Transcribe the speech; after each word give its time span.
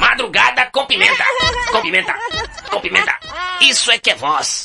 Madrugada 0.00 0.68
com 0.72 0.86
pimenta. 0.86 1.24
Com 1.72 1.80
pimenta. 1.80 2.14
Com 2.70 2.80
pimenta. 2.80 3.18
Isso 3.60 3.90
é 3.90 3.98
que 3.98 4.10
é 4.10 4.14
voz. 4.14 4.64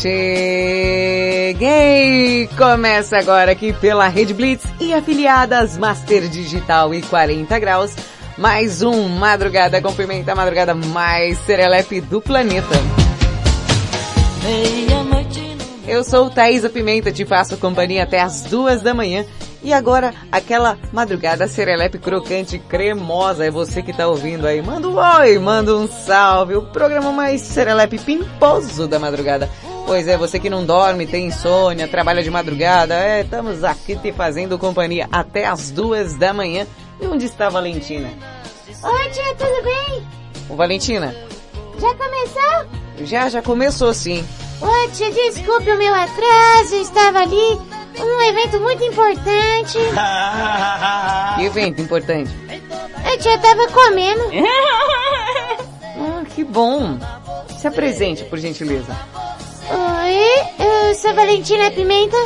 Cheguei! 0.00 1.64
Começa 2.58 3.16
agora 3.16 3.52
aqui 3.52 3.72
pela 3.72 4.06
Rede 4.08 4.34
Blitz 4.34 4.64
e 4.78 4.92
afiliadas 4.92 5.78
Master 5.78 6.28
Digital 6.28 6.92
e 6.94 7.00
40 7.00 7.58
Graus. 7.58 7.96
Mais 8.36 8.82
um 8.82 9.08
Madrugada 9.08 9.80
com 9.80 9.94
Pimenta, 9.94 10.32
a 10.32 10.34
madrugada 10.34 10.74
mais 10.74 11.38
serelepe 11.38 12.00
do 12.02 12.20
planeta. 12.20 12.74
Eu 15.86 16.02
sou 16.04 16.28
Thaisa 16.28 16.68
Pimenta, 16.68 17.12
te 17.12 17.24
faço 17.24 17.56
companhia 17.56 18.02
até 18.02 18.20
as 18.20 18.42
duas 18.42 18.82
da 18.82 18.92
manhã. 18.92 19.24
E 19.64 19.72
agora, 19.72 20.12
aquela 20.30 20.78
madrugada 20.92 21.48
serelepe 21.48 21.98
crocante 21.98 22.58
cremosa, 22.58 23.46
é 23.46 23.50
você 23.50 23.82
que 23.82 23.94
tá 23.94 24.06
ouvindo 24.06 24.46
aí. 24.46 24.60
Manda 24.60 24.86
um 24.86 24.96
oi, 24.98 25.38
manda 25.38 25.74
um 25.74 25.88
salve, 25.88 26.54
o 26.54 26.66
programa 26.66 27.10
mais 27.10 27.40
serelepe 27.40 27.98
pimposo 27.98 28.86
da 28.86 28.98
madrugada. 28.98 29.48
Pois 29.86 30.06
é, 30.06 30.18
você 30.18 30.38
que 30.38 30.50
não 30.50 30.66
dorme, 30.66 31.06
tem 31.06 31.26
insônia, 31.28 31.88
trabalha 31.88 32.22
de 32.22 32.30
madrugada, 32.30 32.94
é, 32.94 33.22
estamos 33.22 33.64
aqui 33.64 33.96
te 33.96 34.12
fazendo 34.12 34.58
companhia 34.58 35.08
até 35.10 35.46
as 35.46 35.70
duas 35.70 36.14
da 36.14 36.34
manhã. 36.34 36.66
E 37.00 37.06
onde 37.06 37.24
está 37.24 37.46
a 37.46 37.50
Valentina? 37.50 38.10
Oi 38.82 39.10
tia, 39.10 39.34
tudo 39.34 39.62
bem? 39.64 40.06
Ô 40.50 40.56
Valentina, 40.56 41.14
Já 41.78 41.94
começou? 41.94 43.06
já, 43.06 43.28
já 43.30 43.40
começou 43.42 43.94
sim. 43.94 44.24
Oi 44.60 44.88
tia, 44.92 45.10
desculpe 45.10 45.70
o 45.70 45.78
meu 45.78 45.94
atraso, 45.94 46.74
eu 46.74 46.82
estava 46.82 47.20
ali 47.20 47.58
um 47.98 48.22
evento 48.22 48.60
muito 48.60 48.84
importante. 48.84 49.78
Que 51.36 51.44
evento 51.46 51.80
importante. 51.82 52.30
A 53.04 53.18
tia 53.18 53.38
tava 53.38 53.66
comendo. 53.68 54.24
Ah, 55.96 56.22
que 56.34 56.44
bom. 56.44 56.98
Se 57.56 57.66
apresente, 57.68 58.24
por 58.24 58.38
gentileza. 58.38 58.94
Oi, 59.70 60.54
eu 60.58 60.94
sou 60.96 61.14
Valentina 61.14 61.70
Pimenta 61.70 62.16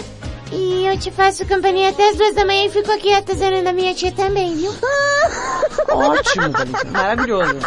e 0.51 0.87
eu 0.87 0.99
te 0.99 1.11
faço 1.11 1.47
companhia 1.47 1.91
até 1.91 2.09
as 2.09 2.17
duas 2.17 2.35
da 2.35 2.45
manhã 2.45 2.65
e 2.65 2.71
fico 2.71 2.91
aqui 2.91 3.13
atazanando 3.15 3.69
a 3.69 3.73
minha 3.73 3.95
tia 3.95 4.11
também, 4.11 4.57
viu? 4.57 4.73
Ótimo, 5.93 6.51
Valentina. 6.51 6.91
Maravilhoso. 6.91 7.59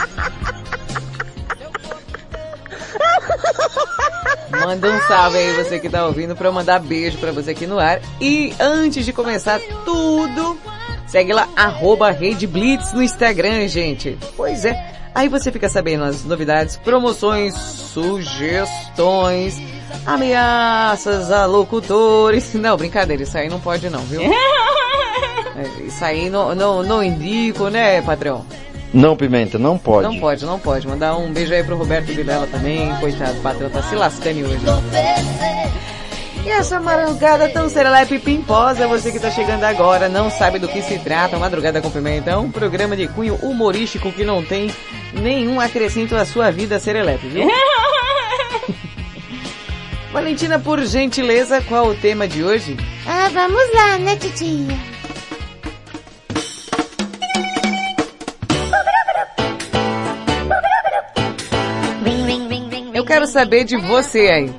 Manda 4.52 4.92
um 4.92 5.00
salve 5.08 5.38
aí 5.38 5.54
você 5.54 5.80
que 5.80 5.90
tá 5.90 6.06
ouvindo 6.06 6.36
pra 6.36 6.50
eu 6.50 6.54
mandar 6.54 6.80
beijo 6.80 7.18
pra 7.18 7.32
você 7.32 7.52
aqui 7.52 7.66
no 7.66 7.80
ar. 7.80 8.02
E 8.20 8.54
antes 8.60 9.06
de 9.06 9.14
começar 9.14 9.60
tudo, 9.86 10.58
segue 11.08 11.34
lá 11.34 11.48
arroba 11.56 12.12
Rede 12.12 12.46
Blitz 12.46 12.94
no 12.94 13.02
Instagram, 13.02 13.68
gente. 13.68 14.18
Pois 14.36 14.66
é. 14.66 14.92
Aí 15.14 15.28
você 15.28 15.52
fica 15.52 15.68
sabendo 15.68 16.06
as 16.06 16.24
novidades, 16.24 16.78
promoções, 16.78 17.54
sugestões, 17.54 19.62
ameaças 20.06 21.32
a 21.32 21.46
locutores. 21.46 22.52
Não, 22.56 22.78
brincadeira, 22.78 23.24
isso 23.24 23.38
aí 23.38 23.50
não 23.50 23.60
pode 23.60 23.90
não, 23.90 24.02
viu? 24.02 24.22
É, 25.54 25.84
Isso 25.84 26.06
aí 26.06 26.30
não, 26.30 26.56
não, 26.56 26.82
não 26.82 27.04
indico, 27.04 27.68
né, 27.68 28.02
patrão? 28.02 28.46
Não, 28.94 29.16
Pimenta, 29.16 29.58
não 29.58 29.78
pode. 29.78 30.08
Não 30.08 30.20
pode, 30.20 30.46
não 30.46 30.60
pode. 30.60 30.88
Mandar 30.88 31.16
um 31.16 31.32
beijo 31.32 31.54
aí 31.54 31.64
pro 31.64 31.78
Roberto 31.78 32.08
Vilela 32.08 32.48
também. 32.48 32.94
Coitado, 33.00 33.40
o 33.40 33.42
patrão 33.42 33.70
tá 33.70 33.82
se 33.84 33.96
lascando 33.96 34.46
hoje. 34.46 34.60
E 36.44 36.50
essa 36.50 36.80
madrugada 36.80 37.48
tão 37.50 37.70
serelepe 37.70 38.16
e 38.16 38.20
pimposa, 38.20 38.88
você 38.88 39.12
que 39.12 39.20
tá 39.20 39.30
chegando 39.30 39.64
agora, 39.64 40.10
não 40.10 40.30
sabe 40.30 40.58
do 40.58 40.68
que 40.68 40.82
se 40.82 40.98
trata, 40.98 41.38
Madrugada 41.38 41.80
com 41.82 41.92
Pimenta 41.92 42.32
é 42.32 42.36
um 42.36 42.50
programa 42.50 42.98
de 42.98 43.08
cunho 43.08 43.36
humorístico 43.36 44.12
que 44.12 44.26
não 44.26 44.44
tem 44.44 44.74
nenhum 45.14 45.60
acrescento 45.60 46.16
à 46.16 46.26
sua 46.26 46.52
vida 46.52 46.80
serelepe, 46.80 47.28
viu? 47.28 47.48
Valentina, 50.12 50.58
por 50.58 50.84
gentileza, 50.84 51.62
qual 51.62 51.88
o 51.88 51.96
tema 51.96 52.28
de 52.28 52.44
hoje? 52.44 52.76
Ah, 53.06 53.30
vamos 53.32 53.62
lá, 53.76 54.00
né, 54.00 54.16
titia? 54.16 54.91
Quero 63.12 63.28
saber 63.28 63.66
de 63.66 63.76
você 63.76 64.20
aí. 64.20 64.56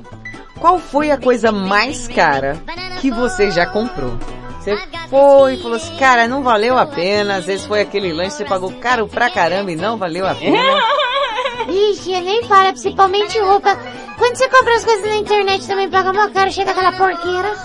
Qual 0.59 0.77
foi 0.77 1.09
a 1.09 1.17
coisa 1.17 1.51
mais 1.51 2.07
cara 2.07 2.61
que 3.01 3.09
você 3.09 3.49
já 3.49 3.65
comprou? 3.65 4.15
Você 4.59 4.77
foi 5.09 5.55
e 5.55 5.57
falou 5.57 5.75
assim, 5.75 5.97
cara, 5.97 6.27
não 6.27 6.43
valeu 6.43 6.77
a 6.77 6.85
pena. 6.85 7.37
Às 7.37 7.45
vezes 7.45 7.65
foi 7.65 7.81
aquele 7.81 8.13
lanche, 8.13 8.37
você 8.37 8.45
pagou 8.45 8.71
caro 8.73 9.07
pra 9.07 9.31
caramba 9.31 9.71
e 9.71 9.75
não 9.75 9.97
valeu 9.97 10.27
a 10.27 10.35
pena. 10.35 10.57
Ixi, 11.67 12.21
nem 12.21 12.43
fala, 12.43 12.71
principalmente 12.71 13.39
roupa. 13.39 13.75
Quando 14.19 14.35
você 14.35 14.47
compra 14.47 14.75
as 14.75 14.85
coisas 14.85 15.09
na 15.09 15.15
internet 15.15 15.67
também 15.67 15.89
paga 15.89 16.13
mó 16.13 16.29
caro, 16.29 16.51
chega 16.51 16.71
aquela 16.71 16.91
porqueira. 16.91 17.55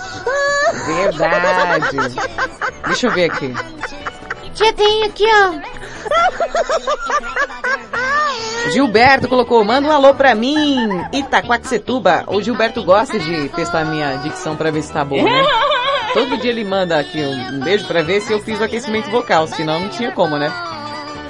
Verdade. 0.87 1.97
Deixa 2.87 3.07
eu 3.07 3.11
ver 3.11 3.25
aqui. 3.25 3.53
Tia, 4.55 4.73
tem 4.73 5.03
aqui, 5.03 5.25
ó. 5.25 5.88
Gilberto 8.71 9.27
colocou, 9.27 9.63
manda 9.63 9.87
um 9.87 9.91
alô 9.91 10.13
pra 10.13 10.35
mim, 10.35 10.89
Itaquaquecetuba. 11.11 12.25
O 12.27 12.41
Gilberto 12.41 12.83
gosta 12.83 13.17
de 13.17 13.49
testar 13.49 13.85
minha 13.85 14.17
dicção 14.17 14.55
pra 14.55 14.69
ver 14.69 14.83
se 14.83 14.91
tá 14.91 15.03
boa, 15.03 15.23
né? 15.23 15.43
Todo 16.13 16.37
dia 16.37 16.51
ele 16.51 16.63
manda 16.63 16.99
aqui 16.99 17.19
um 17.19 17.55
um 17.55 17.59
beijo 17.59 17.85
pra 17.85 18.01
ver 18.01 18.21
se 18.21 18.31
eu 18.31 18.39
fiz 18.39 18.59
o 18.59 18.63
aquecimento 18.63 19.09
vocal, 19.09 19.47
senão 19.47 19.79
não 19.79 19.89
tinha 19.89 20.11
como, 20.11 20.37
né? 20.37 20.51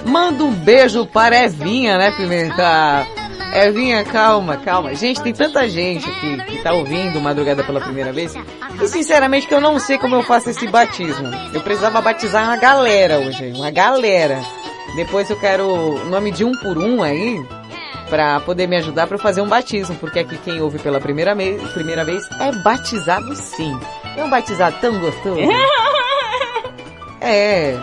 Manda 0.05 0.43
um 0.43 0.51
beijo 0.51 1.05
para 1.05 1.43
Evinha, 1.43 1.97
né, 1.97 2.11
Pimenta? 2.11 3.05
Evinha, 3.53 4.03
calma, 4.05 4.57
calma. 4.57 4.93
Gente, 4.93 5.21
tem 5.21 5.33
tanta 5.33 5.67
gente 5.67 6.09
aqui 6.09 6.37
que 6.43 6.61
tá 6.61 6.71
ouvindo 6.71 7.19
Madrugada 7.19 7.63
pela 7.63 7.81
primeira 7.81 8.13
vez. 8.13 8.33
E 8.81 8.87
sinceramente 8.87 9.47
que 9.47 9.53
eu 9.53 9.59
não 9.59 9.79
sei 9.79 9.97
como 9.97 10.15
eu 10.15 10.23
faço 10.23 10.49
esse 10.49 10.67
batismo. 10.67 11.27
Eu 11.53 11.61
precisava 11.61 11.99
batizar 11.99 12.45
uma 12.45 12.57
galera 12.57 13.19
hoje, 13.19 13.51
uma 13.55 13.71
galera. 13.71 14.39
Depois 14.95 15.29
eu 15.29 15.39
quero 15.39 15.65
o 15.67 16.05
nome 16.05 16.31
de 16.31 16.43
um 16.43 16.51
por 16.53 16.77
um 16.77 17.01
aí, 17.03 17.45
pra 18.09 18.39
poder 18.41 18.67
me 18.67 18.77
ajudar 18.77 19.07
pra 19.07 19.15
eu 19.15 19.21
fazer 19.21 19.41
um 19.41 19.47
batismo, 19.47 19.95
porque 19.95 20.19
aqui 20.19 20.37
quem 20.37 20.59
ouve 20.61 20.79
pela 20.79 20.99
primeira, 20.99 21.35
me 21.35 21.57
primeira 21.73 22.03
vez 22.03 22.27
é 22.39 22.51
batizado 22.63 23.33
sim. 23.35 23.77
É 24.17 24.23
um 24.23 24.29
batizado 24.29 24.75
tão 24.81 24.99
gostoso. 24.99 25.39
É. 27.21 27.77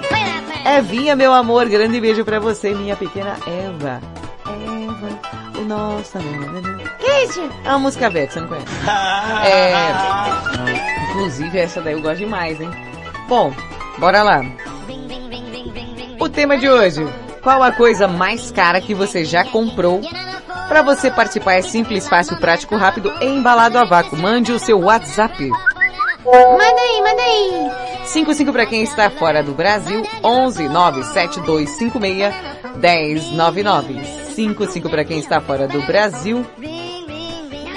Evinha, 0.79 1.15
meu 1.15 1.33
amor, 1.33 1.69
grande 1.69 2.01
beijo 2.01 2.25
pra 2.25 2.41
você, 2.41 2.75
minha 2.75 2.97
pequena 2.97 3.37
Eva. 3.47 4.01
Eva, 4.47 5.61
o 5.61 5.65
nosso 5.65 6.17
amor. 6.17 6.63
Que 6.99 7.25
isso? 7.25 7.43
É 7.63 7.69
uma 7.69 7.81
música 7.81 8.09
velha, 8.09 8.31
você 8.31 8.41
não 8.41 8.49
conhece. 8.49 8.67
É. 9.45 11.11
Inclusive, 11.11 11.59
essa 11.59 11.83
daí 11.83 11.93
eu 11.93 12.01
gosto 12.01 12.17
demais, 12.19 12.59
hein? 12.61 12.71
Bom, 13.29 13.53
bora 13.99 14.23
lá. 14.23 14.43
O 16.27 16.29
tema 16.29 16.59
de 16.59 16.69
hoje. 16.69 17.07
Qual 17.41 17.63
a 17.63 17.71
coisa 17.71 18.09
mais 18.09 18.51
cara 18.51 18.81
que 18.81 18.93
você 18.93 19.25
já 19.25 19.45
comprou? 19.45 20.01
Para 20.67 20.83
você 20.83 21.09
participar 21.09 21.55
é 21.55 21.63
simples, 21.63 22.09
fácil, 22.09 22.37
prático, 22.39 22.75
rápido 22.75 23.15
e 23.21 23.27
embalado 23.27 23.79
a 23.79 23.85
vácuo. 23.85 24.19
Mande 24.19 24.51
o 24.51 24.59
seu 24.59 24.81
WhatsApp. 24.81 25.49
Manda 26.25 26.81
aí, 26.81 27.01
manda 27.01 27.23
aí. 27.23 27.71
55 28.07 28.53
para 28.53 28.67
quem 28.67 28.83
está 28.83 29.09
fora 29.09 29.41
do 29.41 29.53
Brasil, 29.53 30.05
11 30.25 30.69
97256 30.69 32.35
1099. 32.75 34.05
55 34.35 34.91
para 34.91 35.05
quem 35.05 35.21
está 35.21 35.41
fora 35.41 35.69
do 35.69 35.81
Brasil, 35.83 36.45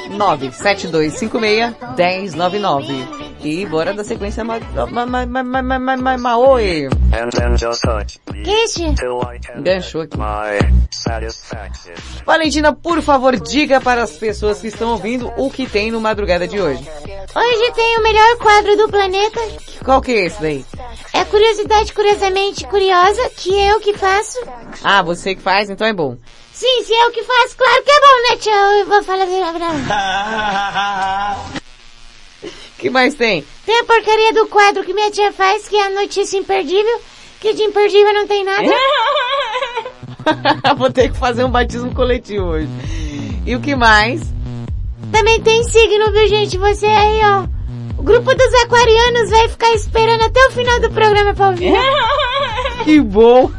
97256 0.09 2.33
1099. 2.33 3.28
E 3.41 3.65
bora 3.65 3.93
da 3.93 4.03
sequência 4.03 4.43
ma 4.43 4.59
ma 4.59 5.05
ma 5.05 5.25
ma 5.25 5.43
ma 5.43 5.61
ma 5.61 5.79
ma 5.79 5.97
ma 5.97 6.17
ma 6.17 6.37
oi. 6.37 6.89
Ganchou 9.63 10.01
aqui. 10.01 10.17
Valentina, 12.25 12.73
por 12.73 13.01
favor, 13.01 13.39
diga 13.39 13.79
para 13.79 14.03
as 14.03 14.11
pessoas 14.11 14.59
que 14.59 14.67
estão 14.67 14.91
ouvindo 14.91 15.31
o 15.37 15.49
que 15.49 15.65
tem 15.67 15.89
no 15.89 16.01
madrugada 16.01 16.45
de 16.47 16.59
hoje. 16.59 16.85
Hoje 17.35 17.71
tem 17.73 17.97
o 17.97 18.03
melhor 18.03 18.37
quadro 18.37 18.75
do 18.75 18.89
planeta. 18.89 19.39
Qual 19.85 20.01
que 20.01 20.11
é 20.11 20.25
esse 20.25 20.41
daí? 20.41 20.65
É 21.13 21.23
Curiosidade 21.23 21.93
Curiosamente 21.93 22.65
Curiosa, 22.67 23.29
que 23.37 23.49
eu 23.67 23.79
que 23.79 23.93
faço. 23.93 24.37
Ah, 24.83 25.01
você 25.01 25.33
que 25.35 25.41
faz, 25.41 25.69
então 25.69 25.87
é 25.87 25.93
bom. 25.93 26.17
Sim, 26.51 26.83
se 26.83 26.93
eu 26.93 27.11
que 27.11 27.23
faço, 27.23 27.55
claro 27.55 27.83
que 27.83 27.91
é 27.91 28.01
bom, 28.01 28.21
né, 28.29 28.35
tio? 28.37 28.51
Eu 28.51 28.85
vou 28.85 29.01
falar 29.03 29.25
verdade. 29.25 29.77
Que 32.79 32.89
mais 32.89 33.13
tem? 33.13 33.45
Tem 33.65 33.79
a 33.79 33.83
porcaria 33.83 34.33
do 34.33 34.47
quadro 34.47 34.83
que 34.83 34.93
minha 34.93 35.11
tia 35.11 35.31
faz, 35.33 35.67
que 35.67 35.75
é 35.75 35.85
a 35.85 35.89
notícia 35.89 36.37
imperdível, 36.37 37.01
que 37.39 37.53
de 37.53 37.63
imperdível 37.63 38.13
não 38.13 38.25
tem 38.25 38.43
nada. 38.43 38.63
Vou 40.77 40.89
ter 40.91 41.11
que 41.11 41.17
fazer 41.17 41.43
um 41.43 41.51
batismo 41.51 41.93
coletivo 41.93 42.45
hoje. 42.45 42.69
E 43.45 43.55
o 43.55 43.59
que 43.59 43.75
mais? 43.75 44.21
Também 45.11 45.41
tem 45.41 45.63
signo, 45.63 46.11
viu 46.11 46.27
gente? 46.27 46.57
Você 46.57 46.85
aí, 46.85 47.19
ó. 47.23 47.45
O 47.97 48.03
grupo 48.03 48.33
dos 48.33 48.53
aquarianos 48.63 49.29
vai 49.29 49.49
ficar 49.49 49.73
esperando 49.73 50.23
até 50.23 50.47
o 50.47 50.51
final 50.51 50.79
do 50.79 50.89
programa 50.89 51.33
pra 51.33 51.49
ouvir. 51.49 51.73
que 52.85 53.01
bom! 53.01 53.51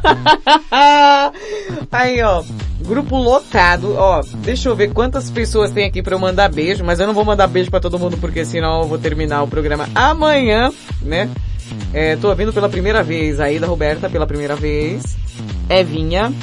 aí, 1.91 2.21
ó. 2.23 2.43
Grupo 2.85 3.17
lotado, 3.17 3.95
ó. 3.95 4.21
Deixa 4.37 4.69
eu 4.69 4.75
ver 4.75 4.93
quantas 4.93 5.29
pessoas 5.29 5.71
tem 5.71 5.85
aqui 5.85 6.01
pra 6.01 6.15
eu 6.15 6.19
mandar 6.19 6.49
beijo, 6.49 6.83
mas 6.83 6.99
eu 6.99 7.07
não 7.07 7.13
vou 7.13 7.23
mandar 7.23 7.47
beijo 7.47 7.69
pra 7.69 7.79
todo 7.79 7.99
mundo 7.99 8.17
porque 8.17 8.43
senão 8.45 8.81
eu 8.81 8.87
vou 8.87 8.97
terminar 8.97 9.43
o 9.43 9.47
programa 9.47 9.87
amanhã, 9.95 10.71
né? 11.01 11.29
É, 11.93 12.15
tô 12.17 12.29
ouvindo 12.29 12.51
pela 12.51 12.69
primeira 12.69 13.01
vez, 13.03 13.39
aí 13.39 13.59
da 13.59 13.67
Roberta 13.67 14.09
pela 14.09 14.27
primeira 14.27 14.55
vez, 14.55 15.15
Evinha, 15.69 16.33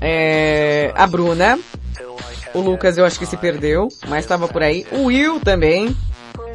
é, 0.00 0.92
a 0.94 1.06
Bruna, 1.06 1.58
o 2.52 2.60
Lucas 2.60 2.98
eu 2.98 3.06
acho 3.06 3.18
que 3.18 3.26
se 3.26 3.36
perdeu, 3.36 3.88
mas 4.08 4.24
estava 4.24 4.48
por 4.48 4.62
aí, 4.62 4.86
o 4.92 5.04
Will 5.04 5.40
também, 5.40 5.96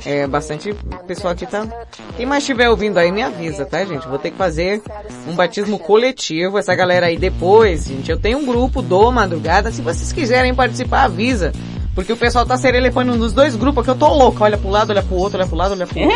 é, 0.05 0.27
bastante 0.27 0.73
pessoal 1.07 1.33
aqui 1.33 1.45
tá. 1.45 1.67
Quem 2.15 2.25
mais 2.25 2.43
estiver 2.43 2.69
ouvindo 2.69 2.97
aí 2.97 3.11
me 3.11 3.23
avisa, 3.23 3.65
tá, 3.65 3.83
gente? 3.83 4.07
Vou 4.07 4.19
ter 4.19 4.31
que 4.31 4.37
fazer 4.37 4.81
um 5.27 5.33
batismo 5.35 5.79
coletivo. 5.79 6.57
Essa 6.57 6.75
galera 6.75 7.07
aí 7.07 7.17
depois, 7.17 7.85
gente. 7.85 8.11
Eu 8.11 8.19
tenho 8.19 8.37
um 8.37 8.45
grupo 8.45 8.81
do 8.81 9.11
Madrugada. 9.11 9.71
Se 9.71 9.81
vocês 9.81 10.11
quiserem 10.11 10.53
participar, 10.53 11.03
avisa. 11.03 11.51
Porque 11.95 12.11
o 12.11 12.17
pessoal 12.17 12.45
tá 12.45 12.57
serelefando 12.57 13.15
nos 13.15 13.33
dois 13.33 13.55
grupos 13.55 13.83
que 13.83 13.89
eu 13.89 13.95
tô 13.95 14.09
louco. 14.13 14.43
Olha 14.43 14.57
pro 14.57 14.69
lado, 14.69 14.91
olha 14.91 15.01
pro 15.01 15.15
outro, 15.15 15.39
olha 15.39 15.47
pro 15.47 15.57
lado, 15.57 15.71
olha 15.71 15.87
pro 15.87 15.99
outro. 15.99 16.15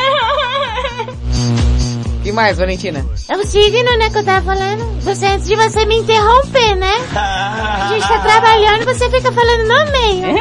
que 2.23 2.31
mais, 2.31 2.57
Valentina? 2.57 3.05
É 3.29 3.37
o 3.37 3.45
signo, 3.45 3.97
né, 3.97 4.09
que 4.09 4.17
eu 4.17 4.25
tava 4.25 4.45
falando. 4.45 5.01
Você, 5.01 5.25
antes 5.25 5.47
de 5.47 5.55
você 5.55 5.85
me 5.85 5.97
interromper, 5.97 6.75
né? 6.75 6.93
A 7.15 7.89
gente 7.93 8.07
tá 8.07 8.19
trabalhando 8.19 8.81
e 8.81 8.85
você 8.85 9.09
fica 9.09 9.31
falando 9.31 9.67
no 9.67 9.91
meio. 9.91 10.39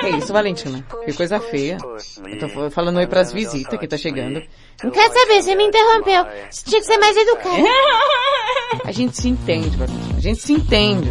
Que 0.00 0.08
isso, 0.16 0.32
Valentina? 0.32 0.84
Que 1.04 1.12
coisa 1.12 1.38
feia. 1.40 1.78
Eu 2.26 2.38
tô 2.38 2.70
falando 2.70 2.96
oi 2.96 3.06
pras 3.06 3.32
visitas 3.32 3.78
que 3.78 3.86
tá 3.86 3.96
chegando. 3.96 4.42
Não 4.82 4.90
quer 4.90 5.10
saber, 5.12 5.42
você 5.42 5.54
me 5.54 5.64
interrompeu. 5.64 6.24
Você 6.50 6.64
tinha 6.64 6.80
que 6.80 6.86
ser 6.86 6.98
mais 6.98 7.16
educado. 7.16 7.64
A 8.84 8.92
gente 8.92 9.16
se 9.16 9.28
entende, 9.28 9.76
Valentina. 9.76 10.14
A 10.16 10.20
gente 10.20 10.40
se 10.40 10.52
entende. 10.52 11.10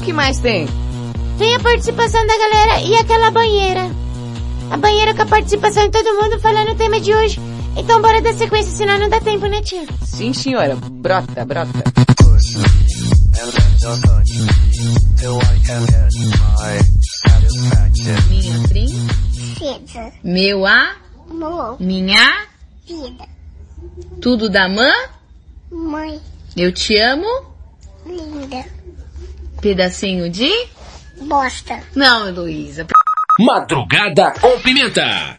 O 0.00 0.04
que 0.04 0.12
mais 0.12 0.38
tem? 0.38 0.66
Tem 1.38 1.54
a 1.54 1.60
participação 1.60 2.26
da 2.26 2.36
galera 2.36 2.80
e 2.82 2.94
aquela 2.96 3.30
banheira. 3.30 3.90
A 4.70 4.76
banheira 4.76 5.14
com 5.14 5.22
a 5.22 5.26
participação 5.26 5.84
de 5.84 5.90
todo 5.90 6.22
mundo 6.22 6.38
falando 6.40 6.72
o 6.72 6.74
tema 6.74 7.00
de 7.00 7.14
hoje. 7.14 7.40
Então 7.78 8.02
bora 8.02 8.20
dar 8.20 8.34
sequência, 8.34 8.72
senão 8.72 8.98
não 8.98 9.08
dá 9.08 9.20
tempo, 9.20 9.46
né, 9.46 9.62
tio? 9.62 9.86
Sim, 10.04 10.32
senhora. 10.32 10.74
Brota, 10.76 11.44
brota. 11.44 11.72
Minha 18.28 18.68
princesa. 18.68 20.12
Meu 20.24 20.66
amor. 20.66 21.80
Minha 21.80 22.46
vida. 22.86 23.24
Tudo 24.20 24.50
da 24.50 24.68
mãe. 24.68 25.08
Mãe. 25.70 26.20
Eu 26.56 26.72
te 26.72 26.98
amo. 26.98 27.26
Linda. 28.04 28.64
Pedacinho 29.60 30.28
de 30.28 30.50
Bosta. 31.20 31.80
Não, 31.94 32.28
Heloísa. 32.28 32.86
Madrugada 33.38 34.32
com 34.40 34.58
pimenta. 34.60 35.38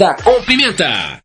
Madrugada 0.00 0.22
com 0.22 0.42
Pimenta. 0.44 1.19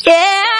Yeah. 0.00 0.51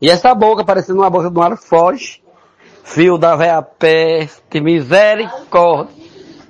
E 0.00 0.08
essa 0.08 0.34
boca 0.34 0.64
parecendo 0.64 1.00
uma 1.00 1.10
boca 1.10 1.30
de 1.30 1.38
um 1.38 1.42
alfoge. 1.42 2.22
Fio 2.82 3.18
da 3.18 3.36
véia 3.36 3.62
peste, 3.62 4.60
misericórdia. 4.60 5.94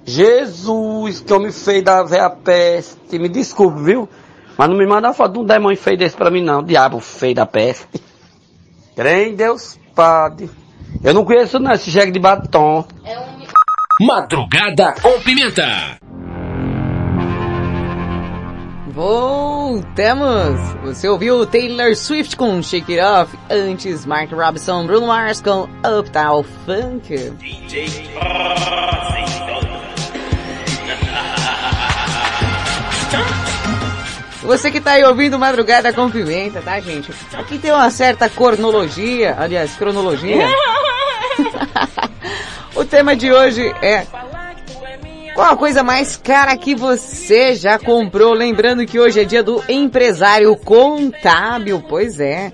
Jesus, 0.05 1.21
que 1.21 1.33
homem 1.33 1.53
feio 1.53 1.83
da 1.83 2.03
véia 2.03 2.31
peste. 2.31 3.19
Me 3.19 3.29
desculpe, 3.29 3.83
viu? 3.83 4.09
Mas 4.57 4.69
não 4.69 4.77
me 4.77 4.87
manda 4.87 5.13
foto 5.13 5.35
de 5.35 5.39
um 5.41 5.45
demônio 5.45 5.77
feio 5.77 5.99
desse 5.99 6.17
pra 6.17 6.31
mim 6.31 6.43
não. 6.43 6.63
Diabo 6.63 7.01
feio 7.01 7.35
da 7.35 7.47
peste. 7.47 8.01
Crê 8.95 9.29
em 9.29 9.35
Deus, 9.35 9.79
Padre. 9.95 10.51
Eu 11.03 11.15
não 11.15 11.25
conheço 11.25 11.59
não 11.59 11.73
esse 11.73 11.91
jegue 11.91 12.13
de 12.13 12.19
batom. 12.19 12.85
Madrugada 14.01 14.95
com 15.01 15.21
Pimenta. 15.21 16.00
Voltamos! 19.01 20.61
Você 20.83 21.09
ouviu 21.09 21.47
Taylor 21.47 21.97
Swift 21.97 22.37
com 22.37 22.63
Shake 22.63 22.99
It 22.99 23.03
Off, 23.03 23.39
antes 23.49 24.05
Mark 24.05 24.31
Robinson, 24.31 24.87
Bruno 24.87 25.07
Mars 25.07 25.41
com 25.41 25.67
Uptown 25.83 26.43
Funk. 26.67 27.33
Você 34.43 34.71
que 34.71 34.83
tá 34.83 34.93
aí 34.93 35.05
ouvindo 35.05 35.39
Madrugada 35.39 35.95
com 35.95 36.11
Pimenta, 36.11 36.61
tá 36.61 36.79
gente? 36.79 37.11
Aqui 37.33 37.59
tem 37.59 37.73
uma 37.73 37.89
certa 37.89 38.29
cronologia, 38.29 39.35
aliás, 39.39 39.77
cronologia. 39.77 40.45
o 42.77 42.85
tema 42.85 43.17
de 43.17 43.33
hoje 43.33 43.67
é 43.81 44.07
qual 45.41 45.53
a 45.53 45.57
coisa 45.57 45.83
mais 45.83 46.19
cara 46.19 46.55
que 46.55 46.75
você 46.75 47.55
já 47.55 47.79
comprou? 47.79 48.35
Lembrando 48.35 48.85
que 48.85 49.01
hoje 49.01 49.21
é 49.21 49.25
dia 49.25 49.43
do 49.43 49.65
empresário 49.71 50.55
contábil, 50.55 51.83
pois 51.89 52.21
é. 52.21 52.53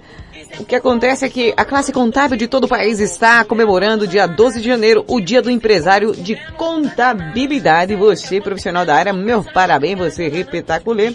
O 0.61 0.65
que 0.65 0.77
acontece 0.77 1.25
é 1.25 1.29
que 1.29 1.53
a 1.57 1.65
classe 1.65 1.93
contábil 1.93 2.37
de 2.37 2.47
todo 2.47 2.63
o 2.63 2.69
país 2.69 3.01
está 3.01 3.45
comemorando 3.45 4.07
dia 4.07 4.29
12 4.29 4.61
de 4.61 4.69
janeiro, 4.69 5.05
o 5.09 5.21
dia 5.21 5.43
do 5.43 5.51
empresário 5.51 6.13
de 6.15 6.37
contabilidade. 6.53 7.97
Você, 7.97 8.41
profissional 8.41 8.87
da 8.87 8.95
área, 8.95 9.13
meu 9.13 9.43
parabéns, 9.43 9.99
você 9.99 10.29
repetaculê. 10.29 11.13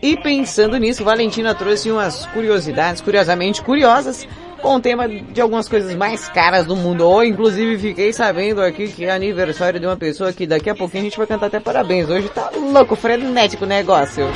E 0.00 0.16
pensando 0.16 0.78
nisso, 0.78 1.04
Valentina 1.04 1.54
trouxe 1.54 1.90
umas 1.90 2.24
curiosidades, 2.24 3.02
curiosamente 3.02 3.60
curiosas, 3.60 4.26
com 4.60 4.76
o 4.76 4.80
tema 4.80 5.08
de 5.08 5.40
algumas 5.40 5.68
coisas 5.68 5.94
mais 5.94 6.28
caras 6.28 6.66
do 6.66 6.76
mundo. 6.76 7.06
Ou 7.06 7.24
inclusive 7.24 7.78
fiquei 7.78 8.12
sabendo 8.12 8.60
aqui 8.62 8.88
que 8.88 9.04
é 9.04 9.10
aniversário 9.10 9.80
de 9.80 9.86
uma 9.86 9.96
pessoa 9.96 10.32
que 10.32 10.46
daqui 10.46 10.70
a 10.70 10.74
pouquinho 10.74 11.02
a 11.02 11.04
gente 11.04 11.18
vai 11.18 11.26
cantar 11.26 11.46
até 11.46 11.60
parabéns. 11.60 12.08
Hoje 12.08 12.28
tá 12.28 12.50
louco, 12.54 12.96
frenético 12.96 13.64
o 13.64 13.68
negócio. 13.68 14.26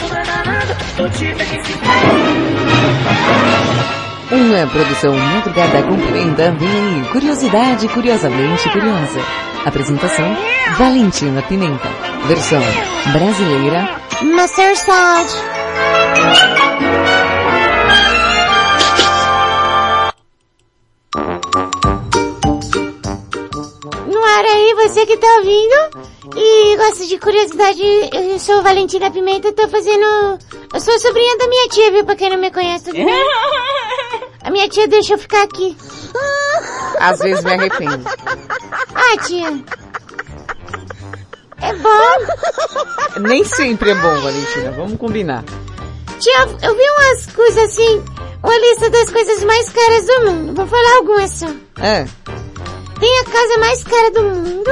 Uma 4.30 4.66
produção 4.66 5.14
madrugada 5.14 5.82
cumprimenta 5.82 6.50
vem 6.52 6.68
aí. 6.68 7.04
Curiosidade 7.12 7.88
curiosamente 7.88 8.68
curiosa. 8.70 9.20
Apresentação 9.64 10.36
Valentina 10.78 11.42
Pimenta. 11.42 11.88
Versão 12.26 12.62
brasileira 13.12 14.00
Master 14.22 14.76
Sage. 14.76 15.36
No 21.14 21.20
ar 24.24 24.44
aí, 24.46 24.74
você 24.74 25.04
que 25.04 25.18
tá 25.18 25.26
ouvindo 25.36 25.74
e 26.34 26.76
gosta 26.76 27.06
de 27.06 27.18
curiosidade, 27.18 27.82
eu 28.14 28.38
sou 28.38 28.62
Valentina 28.62 29.10
Pimenta, 29.10 29.52
tô 29.52 29.68
fazendo... 29.68 30.38
Eu 30.72 30.80
sou 30.80 30.98
sobrinha 30.98 31.36
da 31.36 31.46
minha 31.48 31.68
tia, 31.68 31.90
viu, 31.92 32.04
pra 32.06 32.16
quem 32.16 32.30
não 32.30 32.38
me 32.38 32.50
conhece, 32.50 32.86
tudo 32.86 32.94
bem? 32.96 33.06
A 34.42 34.50
minha 34.50 34.66
tia 34.70 34.88
deixa 34.88 35.12
eu 35.14 35.18
ficar 35.18 35.42
aqui. 35.42 35.76
Às 36.98 37.18
vezes 37.18 37.44
me 37.44 37.52
arrependo. 37.52 38.04
Ah, 38.94 39.16
tia. 39.24 39.48
É 41.60 41.74
bom. 41.74 43.20
Nem 43.20 43.44
sempre 43.44 43.90
é 43.90 43.94
bom, 43.94 44.20
Valentina. 44.20 44.72
Vamos 44.72 44.98
combinar. 44.98 45.44
Tia, 46.22 46.46
eu 46.62 46.76
vi 46.76 46.82
umas 46.88 47.26
coisas 47.34 47.64
assim, 47.64 48.04
uma 48.44 48.56
lista 48.56 48.88
das 48.90 49.10
coisas 49.10 49.42
mais 49.42 49.68
caras 49.70 50.06
do 50.06 50.30
mundo. 50.30 50.54
Vou 50.54 50.66
falar 50.68 50.96
algumas 50.98 51.32
só. 51.32 51.46
É. 51.80 52.06
Tem 53.00 53.18
a 53.18 53.24
casa 53.24 53.58
mais 53.58 53.82
cara 53.82 54.10
do 54.12 54.22
mundo, 54.22 54.70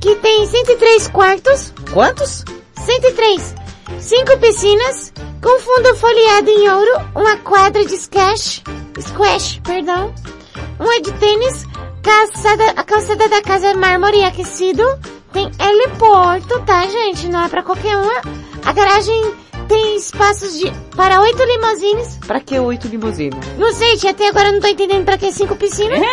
que 0.00 0.16
tem 0.16 0.46
103 0.46 1.08
quartos. 1.08 1.70
Quantos? 1.92 2.46
103. 2.82 3.54
Cinco 4.00 4.38
piscinas, 4.38 5.12
com 5.42 5.60
fundo 5.60 5.94
folheado 5.96 6.48
em 6.48 6.70
ouro, 6.70 7.10
uma 7.14 7.36
quadra 7.36 7.84
de 7.84 7.98
squash, 7.98 8.62
squash, 8.98 9.60
perdão, 9.62 10.14
uma 10.80 10.98
de 11.02 11.12
tênis, 11.12 11.66
calçada, 12.02 12.70
a 12.70 12.82
calçada 12.82 13.28
da 13.28 13.42
casa 13.42 13.66
é 13.66 13.74
mármore 13.74 14.24
aquecido, 14.24 14.82
tem 15.30 15.50
heliporto, 15.60 16.58
tá 16.64 16.86
gente? 16.86 17.28
Não 17.28 17.44
é 17.44 17.48
pra 17.50 17.62
qualquer 17.62 17.98
uma. 17.98 18.22
A 18.64 18.72
garagem 18.72 19.43
tem 19.64 19.96
espaços 19.96 20.58
de, 20.58 20.70
para 20.96 21.20
oito 21.20 21.42
limousines. 21.42 22.18
Pra 22.26 22.40
que 22.40 22.58
oito 22.58 22.88
limusines? 22.88 23.38
Não 23.58 23.72
sei, 23.72 23.96
tia, 23.96 24.10
até 24.10 24.28
agora 24.28 24.48
eu 24.48 24.54
não 24.54 24.60
tô 24.60 24.68
entendendo 24.68 25.04
pra 25.04 25.18
que 25.18 25.32
cinco 25.32 25.56
piscinas. 25.56 26.00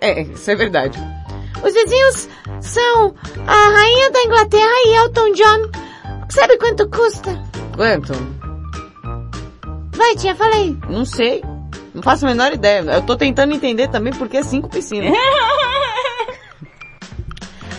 É, 0.00 0.22
isso 0.22 0.48
é 0.48 0.54
verdade. 0.54 0.96
Os 1.60 1.74
vizinhos 1.74 2.28
são 2.60 3.14
a 3.48 3.68
rainha 3.68 4.10
da 4.12 4.22
Inglaterra 4.22 4.70
e 4.86 4.94
Elton 4.96 5.32
John. 5.32 5.70
Sabe 6.30 6.56
quanto 6.56 6.88
custa? 6.88 7.42
Quanto? 7.74 8.12
Vai, 9.96 10.14
tia, 10.14 10.36
fala 10.36 10.54
aí. 10.54 10.78
Não 10.88 11.04
sei. 11.04 11.42
Não 11.92 12.00
faço 12.00 12.26
a 12.26 12.28
menor 12.28 12.52
ideia. 12.52 12.80
Eu 12.82 13.02
tô 13.02 13.16
tentando 13.16 13.52
entender 13.52 13.88
também 13.88 14.12
porque 14.12 14.36
é 14.36 14.42
cinco 14.44 14.68
piscinas. 14.68 15.10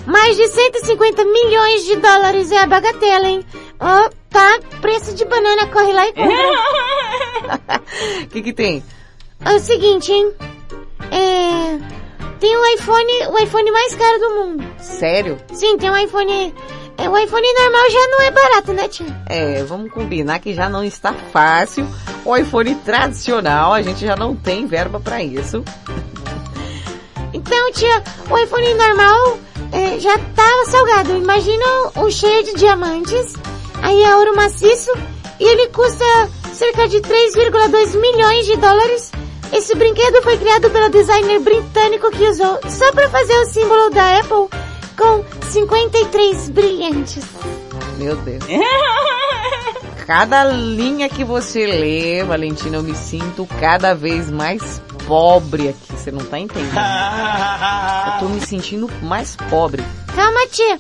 Mais 0.10 0.36
de 0.36 0.48
150 0.48 1.24
milhões 1.24 1.86
de 1.86 1.96
dólares 1.98 2.52
é 2.52 2.58
a 2.58 2.66
bagatela, 2.66 3.28
hein? 3.28 3.46
Ó, 3.80 4.10
tá, 4.28 4.60
preço 4.82 5.14
de 5.14 5.24
banana, 5.24 5.68
corre 5.68 5.94
lá 5.94 6.08
e 6.08 6.14
compra. 6.14 7.60
O 8.24 8.28
que 8.34 8.42
que 8.42 8.52
tem? 8.52 8.84
É 9.46 9.54
o 9.54 9.60
seguinte, 9.60 10.12
hein? 10.12 10.34
É... 11.12 11.78
Tem 12.40 12.58
o 12.58 12.66
iPhone, 12.74 13.28
o 13.28 13.38
iPhone 13.38 13.72
mais 13.72 13.94
caro 13.94 14.20
do 14.20 14.30
mundo. 14.32 14.64
Sério? 14.80 15.38
Sim, 15.54 15.78
tem 15.78 15.92
um 15.92 15.98
iPhone... 15.98 16.56
É, 16.98 17.08
o 17.08 17.16
iPhone 17.16 17.54
normal 17.54 17.90
já 17.92 18.08
não 18.08 18.22
é 18.22 18.32
barato, 18.32 18.74
né, 18.74 18.88
tia? 18.88 19.22
É, 19.28 19.64
vamos 19.64 19.92
combinar 19.92 20.40
que 20.40 20.56
já 20.56 20.68
não 20.68 20.84
está 20.84 21.14
fácil. 21.14 21.88
O 22.26 22.36
iPhone 22.36 22.74
tradicional, 22.78 23.74
a 23.74 23.84
gente 23.84 24.04
já 24.08 24.16
não 24.16 24.36
tem 24.36 24.66
verba 24.66 25.00
pra 25.00 25.22
isso. 25.22 25.64
Então, 27.32 27.72
tia, 27.74 28.04
o 28.28 28.38
iPhone 28.40 28.74
normal 28.74 29.38
é, 29.72 30.00
já 30.00 30.18
tá 30.18 30.66
salgado. 30.70 31.16
Imagina 31.16 31.66
um 31.98 32.10
cheio 32.10 32.44
de 32.44 32.56
diamantes, 32.56 33.34
aí 33.82 34.04
é 34.04 34.16
ouro 34.16 34.36
maciço, 34.36 34.92
e 35.40 35.44
ele 35.44 35.68
custa 35.70 36.06
cerca 36.54 36.88
de 36.88 37.00
3,2 37.02 38.00
milhões 38.00 38.46
de 38.46 38.58
dólares. 38.58 39.12
Esse 39.52 39.74
brinquedo 39.76 40.22
foi 40.22 40.38
criado 40.38 40.70
pelo 40.70 40.90
designer 40.90 41.40
britânico 41.40 42.12
que 42.12 42.28
usou 42.28 42.60
só 42.70 42.92
para 42.92 43.10
fazer 43.10 43.36
o 43.40 43.46
símbolo 43.46 43.90
da 43.90 44.20
Apple 44.20 44.48
com 44.96 45.24
53 45.50 46.50
brilhantes. 46.50 47.24
Meu 47.98 48.16
Deus. 48.18 48.44
Cada 50.10 50.44
linha 50.44 51.08
que 51.08 51.24
você 51.24 51.68
lê, 51.68 52.24
Valentina, 52.24 52.78
eu 52.78 52.82
me 52.82 52.96
sinto 52.96 53.48
cada 53.60 53.94
vez 53.94 54.28
mais 54.28 54.82
pobre 55.08 55.70
aqui. 55.70 55.94
Você 55.94 56.10
não 56.10 56.26
tá 56.26 56.40
entendendo. 56.40 56.74
Eu 58.08 58.20
tô 58.20 58.26
me 58.28 58.42
sentindo 58.42 58.90
mais 59.04 59.36
pobre. 59.36 59.84
Calma, 60.16 60.48
tia. 60.48 60.80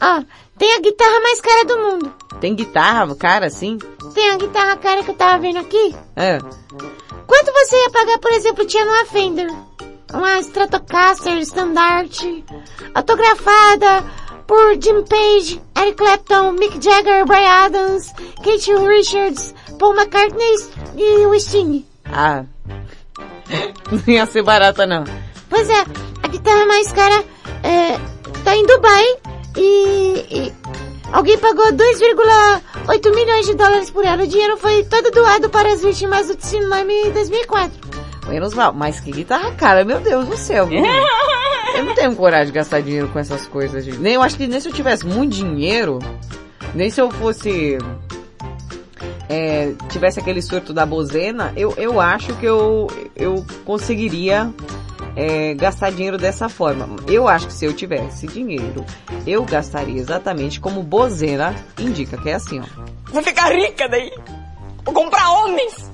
Ó, 0.00 0.24
tem 0.58 0.74
a 0.74 0.80
guitarra 0.80 1.20
mais 1.20 1.40
cara 1.40 1.64
do 1.66 1.78
mundo. 1.78 2.12
Tem 2.40 2.52
guitarra, 2.56 3.14
cara, 3.14 3.46
assim? 3.46 3.78
Tem 4.12 4.32
a 4.32 4.36
guitarra 4.36 4.76
cara 4.76 5.04
que 5.04 5.12
eu 5.12 5.14
tava 5.14 5.38
vendo 5.38 5.60
aqui. 5.60 5.94
É. 6.16 6.38
Quanto 6.40 7.52
você 7.52 7.76
ia 7.76 7.90
pagar, 7.90 8.18
por 8.18 8.32
exemplo, 8.32 8.66
tia, 8.66 8.84
numa 8.84 9.04
Fender? 9.04 9.46
Uma 10.12 10.40
Stratocaster 10.40 11.38
Standard, 11.38 12.44
autografada 12.92 14.04
por 14.52 14.74
Jim 14.78 15.02
Page, 15.04 15.62
Eric 15.74 15.96
Clapton, 15.96 16.52
Mick 16.52 16.78
Jagger, 16.78 17.24
Brian 17.24 17.64
Adams, 17.64 18.12
Kate 18.44 18.74
Richards, 18.86 19.54
Paul 19.78 19.94
McCartney 19.94 20.56
e 20.94 21.24
o 21.24 21.40
Sting. 21.40 21.86
Ah. 22.04 22.44
Não 23.90 24.02
ia 24.06 24.26
ser 24.26 24.42
barata, 24.42 24.86
não. 24.86 25.04
Pois 25.48 25.66
é, 25.70 25.84
a 26.22 26.28
guitarra 26.28 26.66
mais 26.66 26.92
cara 26.92 27.24
é, 27.62 27.98
tá 28.44 28.54
em 28.54 28.66
Dubai 28.66 29.04
e, 29.56 30.26
e 30.30 30.52
alguém 31.10 31.38
pagou 31.38 31.72
2,8 31.72 33.14
milhões 33.14 33.46
de 33.46 33.54
dólares 33.54 33.90
por 33.90 34.04
ela. 34.04 34.22
O 34.22 34.26
dinheiro 34.26 34.58
foi 34.58 34.84
todo 34.84 35.10
doado 35.12 35.48
para 35.48 35.72
as 35.72 35.82
vítimas 35.82 36.28
do 36.28 36.34
tsunami 36.34 37.06
em 37.06 37.10
2004. 37.10 37.80
Menos 38.28 38.54
mal. 38.54 38.72
Mas 38.72 39.00
que 39.00 39.10
guitarra 39.10 39.52
cara, 39.52 39.84
meu 39.84 40.00
Deus 40.00 40.26
do 40.26 40.36
céu. 40.36 40.68
Eu 41.74 41.84
não 41.84 41.94
tenho 41.94 42.14
coragem 42.14 42.46
de 42.46 42.52
gastar 42.52 42.82
dinheiro 42.82 43.08
com 43.08 43.18
essas 43.18 43.46
coisas. 43.46 43.82
gente. 43.84 43.96
Nem, 43.96 44.12
eu 44.12 44.22
acho 44.22 44.36
que 44.36 44.46
nem 44.46 44.60
se 44.60 44.68
eu 44.68 44.72
tivesse 44.74 45.06
muito 45.06 45.34
dinheiro, 45.34 45.98
nem 46.74 46.90
se 46.90 47.00
eu 47.00 47.10
fosse 47.10 47.78
é, 49.28 49.72
tivesse 49.88 50.20
aquele 50.20 50.42
surto 50.42 50.74
da 50.74 50.84
bozena, 50.84 51.50
eu, 51.56 51.72
eu 51.78 51.98
acho 51.98 52.34
que 52.34 52.44
eu, 52.44 52.88
eu 53.16 53.42
conseguiria 53.64 54.52
é, 55.16 55.54
gastar 55.54 55.90
dinheiro 55.90 56.18
dessa 56.18 56.48
forma. 56.48 56.86
Eu 57.06 57.26
acho 57.26 57.46
que 57.46 57.52
se 57.54 57.64
eu 57.64 57.72
tivesse 57.72 58.26
dinheiro, 58.26 58.84
eu 59.26 59.42
gastaria 59.44 59.98
exatamente 59.98 60.60
como 60.60 60.82
bozena 60.82 61.54
indica, 61.78 62.18
que 62.18 62.28
é 62.28 62.34
assim, 62.34 62.60
ó. 62.60 62.64
Vou 63.10 63.22
ficar 63.22 63.50
rica 63.50 63.88
daí. 63.88 64.12
Vou 64.84 64.92
comprar 64.92 65.30
homens. 65.30 65.90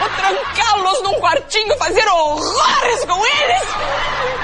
Vou 0.00 0.08
trancá-los 0.10 1.02
num 1.02 1.14
quartinho, 1.20 1.76
fazer 1.76 2.06
horrores 2.08 3.04
com 3.04 3.24
eles. 3.26 3.62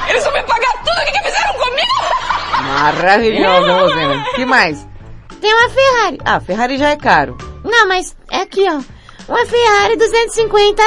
Eles 0.08 0.24
vão 0.24 0.32
me 0.32 0.42
pagar 0.44 0.72
tudo 0.78 0.90
o 1.00 1.04
que, 1.04 1.12
que 1.12 1.22
fizeram 1.24 1.54
comigo. 1.54 2.78
Maravilhoso, 2.80 3.72
bozena. 3.72 4.24
que 4.34 4.44
mais? 4.44 4.86
Tem 5.40 5.52
uma 5.54 5.68
Ferrari. 5.70 6.18
Ah, 6.24 6.40
Ferrari 6.40 6.78
já 6.78 6.90
é 6.90 6.96
caro. 6.96 7.36
Não, 7.64 7.88
mas 7.88 8.16
é 8.30 8.38
aqui, 8.38 8.66
ó. 8.68 8.80
Uma 9.30 9.44
Ferrari 9.46 9.96
250, 9.96 10.82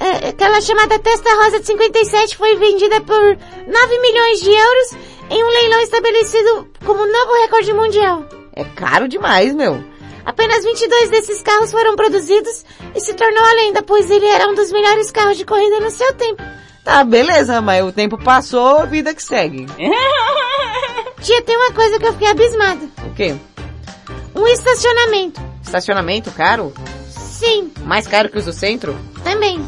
é, 0.00 0.28
aquela 0.30 0.60
chamada 0.60 0.98
Testa 0.98 1.28
Rosa 1.34 1.60
de 1.60 1.66
57 1.66 2.36
foi 2.36 2.56
vendida 2.56 3.00
por 3.02 3.20
9 3.20 3.98
milhões 4.00 4.40
de 4.40 4.50
euros 4.50 4.96
em 5.30 5.44
um 5.44 5.48
leilão 5.48 5.80
estabelecido 5.80 6.68
como 6.84 7.06
novo 7.06 7.42
recorde 7.42 7.72
mundial. 7.72 8.24
É 8.54 8.64
caro 8.64 9.08
demais, 9.08 9.54
meu. 9.54 9.82
Apenas 10.24 10.64
22 10.64 11.10
desses 11.10 11.42
carros 11.42 11.70
foram 11.70 11.96
produzidos 11.96 12.64
e 12.94 13.00
se 13.00 13.14
tornou 13.14 13.42
a 13.44 13.52
lenda, 13.54 13.82
pois 13.82 14.10
ele 14.10 14.26
era 14.26 14.48
um 14.48 14.54
dos 14.54 14.70
melhores 14.70 15.10
carros 15.10 15.36
de 15.36 15.44
corrida 15.44 15.80
no 15.80 15.90
seu 15.90 16.12
tempo. 16.14 16.42
Tá, 16.84 17.04
beleza, 17.04 17.60
mas 17.60 17.84
o 17.84 17.92
tempo 17.92 18.16
passou, 18.22 18.86
vida 18.86 19.14
que 19.14 19.22
segue. 19.22 19.66
Tia, 21.22 21.42
tem 21.42 21.56
uma 21.56 21.72
coisa 21.72 21.98
que 21.98 22.06
eu 22.06 22.12
fiquei 22.12 22.28
abismada. 22.28 22.84
O 23.06 23.14
quê? 23.14 23.34
Um 24.34 24.46
estacionamento. 24.48 25.40
Estacionamento 25.62 26.30
caro? 26.32 26.72
Sim, 27.08 27.72
Mais 27.84 28.06
caro 28.06 28.28
que 28.28 28.38
os 28.38 28.44
do 28.44 28.52
centro? 28.52 28.96
também. 29.24 29.64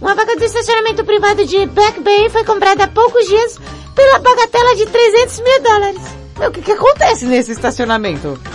Uma 0.00 0.14
vaga 0.14 0.36
do 0.36 0.44
estacionamento 0.44 1.02
privado 1.04 1.44
de 1.46 1.64
Black 1.66 2.00
Bay 2.00 2.28
foi 2.28 2.44
comprada 2.44 2.84
há 2.84 2.88
poucos 2.88 3.26
dias 3.26 3.58
pela 3.94 4.18
bagatela 4.18 4.74
de 4.76 4.86
300 4.86 5.40
mil 5.40 5.62
dólares. 5.62 6.02
Meu, 6.38 6.48
o 6.48 6.52
que 6.52 6.62
que 6.62 6.72
acontece 6.72 7.26
nesse 7.26 7.52
estacionamento? 7.52 8.38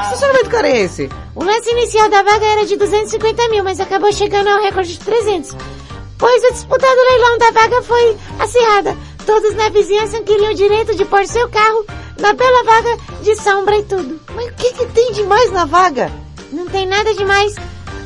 Que 0.00 0.14
estacionamento 0.16 0.50
caro 0.50 0.66
é 0.66 0.78
esse? 0.78 1.08
O 1.34 1.44
lance 1.44 1.70
inicial 1.70 2.08
da 2.08 2.22
vaga 2.22 2.44
era 2.44 2.66
de 2.66 2.76
250 2.76 3.48
mil, 3.48 3.62
mas 3.62 3.80
acabou 3.80 4.12
chegando 4.12 4.48
ao 4.48 4.60
recorde 4.62 4.92
de 4.92 4.98
300. 4.98 5.54
Pois 6.18 6.44
o 6.44 6.52
disputado 6.52 6.96
leilão 7.10 7.38
da 7.38 7.50
vaga 7.52 7.82
foi 7.82 8.16
acirrada. 8.38 8.96
Todos 9.24 9.54
na 9.54 9.68
vizinhança 9.68 10.20
queriam 10.22 10.52
o 10.52 10.54
direito 10.54 10.96
de 10.96 11.04
pôr 11.04 11.24
seu 11.26 11.48
carro 11.48 11.84
na 12.18 12.32
bela 12.32 12.64
vaga 12.64 12.96
de 13.22 13.36
sombra 13.36 13.76
e 13.78 13.82
tudo. 13.84 14.20
Mas 14.34 14.46
o 14.46 14.52
que 14.54 14.72
que 14.72 14.86
tem 14.86 15.12
de 15.12 15.22
mais 15.22 15.50
na 15.52 15.64
vaga? 15.64 16.10
Não 16.52 16.66
tem 16.66 16.86
nada 16.86 17.14
demais. 17.14 17.54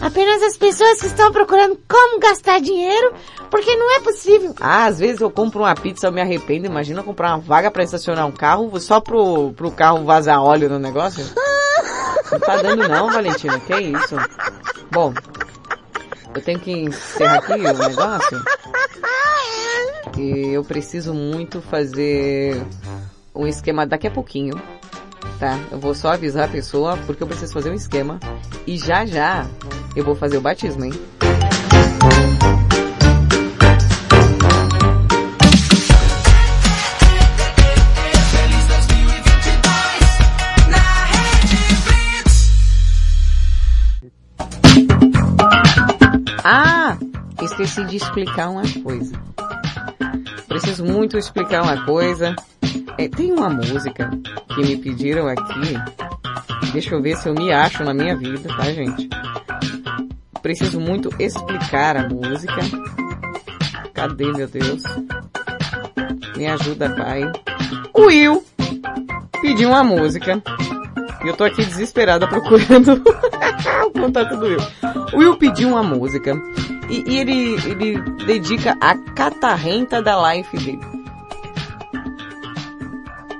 Apenas 0.00 0.42
as 0.42 0.57
pessoas 0.57 1.00
que 1.00 1.07
estão 1.07 1.33
procurando 1.33 1.78
como 1.88 2.20
gastar 2.20 2.61
dinheiro, 2.61 3.14
porque 3.50 3.74
não 3.76 3.96
é 3.96 4.00
possível. 4.00 4.54
Ah, 4.61 4.87
às 4.87 4.98
vezes 4.98 5.20
eu 5.20 5.30
compro 5.30 5.61
uma 5.61 5.74
pizza, 5.74 6.07
eu 6.07 6.12
me 6.12 6.20
arrependo. 6.20 6.66
Imagina 6.66 7.02
comprar 7.02 7.30
uma 7.30 7.38
vaga 7.38 7.70
pra 7.70 7.83
estacionar 7.83 8.26
um 8.26 8.33
carro 8.33 8.78
só 8.80 9.00
pro, 9.00 9.52
pro 9.52 9.70
carro 9.70 10.04
vazar 10.04 10.42
óleo 10.42 10.68
no 10.68 10.78
negócio? 10.78 11.24
Não 12.30 12.40
tá 12.40 12.57
dando 12.61 12.88
não, 12.88 13.11
Valentina. 13.11 13.59
Que 13.61 13.74
isso? 13.80 14.16
Bom, 14.90 15.14
eu 16.35 16.42
tenho 16.42 16.59
que 16.59 16.72
encerrar 16.72 17.38
aqui 17.38 17.52
o 17.52 17.88
negócio. 17.88 18.42
E 20.18 20.52
eu 20.52 20.64
preciso 20.64 21.12
muito 21.14 21.61
fazer 21.62 22.62
um 23.35 23.46
esquema 23.46 23.87
daqui 23.87 24.07
a 24.07 24.11
pouquinho. 24.11 24.61
Tá? 25.38 25.59
Eu 25.70 25.78
vou 25.78 25.94
só 25.94 26.12
avisar 26.12 26.44
a 26.44 26.52
pessoa 26.52 26.96
porque 27.07 27.22
eu 27.22 27.26
preciso 27.26 27.52
fazer 27.52 27.70
um 27.70 27.74
esquema. 27.74 28.20
E 28.66 28.78
já 28.78 29.04
já 29.04 29.46
eu 29.96 30.04
vou 30.04 30.14
fazer 30.14 30.37
o 30.37 30.40
batismo, 30.40 30.85
hein? 30.85 30.92
Ah, 46.46 46.98
esqueci 47.42 47.85
de 47.85 47.96
explicar 47.96 48.50
uma 48.50 48.62
coisa. 48.83 49.12
Preciso 50.46 50.85
muito 50.85 51.16
explicar 51.16 51.62
uma 51.62 51.85
coisa. 51.87 52.37
É, 52.98 53.09
tem 53.09 53.33
uma 53.33 53.48
música 53.48 54.11
que 54.54 54.61
me 54.61 54.76
pediram 54.76 55.26
aqui. 55.26 55.74
Deixa 56.72 56.94
eu 56.94 57.00
ver 57.00 57.16
se 57.16 57.28
eu 57.28 57.35
me 57.35 57.52
acho 57.52 57.83
na 57.83 57.94
minha 57.94 58.16
vida, 58.16 58.48
tá, 58.48 58.64
gente? 58.64 59.09
Preciso 60.44 60.78
muito 60.78 61.09
explicar 61.18 61.96
a 61.96 62.07
música. 62.07 62.61
Cadê, 63.94 64.30
meu 64.30 64.46
Deus? 64.46 64.83
Me 66.37 66.46
ajuda, 66.46 66.90
pai. 66.90 67.22
O 67.94 68.02
Will 68.02 68.44
pediu 69.40 69.70
uma 69.70 69.83
música. 69.83 70.42
E 71.24 71.28
eu 71.28 71.35
tô 71.35 71.44
aqui 71.44 71.64
desesperada 71.64 72.28
procurando 72.28 73.02
o 73.88 73.90
contato 73.98 74.37
do 74.37 74.44
Will. 74.44 74.61
O 75.14 75.16
Will 75.16 75.38
pediu 75.38 75.70
uma 75.70 75.83
música. 75.83 76.35
E, 76.90 77.02
e 77.11 77.18
ele, 77.20 77.54
ele 77.64 77.98
dedica 78.26 78.76
a 78.83 78.98
catarrenta 79.14 80.02
da 80.02 80.35
life 80.35 80.54
dele. 80.59 80.80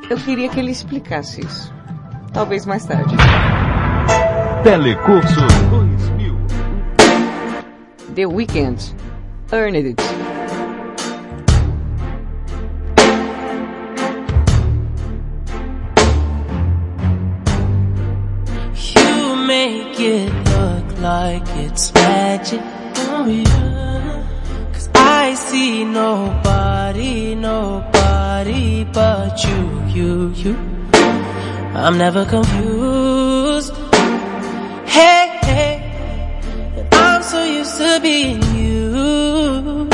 Eu 0.09 0.17
queria 0.17 0.49
que 0.49 0.59
ele 0.59 0.71
explicasse 0.71 1.43
isso. 1.43 1.71
Talvez 2.33 2.65
mais 2.65 2.87
tarde. 2.87 3.15
Telecurso 4.63 5.47
2000. 5.69 5.94
The 8.15 8.23
Weeknd. 8.23 8.95
Earned 9.53 9.75
It. 9.75 10.01
You 18.95 19.37
make 19.49 19.99
it 19.99 20.33
look 20.47 21.01
like 21.01 21.43
it's 21.65 21.93
magic. 21.93 22.61
Oh 22.63 23.27
yeah. 23.27 24.25
Cause 24.73 24.89
I 24.95 25.35
see 25.35 25.83
nobody, 25.85 27.35
nobody 27.35 28.85
but 28.85 29.43
you, 29.43 29.83
you, 29.89 30.29
you. 30.37 30.55
I'm 31.75 31.99
never 31.99 32.25
confused. 32.25 33.84
could 37.85 38.03
be 38.03 38.33
in 38.33 38.43
you. 38.57 39.94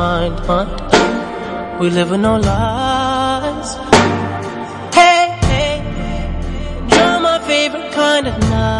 Mind, 0.00 0.36
mind. 0.48 1.78
We 1.78 1.90
live 1.90 2.08
with 2.10 2.20
no 2.20 2.36
lies. 2.38 3.70
Hey, 4.98 5.22
hey, 5.50 5.76
you're 6.90 7.20
my 7.20 7.38
favorite 7.46 7.92
kind 7.92 8.26
of 8.26 8.38
night. 8.48 8.79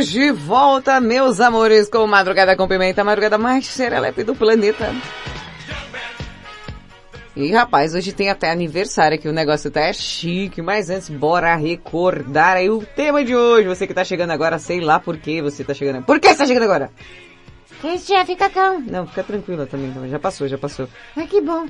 Estamos 0.00 0.08
de 0.08 0.30
volta, 0.30 0.98
meus 0.98 1.40
amores, 1.40 1.86
com 1.90 2.06
Madrugada 2.06 2.56
com 2.56 2.66
Pimenta, 2.66 3.02
a 3.02 3.04
madrugada 3.04 3.36
mais 3.36 3.66
serelepe 3.66 4.24
do 4.24 4.34
planeta. 4.34 4.94
E 7.36 7.52
rapaz, 7.52 7.94
hoje 7.94 8.10
tem 8.10 8.30
até 8.30 8.50
aniversário 8.50 9.16
aqui, 9.16 9.28
o 9.28 9.32
negócio 9.32 9.70
tá 9.70 9.92
chique, 9.92 10.62
mas 10.62 10.88
antes 10.88 11.10
bora 11.10 11.54
recordar 11.54 12.56
aí 12.56 12.70
o 12.70 12.80
tema 12.80 13.22
de 13.22 13.36
hoje. 13.36 13.68
Você 13.68 13.86
que 13.86 13.92
tá 13.92 14.02
chegando 14.02 14.30
agora, 14.30 14.58
sei 14.58 14.80
lá 14.80 14.98
por 14.98 15.18
que 15.18 15.42
você 15.42 15.62
tá 15.62 15.74
chegando. 15.74 16.02
Por 16.02 16.18
que 16.18 16.28
você 16.28 16.36
tá 16.36 16.46
chegando 16.46 16.64
agora? 16.64 16.90
Cristian, 17.82 18.24
fica 18.24 18.48
calmo. 18.48 18.90
Não, 18.90 19.06
fica 19.06 19.22
tranquila 19.22 19.66
também, 19.66 19.92
já 20.08 20.18
passou, 20.18 20.48
já 20.48 20.56
passou. 20.56 20.88
Ai, 21.14 21.26
que 21.26 21.42
bom. 21.42 21.66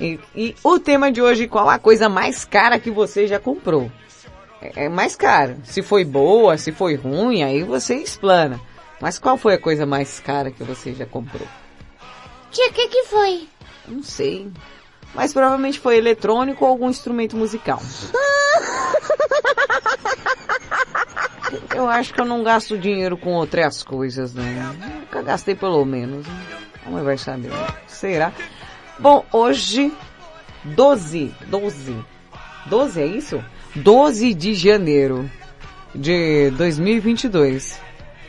E, 0.00 0.18
e 0.34 0.56
o 0.64 0.78
tema 0.78 1.12
de 1.12 1.20
hoje, 1.20 1.46
qual 1.46 1.68
a 1.68 1.78
coisa 1.78 2.08
mais 2.08 2.46
cara 2.46 2.78
que 2.78 2.90
você 2.90 3.26
já 3.26 3.38
comprou? 3.38 3.92
É, 4.64 4.86
é 4.86 4.88
mais 4.88 5.14
caro. 5.14 5.56
Se 5.64 5.82
foi 5.82 6.04
boa, 6.04 6.56
se 6.56 6.72
foi 6.72 6.96
ruim, 6.96 7.42
aí 7.42 7.62
você 7.62 7.96
explana. 7.96 8.58
Mas 9.00 9.18
qual 9.18 9.36
foi 9.36 9.54
a 9.54 9.60
coisa 9.60 9.84
mais 9.84 10.18
cara 10.20 10.50
que 10.50 10.64
você 10.64 10.94
já 10.94 11.04
comprou? 11.04 11.46
Tia, 12.50 12.70
o 12.70 12.72
que 12.72 12.88
que 12.88 13.04
foi? 13.04 13.46
Não 13.86 14.02
sei. 14.02 14.50
Mas 15.14 15.32
provavelmente 15.32 15.78
foi 15.78 15.98
eletrônico 15.98 16.64
ou 16.64 16.70
algum 16.70 16.88
instrumento 16.88 17.36
musical. 17.36 17.80
Eu 21.74 21.88
acho 21.88 22.12
que 22.14 22.20
eu 22.20 22.24
não 22.24 22.42
gasto 22.42 22.78
dinheiro 22.78 23.16
com 23.16 23.32
outras 23.34 23.82
coisas, 23.82 24.32
não. 24.32 24.44
Nunca 24.74 25.22
gastei 25.22 25.54
pelo 25.54 25.84
menos. 25.84 26.26
A 26.86 26.90
mãe 26.90 27.02
vai 27.02 27.18
saber. 27.18 27.50
Será? 27.86 28.32
Bom, 28.98 29.24
hoje, 29.32 29.92
12, 30.64 31.34
12, 31.48 32.04
12 32.66 33.00
é 33.00 33.06
isso? 33.06 33.44
12 33.76 34.34
de 34.34 34.54
janeiro 34.54 35.28
de 35.94 36.50
2022. 36.50 37.80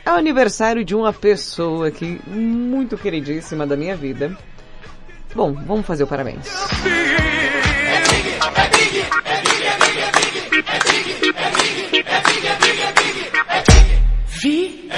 É 0.06 0.12
o 0.12 0.16
aniversário 0.16 0.84
de 0.84 0.96
uma 0.96 1.14
pessoa 1.14 1.92
que 1.92 2.20
muito 2.28 2.98
queridíssima 2.98 3.66
da 3.66 3.76
minha 3.76 3.96
vida. 3.96 4.36
Bom, 5.36 5.54
vamos 5.54 5.86
fazer 5.86 6.04
o 6.04 6.08
parabéns. 6.08 6.46
Vi. 14.42 14.90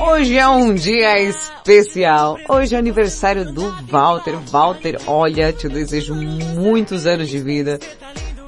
Hoje 0.00 0.38
é 0.38 0.48
um 0.48 0.74
dia 0.74 1.20
especial. 1.20 2.38
Hoje 2.48 2.74
é 2.74 2.78
aniversário 2.78 3.52
do 3.52 3.70
Walter. 3.88 4.36
Walter, 4.50 5.00
olha, 5.06 5.52
te 5.52 5.68
desejo 5.68 6.14
muitos 6.14 7.06
anos 7.06 7.28
de 7.28 7.38
vida, 7.38 7.78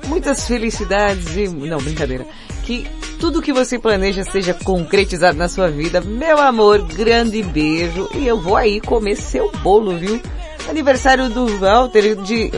muitas 0.06 0.46
felicidades 0.46 1.36
e... 1.36 1.48
Não, 1.48 1.78
brincadeira. 1.78 2.26
Que 2.64 2.86
tudo 3.20 3.42
que 3.42 3.52
você 3.52 3.78
planeja 3.78 4.24
seja 4.24 4.52
concretizado 4.52 5.38
na 5.38 5.48
sua 5.48 5.68
vida. 5.68 6.00
Meu 6.00 6.38
amor, 6.38 6.82
grande 6.82 7.42
beijo. 7.42 8.08
E 8.14 8.26
eu 8.26 8.40
vou 8.40 8.56
aí 8.56 8.80
comer 8.80 9.16
seu 9.16 9.50
bolo, 9.62 9.96
viu? 9.96 10.20
Aniversário 10.68 11.28
do 11.28 11.58
Walter 11.58 12.16
de, 12.16 12.50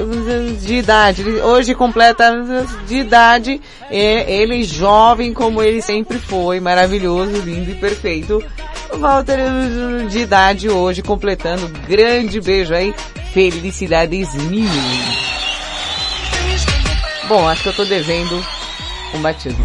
de 0.61 0.75
idade. 0.75 1.23
Ele 1.23 1.40
Hoje 1.40 1.75
completa 1.75 2.33
de 2.87 2.97
idade. 2.97 3.61
Ele 3.90 4.64
jovem 4.64 5.33
como 5.33 5.62
ele 5.62 5.83
sempre 5.83 6.18
foi. 6.18 6.61
Maravilhoso, 6.61 7.40
lindo 7.42 7.71
e 7.71 7.75
perfeito. 7.75 8.42
Walter 8.99 9.38
de 10.09 10.21
idade 10.21 10.68
hoje 10.68 11.03
completando. 11.03 11.68
Grande 11.87 12.40
beijo 12.40 12.75
aí. 12.75 12.94
Felicidades 13.33 14.35
mil. 14.35 14.68
Bom, 17.29 17.47
acho 17.47 17.62
que 17.62 17.68
eu 17.68 17.75
tô 17.75 17.85
devendo 17.85 18.42
um 19.14 19.21
batismo. 19.21 19.64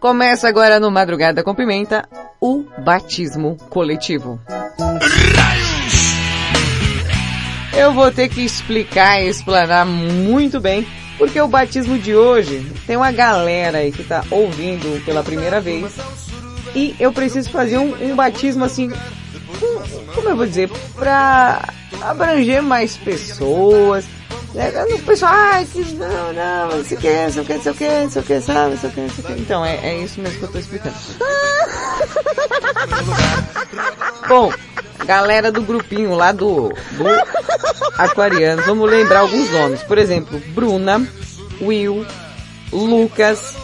Começa 0.00 0.48
agora 0.48 0.78
no 0.78 0.90
Madrugada 0.90 1.42
com 1.42 1.54
Pimenta 1.54 2.08
o 2.40 2.64
batismo 2.84 3.56
coletivo. 3.68 4.40
Eu 7.76 7.92
vou 7.92 8.10
ter 8.10 8.28
que 8.28 8.44
explicar 8.44 9.20
e 9.20 9.28
explanar 9.28 9.84
muito 9.86 10.60
bem, 10.60 10.86
porque 11.16 11.40
o 11.40 11.48
batismo 11.48 11.98
de 11.98 12.14
hoje 12.14 12.64
tem 12.86 12.96
uma 12.96 13.10
galera 13.10 13.78
aí 13.78 13.90
que 13.92 14.04
tá 14.04 14.22
ouvindo 14.30 15.04
pela 15.04 15.22
primeira 15.22 15.60
vez 15.60 15.96
e 16.74 16.94
eu 17.00 17.12
preciso 17.12 17.50
fazer 17.50 17.78
um, 17.78 17.94
um 18.10 18.14
batismo 18.16 18.64
assim, 18.64 18.90
com- 18.90 20.12
como 20.14 20.28
eu 20.28 20.36
vou 20.36 20.46
dizer, 20.46 20.70
pra 20.94 21.68
abranger 22.02 22.62
mais 22.62 22.96
pessoas. 22.96 24.04
Né? 24.54 24.72
O 24.94 25.02
pessoal, 25.02 25.32
ai, 25.32 25.64
que 25.64 25.80
não, 25.94 26.32
não, 26.32 26.76
não 26.76 26.84
sei 26.84 26.96
o 26.96 27.00
que, 27.00 27.10
não 27.10 27.30
sei 27.30 27.42
o 27.42 27.44
que, 27.44 27.54
não 27.54 27.62
sei 27.62 27.72
o 27.72 27.74
que, 27.74 27.88
não 27.88 28.10
sei 28.10 28.22
o 28.22 28.24
que, 28.24 28.40
sabe, 28.40 28.70
não 28.70 28.78
sei 28.78 28.90
o 28.90 28.92
que, 28.92 29.00
não 29.00 29.10
sei 29.10 29.24
o 29.24 29.26
que. 29.26 29.32
Então, 29.40 29.64
é, 29.64 29.76
é 29.76 29.98
isso 29.98 30.20
mesmo 30.20 30.38
que 30.38 30.44
eu 30.44 30.52
tô 30.52 30.58
explicando. 30.58 30.96
Bom, 34.28 34.52
galera 35.04 35.52
do 35.52 35.62
grupinho 35.62 36.14
lá 36.14 36.32
do, 36.32 36.68
do 36.68 36.74
Aquarianos, 37.96 38.66
vamos 38.66 38.90
lembrar 38.90 39.20
alguns 39.20 39.50
nomes. 39.50 39.82
Por 39.82 39.98
exemplo, 39.98 40.40
Bruna, 40.54 41.06
Will, 41.60 42.06
Lucas, 42.72 43.56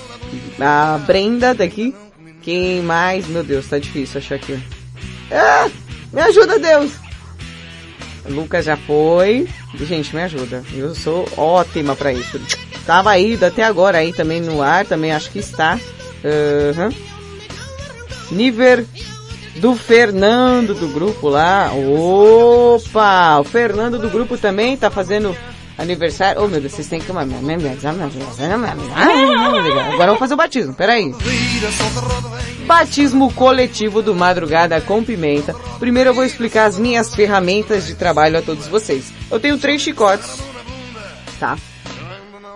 a 0.60 0.98
Brenda 1.06 1.54
daqui. 1.54 1.94
Quem 2.42 2.82
mais? 2.82 3.26
Meu 3.26 3.42
Deus, 3.42 3.66
tá 3.68 3.78
difícil 3.78 4.18
achar 4.18 4.34
aqui. 4.34 4.62
Ah, 5.30 5.70
me 6.12 6.20
ajuda, 6.20 6.58
Deus! 6.58 7.03
Lucas 8.26 8.64
já 8.64 8.76
foi. 8.76 9.46
Gente, 9.74 10.14
me 10.14 10.22
ajuda. 10.22 10.62
Eu 10.72 10.94
sou 10.94 11.28
ótima 11.36 11.94
pra 11.94 12.12
isso. 12.12 12.40
Tava 12.86 13.10
aí 13.10 13.38
até 13.42 13.62
agora 13.62 13.98
aí 13.98 14.12
também 14.12 14.40
no 14.40 14.62
ar, 14.62 14.84
também 14.84 15.12
acho 15.12 15.30
que 15.30 15.38
está. 15.38 15.78
Aham. 16.24 16.90
Nível 18.30 18.86
do 19.56 19.74
Fernando 19.76 20.74
do 20.74 20.88
grupo 20.88 21.28
lá. 21.28 21.70
Opa! 21.72 23.40
O 23.40 23.44
Fernando 23.44 23.98
do 23.98 24.10
grupo 24.10 24.36
também 24.36 24.76
tá 24.76 24.90
fazendo 24.90 25.36
aniversário. 25.78 26.42
Oh 26.42 26.48
meu 26.48 26.60
Deus, 26.60 26.72
vocês 26.72 26.88
têm 26.88 27.00
que... 27.00 27.10
Agora 29.92 30.06
vamos 30.06 30.18
fazer 30.18 30.34
o 30.34 30.36
batismo, 30.36 30.74
peraí. 30.74 31.14
Batismo 32.66 33.32
coletivo 33.32 34.02
do 34.02 34.14
Madrugada 34.14 34.80
com 34.80 35.04
Pimenta. 35.04 35.54
Primeiro 35.78 36.10
eu 36.10 36.14
vou 36.14 36.24
explicar 36.24 36.66
as 36.66 36.78
minhas 36.78 37.14
ferramentas 37.14 37.86
de 37.86 37.94
trabalho 37.94 38.38
a 38.38 38.42
todos 38.42 38.66
vocês. 38.68 39.12
Eu 39.30 39.38
tenho 39.38 39.58
três 39.58 39.82
chicotes, 39.82 40.38
tá? 41.38 41.56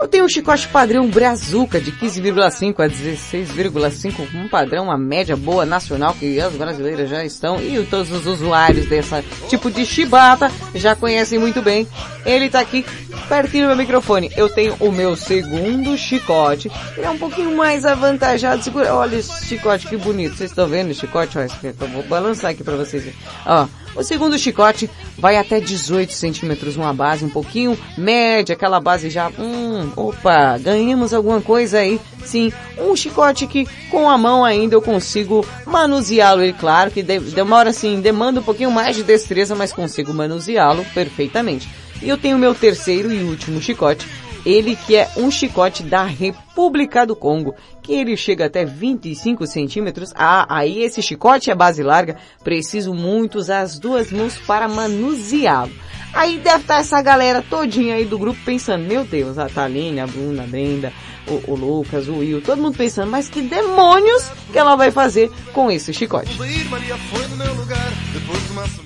Eu 0.00 0.06
tenho 0.06 0.24
um 0.24 0.28
chicote 0.28 0.68
padrão 0.68 1.08
Brazuca 1.08 1.80
de 1.80 1.90
15,5 1.90 2.84
a 2.84 2.88
16,5, 2.88 4.28
um 4.34 4.48
padrão, 4.48 4.84
uma 4.84 4.96
média 4.96 5.37
boa 5.37 5.66
nacional 5.66 6.14
que 6.14 6.40
as 6.40 6.54
brasileiras 6.54 7.11
já 7.11 7.24
estão 7.24 7.61
e 7.61 7.84
todos 7.84 8.11
os 8.12 8.24
usuários 8.24 8.87
dessa 8.87 9.24
tipo 9.48 9.70
de 9.70 9.84
chibata 9.84 10.52
já 10.74 10.94
conhecem 10.94 11.38
muito 11.38 11.61
bem. 11.61 11.87
Ele 12.24 12.48
tá 12.48 12.61
aqui 12.61 12.84
pertinho 13.28 13.64
do 13.64 13.68
meu 13.68 13.76
microfone. 13.76 14.30
Eu 14.37 14.48
tenho 14.48 14.74
o 14.80 14.92
meu 14.92 15.16
segundo 15.16 15.96
chicote. 15.98 16.70
Ele 16.96 17.06
é 17.06 17.11
um 17.11 17.18
pouquinho 17.18 17.56
mais 17.56 17.84
avantajado. 17.84 18.62
Segura, 18.62 18.94
olha 18.94 19.16
esse 19.16 19.46
chicote 19.46 19.87
que 19.87 19.96
bonito. 19.96 20.37
Vocês 20.37 20.50
estão 20.50 20.66
vendo 20.66 20.90
esse 20.90 21.00
chicote? 21.00 21.38
Aqui, 21.38 21.66
eu 21.66 21.88
vou 21.88 22.02
balançar 22.04 22.52
aqui 22.52 22.62
pra 22.62 22.76
vocês. 22.76 23.12
Ó, 23.44 23.66
o 23.98 24.02
segundo 24.04 24.38
chicote 24.38 24.88
vai 25.18 25.37
até 25.37 25.61
18 25.61 26.12
centímetros, 26.12 26.76
uma 26.76 26.94
base 26.94 27.24
um 27.24 27.28
pouquinho 27.28 27.76
média, 27.96 28.54
aquela 28.54 28.80
base 28.80 29.11
já, 29.11 29.28
hum, 29.38 29.90
opa, 29.96 30.56
ganhamos 30.58 31.12
alguma 31.12 31.40
coisa 31.40 31.78
aí. 31.80 32.00
Sim, 32.24 32.52
um 32.78 32.94
chicote 32.94 33.46
que 33.46 33.66
com 33.90 34.08
a 34.08 34.16
mão 34.16 34.44
ainda 34.44 34.74
eu 34.74 34.82
consigo 34.82 35.44
manuseá-lo. 35.66 36.44
E 36.44 36.52
claro 36.52 36.90
que 36.90 37.02
de- 37.02 37.18
demora 37.18 37.70
assim, 37.70 38.00
demanda 38.00 38.40
um 38.40 38.42
pouquinho 38.42 38.70
mais 38.70 38.94
de 38.96 39.02
destreza, 39.02 39.54
mas 39.54 39.72
consigo 39.72 40.12
manuseá-lo 40.14 40.84
perfeitamente. 40.94 41.68
E 42.02 42.08
eu 42.08 42.16
tenho 42.16 42.38
meu 42.38 42.54
terceiro 42.54 43.12
e 43.12 43.22
último 43.24 43.61
chicote, 43.61 44.06
ele 44.44 44.77
que 44.77 44.96
é 44.96 45.09
um 45.16 45.31
chicote 45.31 45.83
da 45.83 46.05
República 46.05 47.07
do 47.07 47.16
Congo, 47.16 47.55
que 47.83 47.92
ele 47.92 48.16
chega 48.16 48.46
até 48.46 48.64
25 48.64 49.46
centímetros. 49.46 50.12
Ah, 50.14 50.46
aí 50.48 50.83
esse 50.83 51.03
chicote 51.03 51.51
é 51.51 51.55
base 51.55 51.83
larga, 51.83 52.16
preciso 52.42 52.94
muito 52.94 53.38
usar 53.38 53.61
as 53.61 53.79
duas 53.79 54.12
mãos 54.12 54.37
para 54.38 54.68
manuseá-lo. 54.68 55.72
Aí 56.12 56.38
deve 56.38 56.62
estar 56.62 56.81
essa 56.81 57.01
galera 57.03 57.42
todinha 57.42 57.94
aí 57.94 58.05
do 58.05 58.18
grupo 58.18 58.38
pensando, 58.44 58.85
meu 58.85 59.05
Deus, 59.05 59.38
a 59.38 59.48
Thaline, 59.48 60.01
a 60.01 60.07
Bruna, 60.07 60.42
a 60.42 60.46
Brenda, 60.46 60.92
o, 61.27 61.52
o 61.52 61.54
Lucas, 61.54 62.08
o 62.08 62.17
Will, 62.17 62.40
todo 62.40 62.62
mundo 62.62 62.77
pensando, 62.77 63.10
mas 63.10 63.29
que 63.29 63.42
demônios 63.42 64.31
que 64.50 64.58
ela 64.58 64.75
vai 64.75 64.90
fazer 64.90 65.31
com 65.52 65.71
esse 65.71 65.92
chicote? 65.92 66.37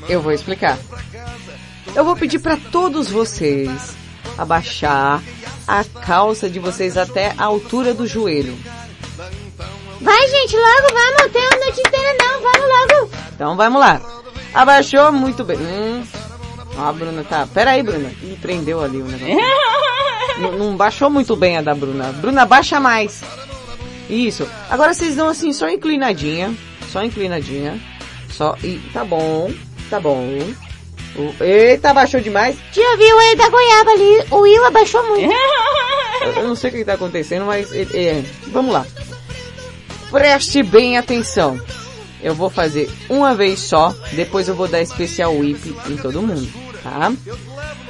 Eu 0.08 0.20
vou 0.20 0.32
explicar. 0.32 0.78
Eu 1.94 2.04
vou 2.04 2.16
pedir 2.16 2.40
para 2.40 2.56
todos 2.56 3.08
vocês 3.08 4.01
abaixar 4.36 5.22
a 5.66 5.84
calça 5.84 6.48
de 6.48 6.58
vocês 6.58 6.96
até 6.96 7.34
a 7.38 7.44
altura 7.44 7.94
do 7.94 8.06
joelho. 8.06 8.56
Vai, 10.00 10.28
gente, 10.28 10.56
logo, 10.56 10.88
vamos. 10.92 11.32
Tem 11.32 11.46
a 11.46 11.64
noite 11.64 11.80
inteira 11.80 12.16
não, 12.18 12.42
vamos 12.42 12.68
logo. 12.68 13.10
Então 13.34 13.56
vamos 13.56 13.80
lá. 13.80 14.00
Abaixou 14.52 15.12
muito 15.12 15.44
bem. 15.44 15.58
Hum. 15.58 16.04
Ó, 16.76 16.88
a 16.88 16.92
Bruna 16.92 17.24
tá. 17.24 17.46
Pera 17.46 17.72
aí, 17.72 17.82
Bruna. 17.82 18.10
Ih, 18.22 18.36
prendeu 18.40 18.82
ali 18.82 19.00
o 19.00 19.04
negócio. 19.04 19.36
não, 20.40 20.52
não 20.52 20.76
baixou 20.76 21.08
muito 21.08 21.36
bem 21.36 21.58
a 21.58 21.62
da 21.62 21.74
Bruna. 21.74 22.12
Bruna, 22.12 22.44
baixa 22.44 22.80
mais. 22.80 23.22
Isso. 24.10 24.48
Agora 24.68 24.92
vocês 24.92 25.16
dão 25.16 25.28
assim, 25.28 25.52
só 25.52 25.68
inclinadinha. 25.68 26.54
Só 26.90 27.02
inclinadinha. 27.02 27.80
Só. 28.30 28.56
E 28.62 28.78
tá 28.92 29.04
bom. 29.04 29.52
Tá 29.88 30.00
bom. 30.00 30.26
O- 31.16 31.42
Eita, 31.44 31.90
abaixou 31.90 32.20
demais. 32.20 32.56
Tia 32.72 32.96
viu 32.96 33.18
aí 33.18 33.36
da 33.36 33.48
goiaba 33.48 33.90
ali, 33.90 34.24
o 34.30 34.36
Will 34.40 34.64
abaixou 34.64 35.02
muito. 35.08 35.32
Eu 36.36 36.44
não 36.48 36.54
sei 36.54 36.70
o 36.70 36.72
que 36.72 36.78
está 36.80 36.94
acontecendo, 36.94 37.44
mas 37.46 37.68
vamos 38.48 38.72
lá. 38.72 38.86
Preste 40.10 40.62
bem 40.62 40.96
atenção. 40.98 41.60
Eu 42.22 42.34
vou 42.34 42.48
fazer 42.48 42.88
uma 43.08 43.34
vez 43.34 43.58
só, 43.58 43.92
depois 44.12 44.46
eu 44.46 44.54
vou 44.54 44.68
dar 44.68 44.80
especial 44.80 45.34
whip 45.34 45.74
em 45.88 45.96
todo 45.96 46.22
mundo, 46.22 46.48
tá? 46.82 47.12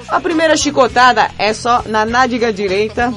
A 0.08 0.18
primeira 0.20 0.56
chicotada 0.56 1.30
é 1.38 1.52
só 1.52 1.82
na 1.84 2.06
nádega 2.06 2.50
direita, 2.50 3.12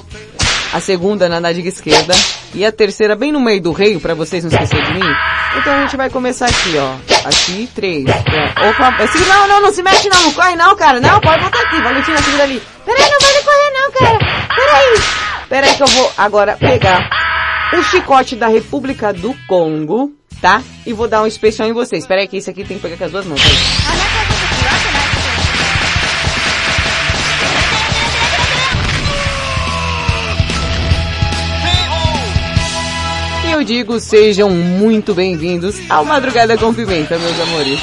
a 0.75 0.81
segunda 0.81 1.29
na 1.29 1.39
nádega 1.39 1.69
esquerda 1.69 2.13
e 2.53 2.65
a 2.65 2.71
terceira 2.71 3.15
bem 3.15 3.31
no 3.31 3.39
meio 3.39 3.61
do 3.61 3.71
reio, 3.71 3.97
pra 4.01 4.13
vocês 4.13 4.43
não 4.43 4.51
esquecerem 4.51 4.83
de 4.83 4.93
mim. 4.95 5.15
Então 5.57 5.73
a 5.73 5.81
gente 5.83 5.95
vai 5.95 6.09
começar 6.09 6.47
aqui, 6.47 6.75
ó. 6.77 6.95
Aqui, 7.25 7.69
três. 7.73 8.05
É, 8.05 8.69
Opa, 8.69 8.93
é, 8.99 9.19
não, 9.25 9.47
não, 9.47 9.61
não 9.61 9.71
se 9.71 9.81
mexe 9.81 10.09
não, 10.09 10.21
não 10.21 10.33
corre 10.33 10.53
não, 10.57 10.75
cara. 10.75 10.99
Não, 10.99 11.21
pode 11.21 11.41
botar 11.41 11.61
aqui, 11.61 11.81
Valentina, 11.81 12.17
segura 12.17 12.43
ali. 12.43 12.61
Peraí, 12.85 13.09
não 13.09 13.19
pode 13.19 13.43
correr 13.45 13.71
não, 13.73 13.91
cara. 13.93 14.19
Peraí. 14.53 15.01
Pera 15.47 15.67
aí 15.67 15.75
que 15.75 15.83
eu 15.83 15.87
vou 15.87 16.11
agora 16.17 16.57
pegar 16.57 17.09
o 17.71 17.81
chicote 17.83 18.35
da 18.35 18.47
República 18.47 19.13
do 19.13 19.33
Congo, 19.47 20.11
tá? 20.41 20.61
E 20.85 20.91
vou 20.91 21.07
dar 21.07 21.23
um 21.23 21.27
especial 21.27 21.69
em 21.69 21.73
vocês. 21.73 22.03
Espera 22.03 22.19
aí 22.19 22.27
que 22.27 22.35
esse 22.35 22.49
aqui 22.49 22.65
tem 22.65 22.75
que 22.75 22.83
pegar 22.83 22.97
com 22.97 23.05
as 23.05 23.11
duas 23.11 23.25
mãos. 23.25 23.41
peraí. 23.41 24.04
Eu 33.55 33.63
digo, 33.63 34.01
sejam 34.01 34.49
muito 34.49 35.13
bem-vindos 35.13 35.79
ao 35.89 36.03
Madrugada 36.03 36.57
com 36.57 36.73
Pimenta, 36.73 37.17
meus 37.17 37.39
amores. 37.39 37.79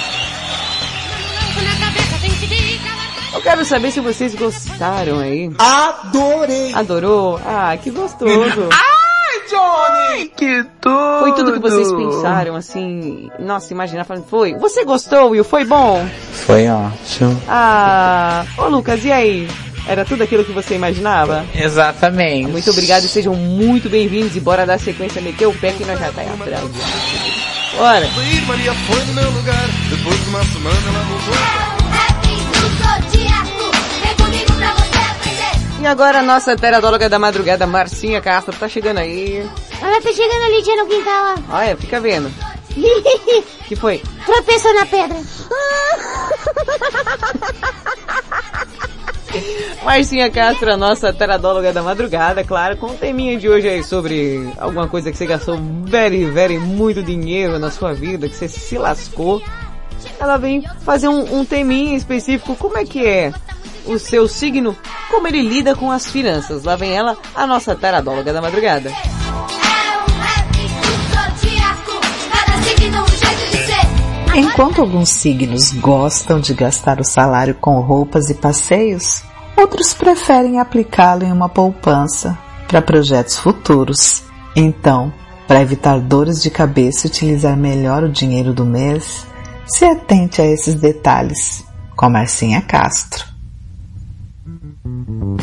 Eu 3.33 3.41
quero 3.41 3.65
saber 3.65 3.91
se 3.91 4.01
vocês 4.01 4.35
gostaram 4.35 5.19
aí. 5.19 5.51
Adorei! 5.59 6.75
Adorou? 6.75 7.41
Ah, 7.47 7.75
que 7.83 7.91
gostoso! 7.91 8.69
Ai, 8.71 9.41
Johnny! 9.49 10.29
que 10.37 10.63
tudo! 10.79 11.21
Foi 11.21 11.33
tudo 11.33 11.55
que 11.55 11.59
vocês 11.59 11.91
pensaram, 11.91 12.55
assim. 12.55 13.31
Nossa, 13.39 13.73
imaginar 13.73 14.05
falando, 14.05 14.27
foi. 14.27 14.53
Você 14.59 14.85
gostou, 14.85 15.31
Will? 15.31 15.43
Foi 15.43 15.65
bom? 15.65 16.07
Foi 16.33 16.69
ótimo. 16.69 17.43
Ah, 17.49 18.45
ô 18.59 18.69
Lucas, 18.69 19.03
e 19.07 19.11
aí? 19.11 19.49
Era 19.87 20.05
tudo 20.05 20.23
aquilo 20.23 20.45
que 20.45 20.53
você 20.53 20.75
imaginava? 20.75 21.45
Exatamente. 21.55 22.49
Muito 22.49 22.71
obrigado 22.71 23.05
e 23.05 23.09
sejam 23.09 23.35
muito 23.35 23.89
bem-vindos 23.89 24.37
e 24.37 24.41
bora 24.41 24.65
dar 24.65 24.79
sequência, 24.79 25.21
meter 25.21 25.47
o 25.47 25.55
pé 25.55 25.73
que 25.73 25.85
nós 25.85 25.99
já 25.99 26.13
tá 26.13 26.23
atrás. 26.23 26.63
Bora. 27.77 28.09
Maria 28.47 28.75
foi 28.75 29.05
no 29.05 29.15
meu 29.15 29.31
lugar. 29.31 29.69
Depois 29.91 30.21
de 30.21 30.29
uma 30.29 30.45
semana 30.45 30.77
ela 30.89 31.05
voltou. 31.05 31.35
E 35.81 35.87
agora 35.87 36.21
a 36.21 36.23
nossa 36.23 36.57
teradóloga 36.57 37.09
da 37.09 37.19
madrugada, 37.19 37.67
Marcinha 37.67 38.21
Castro, 38.21 38.55
tá 38.57 38.69
chegando 38.69 38.99
aí. 38.99 39.39
Ela 39.81 40.01
tá 40.01 40.13
chegando 40.13 40.43
ali, 40.45 40.63
tia, 40.63 40.77
no 40.77 40.87
quintal, 40.87 41.35
ó. 41.51 41.57
Olha, 41.57 41.77
fica 41.77 41.99
vendo. 41.99 42.31
que 43.67 43.75
foi? 43.75 44.01
Tropeçou 44.25 44.73
na 44.75 44.87
pedra. 44.87 45.19
Marcinha 49.85 50.31
Castro, 50.31 50.73
a 50.73 50.77
nossa 50.77 51.13
teradóloga 51.13 51.73
da 51.73 51.83
madrugada, 51.83 52.45
claro, 52.45 52.77
com 52.77 52.87
o 52.87 52.95
teminha 52.95 53.37
de 53.37 53.49
hoje 53.49 53.69
aí 53.69 53.83
sobre 53.83 54.49
alguma 54.59 54.89
coisa 54.89 55.11
que 55.11 55.17
você 55.17 55.27
gastou 55.27 55.59
very, 55.85 56.25
very 56.27 56.59
muito 56.59 57.03
dinheiro 57.03 57.59
na 57.59 57.71
sua 57.71 57.93
vida, 57.93 58.29
que 58.29 58.37
você 58.37 58.49
se 58.49 58.79
lascou. 58.79 59.43
Ela 60.19 60.37
vem 60.37 60.65
fazer 60.85 61.09
um, 61.09 61.41
um 61.41 61.45
teminha 61.45 61.97
específico, 61.97 62.57
como 62.57 62.79
é 62.79 62.85
que 62.85 63.07
é 63.07 63.33
o 63.87 63.99
seu 63.99 64.29
signo, 64.29 64.77
como 65.11 65.27
ele 65.27 65.43
lida 65.43 65.75
com 65.75 65.91
as 65.91 66.11
finanças. 66.11 66.65
Lá 66.65 66.77
vem 66.77 66.93
ela, 66.93 67.17
a 67.35 67.47
nossa 67.47 67.75
teradóloga 67.75 68.33
da 68.33 68.41
madrugada. 68.41 68.91
Enquanto 74.35 74.81
alguns 74.81 75.11
signos 75.11 75.73
gostam 75.73 76.41
de 76.41 76.55
gastar 76.55 76.99
o 76.99 77.05
salário 77.05 77.55
com 77.55 77.81
roupas 77.81 78.31
e 78.31 78.35
passeios, 78.35 79.23
outros 79.55 79.93
preferem 79.93 80.59
aplicá-lo 80.59 81.23
em 81.23 81.31
uma 81.31 81.51
poupança 81.51 82.39
para 82.67 82.81
projetos 82.81 83.37
futuros. 83.37 84.23
Então, 84.57 85.13
para 85.47 85.61
evitar 85.61 86.01
dores 86.01 86.43
de 86.43 86.49
cabeça 86.49 87.07
e 87.07 87.11
utilizar 87.11 87.59
melhor 87.59 88.05
o 88.05 88.11
dinheiro 88.11 88.55
do 88.55 88.65
mês, 88.65 89.27
se 89.67 89.85
atente 89.85 90.41
a 90.41 90.47
esses 90.47 90.77
detalhes, 90.77 91.63
com 91.95 92.09
Marcinha 92.09 92.63
Castro. 92.63 93.27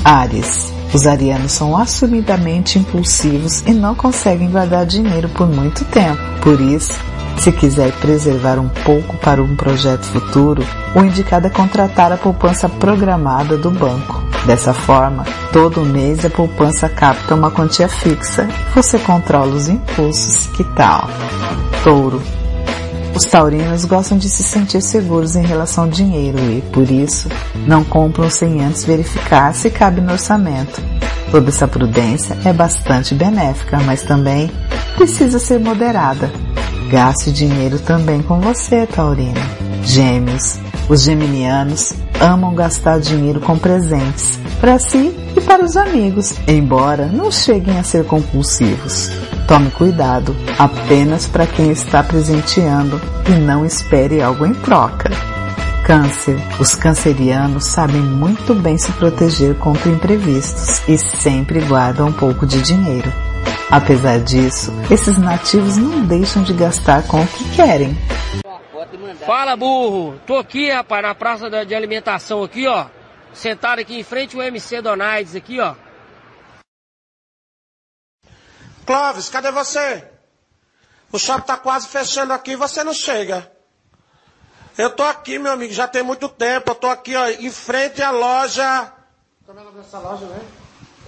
Ares. 0.04 0.74
Os 0.92 1.06
arianos 1.06 1.52
são 1.52 1.78
assumidamente 1.78 2.80
impulsivos 2.80 3.62
e 3.68 3.72
não 3.72 3.94
conseguem 3.94 4.50
guardar 4.50 4.88
dinheiro 4.88 5.30
por 5.30 5.48
muito 5.48 5.86
tempo. 5.86 6.20
Por 6.42 6.60
isso, 6.60 7.00
se 7.38 7.52
quiser 7.52 7.92
preservar 7.94 8.60
um 8.60 8.68
pouco 8.68 9.18
para 9.18 9.42
um 9.42 9.56
projeto 9.56 10.06
futuro, 10.06 10.64
o 10.96 11.04
indicado 11.04 11.48
é 11.48 11.50
contratar 11.50 12.12
a 12.12 12.18
poupança 12.18 12.68
programada 12.68 13.58
do 13.58 13.72
banco. 13.72 14.24
Dessa 14.46 14.74
forma, 14.74 15.26
todo 15.52 15.86
mês 15.86 16.26
a 16.26 16.30
poupança 16.30 16.90
capta 16.90 17.36
uma 17.36 17.52
quantia 17.52 17.88
fixa 17.88 18.48
e 18.72 18.76
você 18.76 18.98
controla 19.00 19.54
os 19.54 19.68
impulsos. 19.68 20.48
Que 20.48 20.64
tal? 20.64 21.10
Touro. 21.84 22.22
Os 23.16 23.26
taurinos 23.26 23.84
gostam 23.86 24.18
de 24.18 24.30
se 24.30 24.44
sentir 24.44 24.82
seguros 24.82 25.36
em 25.36 25.46
relação 25.46 25.84
ao 25.86 25.90
dinheiro 25.90 26.40
e, 26.40 26.62
por 26.72 26.90
isso, 26.90 27.28
não 27.68 27.84
compram 27.84 28.30
sem 28.30 28.64
antes 28.64 28.86
verificar 28.86 29.54
se 29.54 29.70
cabe 29.70 30.00
no 30.00 30.14
orçamento. 30.14 30.82
Toda 31.30 31.50
essa 31.50 31.68
prudência 31.68 32.38
é 32.46 32.54
bastante 32.54 33.14
benéfica, 33.14 33.80
mas 33.86 34.04
também 34.04 34.50
precisa 34.96 35.38
ser 35.38 35.60
moderada. 35.60 36.32
Gaste 36.90 37.32
dinheiro 37.32 37.78
também 37.78 38.20
com 38.24 38.40
você, 38.40 38.88
Taurino. 38.88 39.40
Gêmeos. 39.84 40.58
Os 40.90 41.04
geminianos 41.04 41.94
amam 42.20 42.56
gastar 42.56 43.00
dinheiro 43.00 43.40
com 43.40 43.56
presentes, 43.60 44.40
para 44.60 44.80
si 44.80 45.16
e 45.38 45.42
para 45.42 45.64
os 45.64 45.78
amigos, 45.78 46.34
embora 46.48 47.06
não 47.06 47.32
cheguem 47.32 47.78
a 47.78 47.84
ser 47.84 48.06
compulsivos. 48.06 49.08
Tome 49.48 49.70
cuidado, 49.70 50.36
apenas 50.58 51.28
para 51.28 51.46
quem 51.46 51.70
está 51.70 52.02
presenteando 52.02 53.00
e 53.28 53.40
não 53.40 53.64
espere 53.64 54.20
algo 54.20 54.44
em 54.44 54.54
troca. 54.56 55.12
Câncer. 55.86 56.40
Os 56.60 56.74
cancerianos 56.74 57.66
sabem 57.66 58.02
muito 58.02 58.56
bem 58.56 58.80
se 58.80 58.92
proteger 58.94 59.56
contra 59.56 59.92
imprevistos 59.92 60.82
e 60.88 60.98
sempre 60.98 61.62
guardam 61.62 62.08
um 62.08 62.12
pouco 62.12 62.48
de 62.48 62.60
dinheiro. 62.64 63.29
Apesar 63.72 64.20
disso, 64.20 64.72
esses 64.92 65.18
nativos 65.18 65.78
não 65.78 66.06
deixam 66.06 66.42
de 66.42 66.54
gastar 66.54 67.08
com 67.08 67.22
o 67.22 67.28
que 67.28 67.56
querem. 67.56 67.96
Fala, 69.26 69.56
burro. 69.56 70.20
Tô 70.26 70.38
aqui, 70.38 70.72
rapaz, 70.72 71.04
na 71.04 71.14
praça 71.14 71.66
de 71.66 71.76
alimentação 71.76 72.44
aqui, 72.44 72.68
ó. 72.68 72.88
Sentado 73.32 73.80
aqui 73.80 74.00
em 74.00 74.04
frente 74.04 74.36
ao 74.36 74.42
MC 74.42 74.82
Donaides 74.82 75.36
aqui, 75.36 75.60
ó. 75.60 75.76
Clóvis, 78.86 79.30
cadê 79.30 79.52
você? 79.52 80.04
O 81.12 81.20
shopping 81.20 81.46
tá 81.46 81.58
quase 81.58 81.88
fechando 81.88 82.34
aqui 82.34 82.52
e 82.52 82.56
você 82.56 82.84
não 82.84 82.94
chega. 82.94 83.52
Eu 84.76 84.90
tô 84.90 85.04
aqui, 85.04 85.38
meu 85.38 85.52
amigo, 85.52 85.74
já 85.74 85.88
tem 85.88 86.02
muito 86.02 86.28
tempo. 86.28 86.72
Eu 86.72 86.76
tô 86.76 86.88
aqui, 86.88 87.16
ó, 87.16 87.28
em 87.28 87.52
frente 87.52 88.02
à 88.02 88.10
loja. 88.10 88.92
Como 89.46 89.60
é 89.60 89.62
o 89.62 89.66
nome 89.66 89.78
dessa 89.78 90.00
loja, 90.00 90.26
né? 90.26 90.42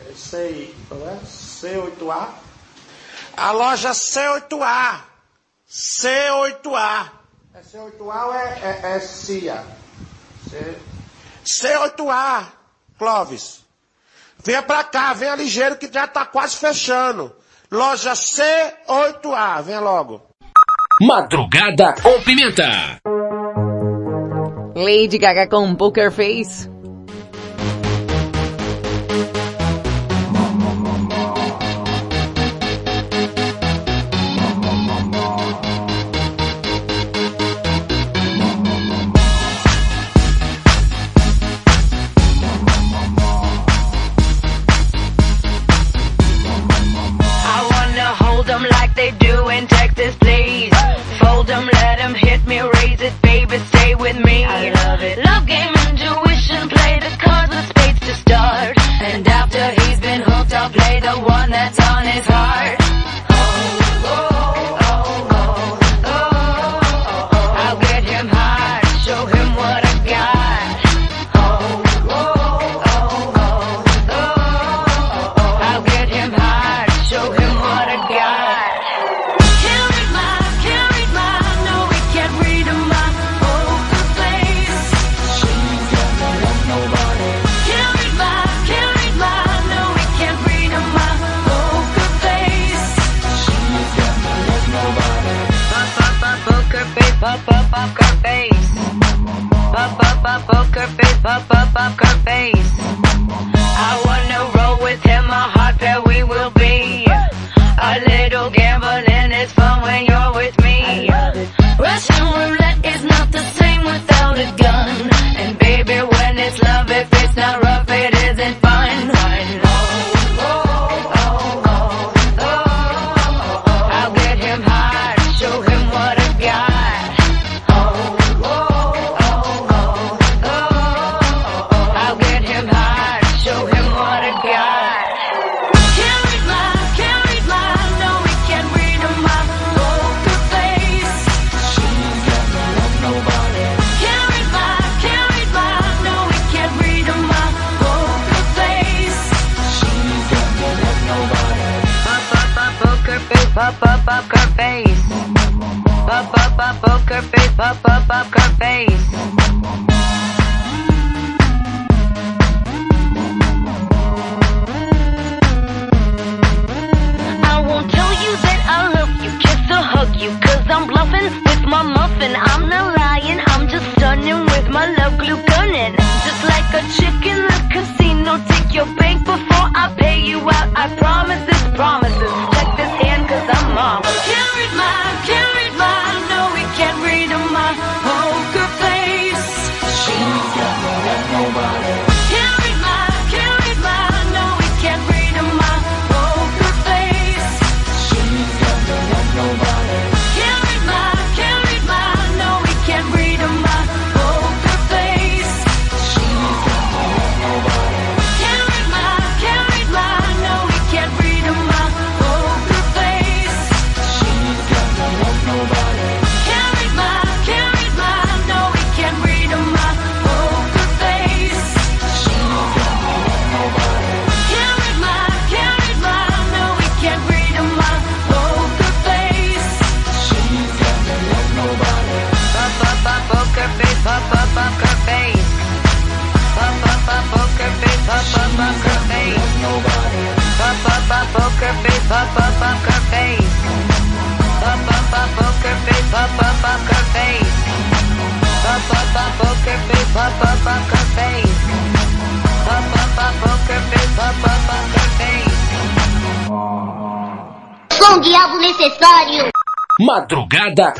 É 0.07 0.13
C, 0.13 0.75
como 0.89 1.07
é? 1.07 1.17
C8A. 1.61 2.29
A 3.37 3.51
loja 3.51 3.91
C8A. 3.91 5.01
C8A. 5.69 7.11
É 7.53 7.61
C8A 7.61 8.25
ou 8.25 8.33
é, 8.33 8.59
é, 8.63 8.95
é 8.95 8.99
CIA? 8.99 9.63
C... 10.49 10.77
C8A, 11.45 12.45
Clóvis. 12.97 13.61
Venha 14.43 14.63
pra 14.63 14.83
cá, 14.83 15.13
venha 15.13 15.35
ligeiro 15.35 15.77
que 15.77 15.91
já 15.91 16.07
tá 16.07 16.25
quase 16.25 16.55
fechando. 16.55 17.35
Loja 17.71 18.13
C8A, 18.13 19.61
venha 19.61 19.79
logo. 19.79 20.21
Madrugada 20.99 21.93
com 22.01 22.21
Pimenta. 22.21 22.99
Lady 24.75 25.17
Gaga 25.19 25.47
com 25.47 25.75
Poker 25.75 26.11
Face. 26.11 26.70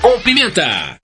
Com 0.02 0.20
Pimenta. 0.24 1.01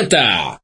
Pimenta. 0.00 0.60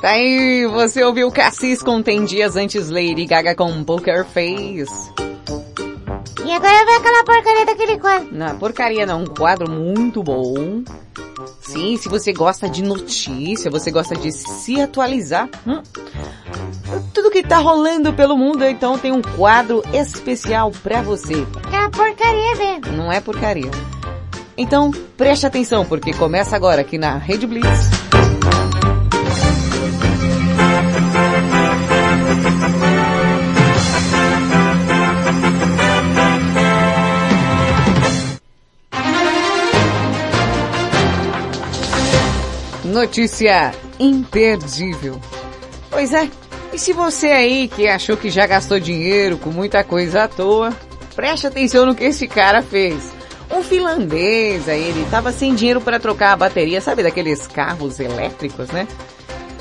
Tá 0.00 0.10
aí, 0.10 0.66
você 0.66 1.04
ouviu 1.04 1.30
Cassis 1.30 1.82
com 1.82 2.02
Tem 2.02 2.24
Dias 2.24 2.56
Antes 2.56 2.88
Lady 2.88 3.26
Gaga 3.26 3.54
com 3.54 3.84
Poker 3.84 4.24
Face. 4.24 5.12
E 6.46 6.50
agora 6.50 6.84
vai 6.86 6.96
aquela 6.96 7.24
porcaria 7.24 7.66
daquele 7.66 7.98
quadro. 7.98 8.28
Não, 8.32 8.58
porcaria 8.58 9.04
não, 9.04 9.22
um 9.22 9.26
quadro 9.26 9.70
muito 9.70 10.22
bom. 10.22 10.82
Sim, 11.60 11.96
se 11.98 12.08
você 12.08 12.32
gosta 12.32 12.70
de 12.70 12.82
notícia, 12.82 13.70
você 13.70 13.90
gosta 13.90 14.16
de 14.16 14.32
se 14.32 14.80
atualizar, 14.80 15.50
hum, 15.66 15.82
tudo 17.12 17.30
que 17.30 17.42
tá 17.42 17.58
rolando 17.58 18.14
pelo 18.14 18.36
mundo, 18.36 18.64
então 18.64 18.98
tem 18.98 19.12
um 19.12 19.20
quadro 19.20 19.82
especial 19.92 20.70
pra 20.82 21.02
você. 21.02 21.46
Aquela 21.64 21.90
porcaria 21.90 22.56
mesmo. 22.56 22.96
Não 22.96 23.12
é 23.12 23.20
porcaria. 23.20 23.70
Então, 24.60 24.90
preste 25.16 25.46
atenção, 25.46 25.84
porque 25.84 26.12
começa 26.12 26.56
agora 26.56 26.80
aqui 26.80 26.98
na 26.98 27.16
Rede 27.16 27.46
Blitz. 27.46 27.68
Notícia 42.84 43.70
imperdível. 44.00 45.20
Pois 45.88 46.12
é, 46.12 46.28
e 46.72 46.78
se 46.80 46.92
você 46.92 47.28
aí 47.28 47.68
que 47.68 47.86
achou 47.86 48.16
que 48.16 48.28
já 48.28 48.44
gastou 48.44 48.80
dinheiro 48.80 49.38
com 49.38 49.50
muita 49.50 49.84
coisa 49.84 50.24
à 50.24 50.28
toa, 50.28 50.74
preste 51.14 51.46
atenção 51.46 51.86
no 51.86 51.94
que 51.94 52.02
esse 52.02 52.26
cara 52.26 52.60
fez. 52.60 53.17
Um 53.58 53.62
finlandês 53.64 54.68
aí, 54.68 54.84
ele 54.84 55.04
tava 55.10 55.32
sem 55.32 55.52
dinheiro 55.52 55.80
para 55.80 55.98
trocar 55.98 56.32
a 56.32 56.36
bateria, 56.36 56.80
sabe 56.80 57.02
daqueles 57.02 57.48
carros 57.48 57.98
elétricos, 57.98 58.68
né? 58.68 58.86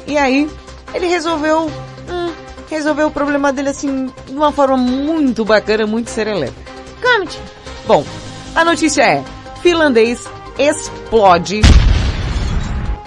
E 0.05 0.15
aí, 0.19 0.47
ele 0.93 1.07
resolveu, 1.07 1.65
hum, 1.65 2.31
resolveu 2.69 3.07
o 3.07 3.11
problema 3.11 3.51
dele 3.51 3.69
assim, 3.69 4.05
de 4.27 4.35
uma 4.35 4.51
forma 4.51 4.77
muito 4.77 5.43
bacana, 5.43 5.87
muito 5.87 6.11
serelepe. 6.11 6.53
Conte. 7.01 7.39
Bom, 7.87 8.05
a 8.53 8.63
notícia 8.63 9.01
é, 9.01 9.23
finlandês 9.63 10.29
explode 10.59 11.61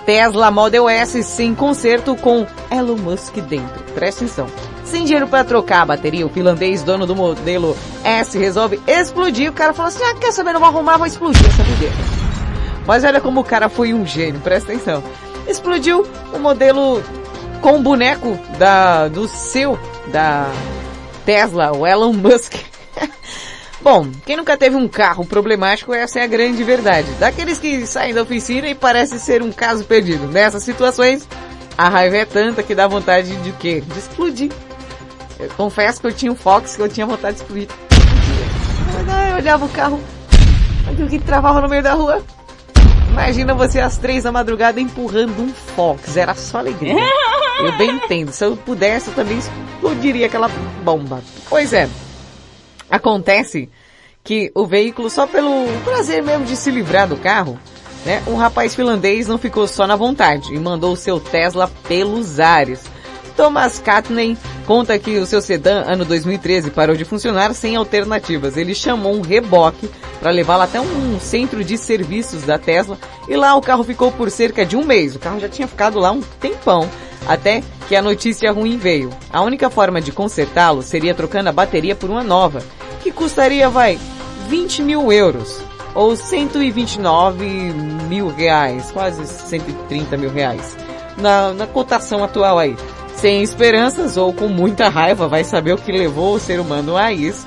Tesla 0.05 0.51
Model 0.51 0.89
S 0.89 1.23
sem 1.23 1.55
conserto 1.55 2.17
com 2.17 2.45
Elon 2.69 2.97
Musk 2.97 3.37
dentro. 3.37 3.81
Presta 3.95 4.25
atenção. 4.25 4.70
Sem 4.91 5.05
dinheiro 5.05 5.29
para 5.29 5.45
trocar 5.45 5.83
a 5.83 5.87
bateria, 5.87 6.27
o 6.27 6.29
finlandês, 6.29 6.83
dono 6.83 7.07
do 7.07 7.15
modelo 7.15 7.77
S, 8.03 8.37
resolve 8.37 8.81
explodir. 8.89 9.49
O 9.49 9.53
cara 9.53 9.73
falou 9.73 9.89
assim, 9.89 10.03
ah, 10.03 10.15
quer 10.17 10.33
saber, 10.33 10.53
não 10.53 10.59
vou 10.59 10.69
arrumar, 10.69 10.97
vou 10.97 11.07
explodir 11.07 11.47
essa 11.47 11.63
bobeira. 11.63 11.95
Mas 12.85 13.05
olha 13.05 13.21
como 13.21 13.41
o 13.41 13.45
cara 13.45 13.69
foi 13.69 13.95
um 13.95 14.05
gênio, 14.05 14.41
presta 14.41 14.73
atenção. 14.73 15.01
Explodiu 15.47 16.05
o 16.35 16.39
modelo 16.41 17.01
com 17.61 17.77
o 17.77 17.83
boneco 17.83 18.37
da, 18.59 19.07
do 19.07 19.29
seu, 19.29 19.79
da 20.09 20.51
Tesla, 21.25 21.71
o 21.71 21.87
Elon 21.87 22.13
Musk. 22.13 22.55
Bom, 23.81 24.11
quem 24.27 24.37
nunca 24.37 24.57
teve 24.57 24.75
um 24.75 24.89
carro 24.89 25.25
problemático, 25.25 25.95
essa 25.95 26.19
é 26.19 26.25
a 26.25 26.27
grande 26.27 26.65
verdade. 26.65 27.09
Daqueles 27.13 27.61
que 27.61 27.87
saem 27.87 28.13
da 28.13 28.23
oficina 28.23 28.69
e 28.69 28.75
parece 28.75 29.21
ser 29.21 29.41
um 29.41 29.53
caso 29.53 29.85
perdido. 29.85 30.27
Nessas 30.27 30.65
situações, 30.65 31.29
a 31.79 31.89
raiva 31.89 32.17
é 32.17 32.25
tanta 32.25 32.61
que 32.61 32.75
dá 32.75 32.89
vontade 32.89 33.37
de 33.37 33.53
quê? 33.53 33.81
De 33.87 33.99
explodir. 34.01 34.51
Eu 35.41 35.49
confesso 35.51 36.01
que 36.01 36.07
eu 36.07 36.13
tinha 36.13 36.33
um 36.33 36.37
Fox 36.37 36.77
que 36.77 36.83
eu 36.83 36.89
tinha 36.89 37.07
vontade 37.07 37.37
de 37.37 37.43
explodir. 37.43 37.69
Eu 39.31 39.37
olhava 39.37 39.65
o 39.65 39.69
carro, 39.69 40.01
o 40.89 41.09
que 41.09 41.19
travava 41.19 41.61
no 41.61 41.69
meio 41.69 41.83
da 41.83 41.95
rua. 41.95 42.23
Imagina 43.11 43.55
você 43.55 43.81
às 43.81 43.97
três 43.97 44.25
da 44.25 44.33
madrugada 44.33 44.81
empurrando 44.81 45.41
um 45.43 45.53
Fox, 45.53 46.17
era 46.17 46.35
só 46.35 46.59
alegria. 46.59 46.95
Eu 47.61 47.77
bem 47.77 47.91
entendo, 47.91 48.33
se 48.33 48.43
eu 48.43 48.57
pudesse 48.57 49.09
eu 49.09 49.15
também 49.15 49.37
explodiria 49.37 50.25
aquela 50.25 50.49
bomba. 50.83 51.23
Pois 51.47 51.75
é, 51.75 51.91
Acontece 52.91 53.71
que 54.25 54.51
o 54.55 54.67
veículo, 54.67 55.09
só 55.09 55.27
pelo 55.27 55.67
prazer 55.85 56.23
mesmo 56.23 56.45
de 56.45 56.57
se 56.57 56.71
livrar 56.71 57.07
do 57.07 57.17
carro, 57.17 57.59
né, 58.05 58.23
um 58.27 58.35
rapaz 58.35 58.75
finlandês 58.75 59.29
não 59.29 59.39
ficou 59.39 59.69
só 59.69 59.87
na 59.87 59.95
vontade 59.95 60.53
e 60.53 60.59
mandou 60.59 60.93
o 60.93 60.97
seu 60.97 61.21
Tesla 61.21 61.71
pelos 61.87 62.41
ares. 62.41 62.83
Thomas 63.37 63.79
Katney 63.79 64.37
conta 64.67 64.99
que 64.99 65.19
o 65.19 65.27
seu 65.27 65.41
sedã 65.41 65.85
ano 65.87 66.05
2013 66.05 66.71
parou 66.71 66.97
de 66.97 67.05
funcionar 67.05 67.55
sem 67.55 67.77
alternativas. 67.77 68.57
Ele 68.57 68.75
chamou 68.75 69.15
um 69.15 69.21
reboque 69.21 69.91
para 70.21 70.31
levá-lo 70.31 70.63
até 70.63 70.81
um 70.81 71.19
centro 71.19 71.65
de 71.65 71.79
serviços 71.79 72.43
da 72.43 72.59
Tesla 72.59 72.99
e 73.29 73.37
lá 73.37 73.55
o 73.55 73.61
carro 73.61 73.85
ficou 73.85 74.13
por 74.13 74.31
cerca 74.31 74.65
de 74.65 74.77
um 74.77 74.85
mês. 74.85 75.17
O 75.17 75.19
carro 75.19 75.41
já 75.41 75.49
tinha 75.49 75.67
ficado 75.67 75.99
lá 75.99 76.11
um 76.11 76.21
tempão 76.21 76.89
até 77.27 77.63
que 77.89 77.97
a 77.97 78.03
notícia 78.03 78.53
ruim 78.53 78.77
veio. 78.77 79.11
A 79.33 79.43
única 79.43 79.71
forma 79.71 80.01
de 80.01 80.13
consertá-lo 80.13 80.83
seria 80.83 81.15
trocando 81.15 81.49
a 81.49 81.53
bateria 81.53 81.95
por 81.95 82.11
uma 82.11 82.23
nova, 82.23 82.63
que 83.03 83.11
custaria, 83.11 83.69
vai, 83.69 83.99
20 84.49 84.83
mil 84.83 85.13
euros. 85.13 85.61
Ou 85.95 86.15
129 86.15 87.45
mil 88.09 88.29
reais, 88.29 88.91
quase 88.93 89.27
130 89.27 90.17
mil 90.17 90.31
reais. 90.31 90.77
Na, 91.17 91.53
na 91.53 91.67
cotação 91.67 92.23
atual 92.23 92.59
aí. 92.59 92.77
Sem 93.17 93.43
esperanças 93.43 94.17
ou 94.17 94.33
com 94.33 94.49
muita 94.49 94.89
raiva, 94.89 95.29
vai 95.29 95.45
saber 95.45 95.75
o 95.75 95.79
que 95.79 95.93
levou 95.93 96.35
o 96.35 96.41
ser 96.41 96.59
humano 96.59 96.97
a 96.97 97.13
isso. 97.13 97.47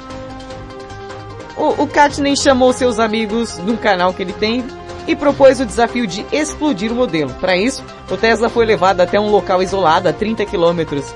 O, 1.57 1.83
o 1.83 1.87
Katney 1.87 2.35
chamou 2.35 2.73
seus 2.73 2.99
amigos 2.99 3.57
num 3.59 3.77
canal 3.77 4.13
que 4.13 4.21
ele 4.21 4.33
tem 4.33 4.63
e 5.07 5.15
propôs 5.15 5.59
o 5.59 5.65
desafio 5.65 6.07
de 6.07 6.25
explodir 6.31 6.91
o 6.91 6.95
modelo. 6.95 7.33
Para 7.35 7.55
isso, 7.55 7.83
o 8.09 8.17
Tesla 8.17 8.49
foi 8.49 8.65
levado 8.65 9.01
até 9.01 9.19
um 9.19 9.29
local 9.29 9.61
isolado 9.61 10.07
a 10.07 10.13
30 10.13 10.45
quilômetros 10.45 11.13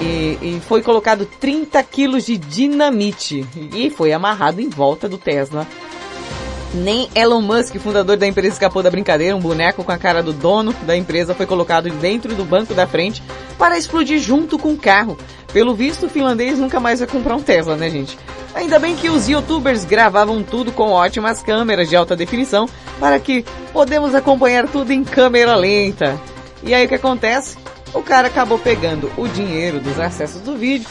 e, 0.00 0.38
e, 0.40 0.62
foi 0.66 0.80
colocado 0.80 1.26
30 1.26 1.82
quilos 1.82 2.24
de 2.26 2.38
dinamite 2.38 3.44
e 3.74 3.90
foi 3.90 4.12
amarrado 4.12 4.60
em 4.60 4.68
volta 4.68 5.08
do 5.08 5.18
Tesla. 5.18 5.66
Nem 6.74 7.08
Elon 7.14 7.40
Musk, 7.40 7.76
fundador 7.76 8.16
da 8.16 8.26
empresa, 8.26 8.54
escapou 8.54 8.82
da 8.82 8.90
brincadeira. 8.90 9.34
Um 9.34 9.40
boneco 9.40 9.82
com 9.82 9.92
a 9.92 9.98
cara 9.98 10.22
do 10.22 10.32
dono 10.32 10.74
da 10.86 10.96
empresa 10.96 11.34
foi 11.34 11.46
colocado 11.46 11.88
dentro 11.90 12.34
do 12.34 12.44
banco 12.44 12.74
da 12.74 12.86
frente 12.86 13.22
para 13.58 13.78
explodir 13.78 14.18
junto 14.18 14.58
com 14.58 14.72
o 14.72 14.76
carro. 14.76 15.16
Pelo 15.52 15.74
visto, 15.74 16.06
o 16.06 16.10
finlandês 16.10 16.58
nunca 16.58 16.78
mais 16.78 17.00
vai 17.00 17.08
comprar 17.08 17.36
um 17.36 17.42
Tesla, 17.42 17.74
né, 17.74 17.88
gente? 17.88 18.18
Ainda 18.54 18.78
bem 18.78 18.96
que 18.96 19.08
os 19.08 19.28
youtubers 19.28 19.84
gravavam 19.84 20.42
tudo 20.42 20.70
com 20.72 20.90
ótimas 20.90 21.42
câmeras 21.42 21.88
de 21.88 21.96
alta 21.96 22.14
definição 22.14 22.68
para 23.00 23.18
que 23.18 23.44
podemos 23.72 24.14
acompanhar 24.14 24.68
tudo 24.68 24.92
em 24.92 25.04
câmera 25.04 25.54
lenta. 25.54 26.20
E 26.62 26.74
aí 26.74 26.84
o 26.84 26.88
que 26.88 26.94
acontece? 26.94 27.56
O 27.94 28.02
cara 28.02 28.28
acabou 28.28 28.58
pegando 28.58 29.10
o 29.16 29.26
dinheiro 29.26 29.80
dos 29.80 29.98
acessos 29.98 30.42
do 30.42 30.56
vídeo, 30.56 30.88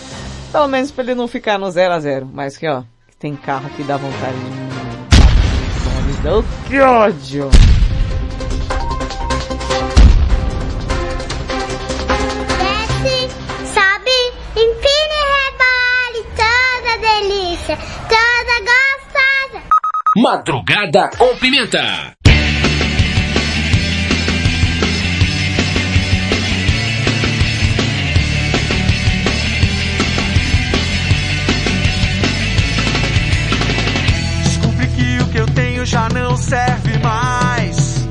pelo 0.51 0.67
menos 0.67 0.89
para 0.89 1.03
ele 1.03 1.15
não 1.15 1.28
ficar 1.28 1.59
no 1.59 1.69
zero 1.69 1.93
a 1.93 1.99
zero. 1.99 2.28
Mas 2.32 2.57
que 2.57 2.67
ó, 2.67 2.84
tem 3.19 3.36
carro 3.36 3.69
que 3.75 3.84
dá 3.84 3.97
vontade 3.97 4.38
de 4.38 4.86
Oh, 6.30 6.43
que 6.67 6.78
ódio! 6.82 7.49
Desce, 12.59 13.30
sobe, 13.73 14.19
empina 14.57 15.15
e 15.15 15.28
rebole, 15.38 16.21
toda 16.36 16.97
delícia, 16.99 17.78
toda 18.09 18.55
gostosa. 18.59 19.63
Madrugada 20.17 21.09
com 21.17 21.38
Pimenta. 21.38 22.16
Já 35.88 36.09
não 36.09 36.35
serve 36.35 36.99
mais. 36.99 38.07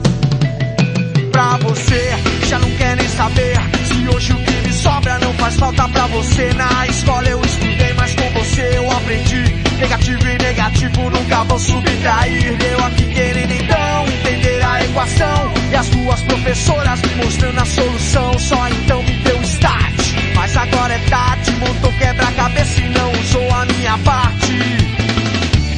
Pra 1.30 1.58
você, 1.58 2.10
já 2.46 2.58
não 2.58 2.70
quer 2.70 2.96
nem 2.96 3.08
saber. 3.08 3.56
Se 3.84 4.08
hoje 4.08 4.32
o 4.32 4.36
que 4.36 4.66
me 4.66 4.72
sobra 4.72 5.18
não 5.18 5.32
faz 5.34 5.56
falta 5.56 5.86
pra 5.90 6.06
você. 6.06 6.52
Na 6.54 6.86
escola 6.86 7.28
eu 7.28 7.40
estudei, 7.42 7.92
mas 7.92 8.14
com 8.14 8.30
você 8.30 8.78
eu 8.78 8.90
aprendi. 8.90 9.44
Negativo 9.78 10.26
e 10.26 10.38
negativo 10.38 11.10
nunca 11.10 11.44
vão 11.44 11.58
subtrair. 11.58 12.56
Eu 12.62 12.84
aqui 12.86 13.04
querendo 13.12 13.52
então 13.52 14.06
entender 14.08 14.64
a 14.64 14.84
equação. 14.84 15.52
E 15.70 15.74
as 15.76 15.88
duas 15.90 16.22
professoras 16.22 17.02
me 17.02 17.14
mostrando 17.16 17.60
a 17.60 17.64
solução. 17.66 18.38
Só 18.38 18.68
então 18.68 19.02
me 19.02 19.12
deu 19.18 19.42
start. 19.42 20.14
Mas 20.34 20.56
agora 20.56 20.94
é 20.94 20.98
tarde, 21.10 21.50
montou 21.56 21.92
quebra-cabeça 21.92 22.80
e 22.80 22.88
não 22.88 23.12
usou 23.12 23.54
a 23.54 23.66
minha 23.66 23.98
parte. 23.98 25.05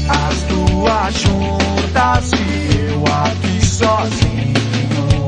As 0.09 0.43
duas 0.45 1.15
juntas 1.15 2.33
e 2.33 2.91
eu 2.91 3.05
aqui 3.07 3.67
sozinho. 3.67 5.27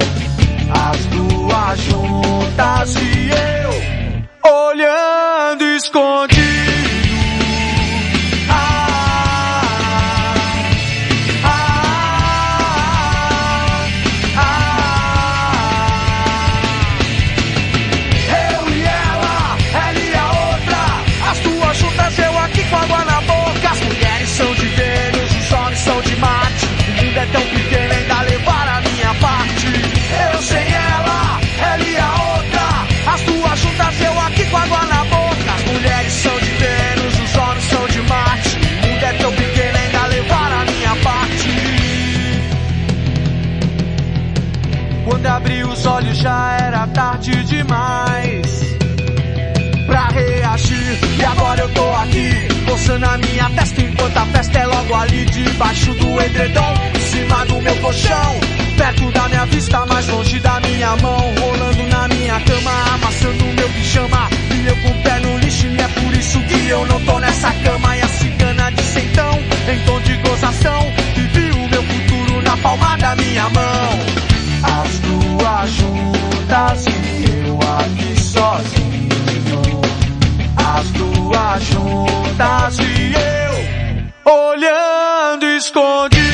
As 0.73 1.07
duas 1.07 1.81
juntas 1.81 2.97
e 2.97 3.31
eu 3.31 4.51
olhando 4.51 5.65
escondido. 5.77 6.50
Quando 45.21 45.35
abri 45.35 45.63
os 45.65 45.85
olhos 45.85 46.17
já 46.17 46.57
era 46.63 46.87
tarde 46.87 47.45
demais 47.45 48.63
Pra 49.87 50.09
reagir. 50.09 50.99
E 51.19 51.23
agora 51.23 51.61
eu 51.61 51.69
tô 51.75 51.87
aqui 51.91 52.49
Coçando 52.67 53.05
a 53.05 53.19
minha 53.19 53.51
testa 53.51 53.83
enquanto 53.83 54.17
a 54.17 54.25
festa 54.25 54.59
é 54.61 54.65
logo 54.65 54.95
ali 54.95 55.27
Debaixo 55.27 55.93
do 55.93 56.23
edredom 56.23 56.75
Em 56.95 57.01
cima 57.01 57.45
do 57.45 57.61
meu 57.61 57.77
colchão 57.83 58.41
Perto 58.79 59.13
da 59.13 59.29
minha 59.29 59.45
vista, 59.45 59.85
mais 59.85 60.09
longe 60.09 60.41
da 60.41 60.59
minha 60.61 60.97
mão 60.97 61.35
Rolando 61.39 61.83
na 61.83 62.09
minha 62.09 62.41
cama 62.41 62.73
Amassando 62.95 63.45
meu 63.45 63.69
pijama 63.69 64.27
E 64.55 64.69
eu 64.69 64.77
com 64.77 64.89
o 64.89 65.03
pé 65.03 65.21
no 65.21 65.37
lixo 65.37 65.67
E 65.67 65.81
é 65.83 65.89
por 65.89 66.15
isso 66.15 66.41
que 66.45 66.69
eu 66.69 66.87
não 66.87 66.99
tô 67.05 67.19
nessa 67.19 67.53
cama. 67.63 67.95
E 67.95 68.01
a 68.01 68.09
cigana 68.09 68.73
de 68.73 69.01
então 69.01 69.39
Em 69.69 69.85
tom 69.85 70.01
de 70.01 70.17
gozação 70.17 70.81
Vivi 71.15 71.41
viu 71.41 71.57
o 71.57 71.69
meu 71.69 71.83
futuro 71.83 72.43
na 72.43 72.57
palma 72.57 72.97
da 72.97 73.15
minha 73.17 73.51
mão 73.51 74.10
lá 75.61 75.67
juntas 75.67 76.87
e 76.87 77.47
eu 77.47 77.59
aqui 77.59 78.21
sozinho. 78.21 79.81
As 80.57 80.91
duas 80.93 81.63
juntas 81.65 82.79
e 82.79 83.13
eu 84.25 84.33
olhando 84.33 85.47
escondido. 85.47 86.30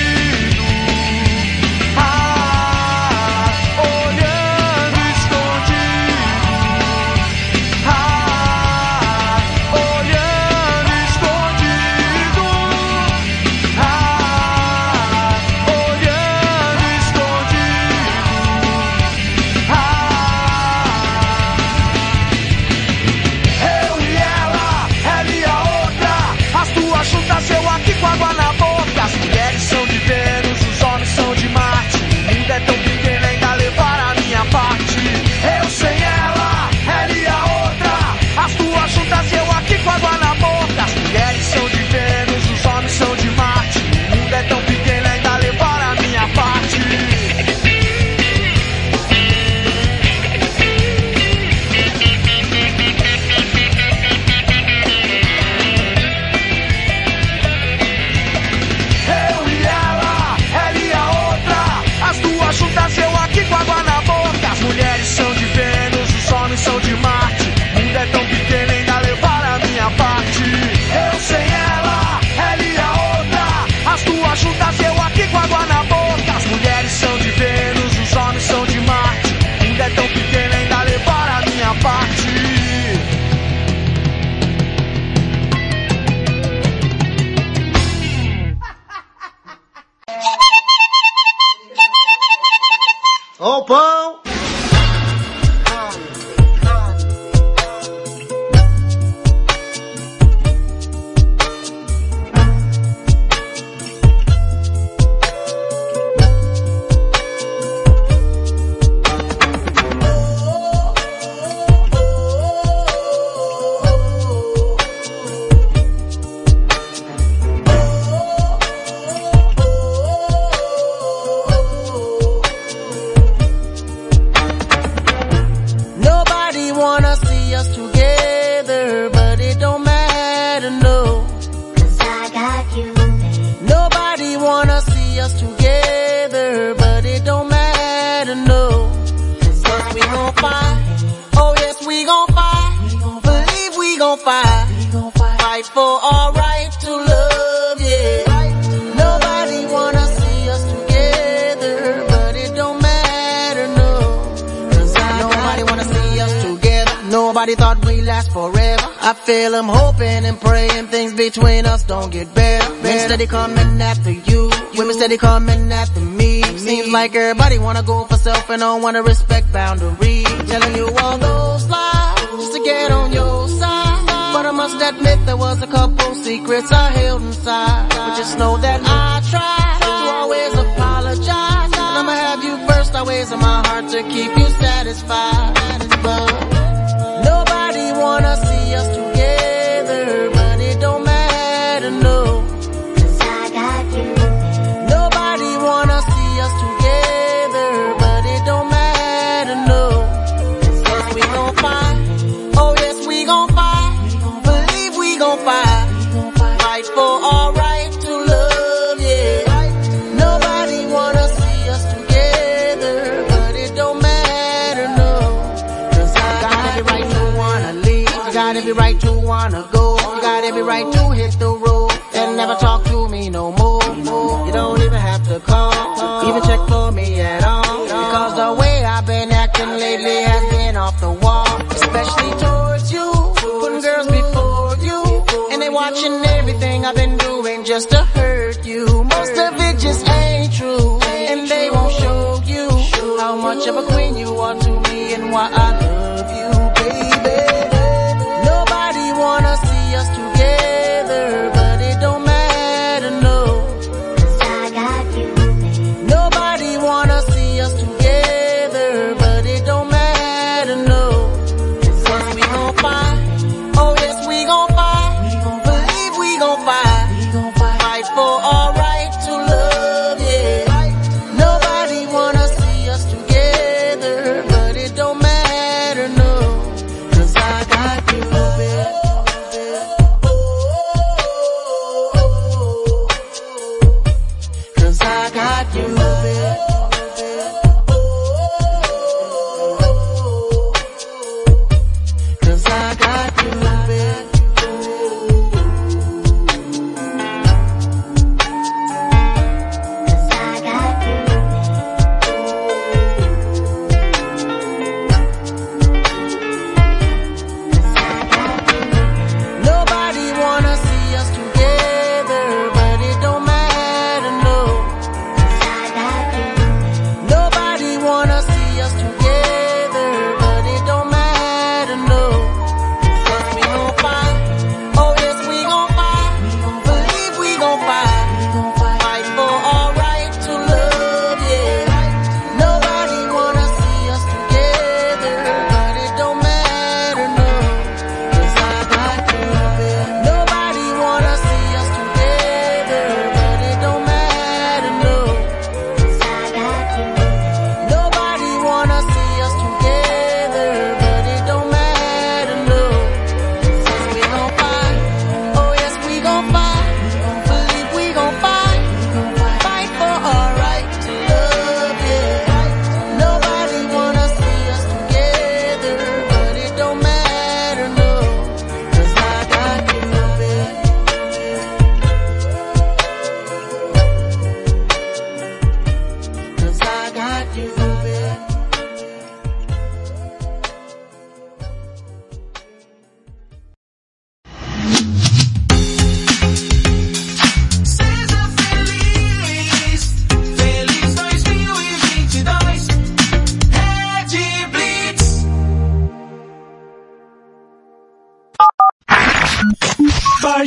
that 67.97 68.13
don't 68.13 68.26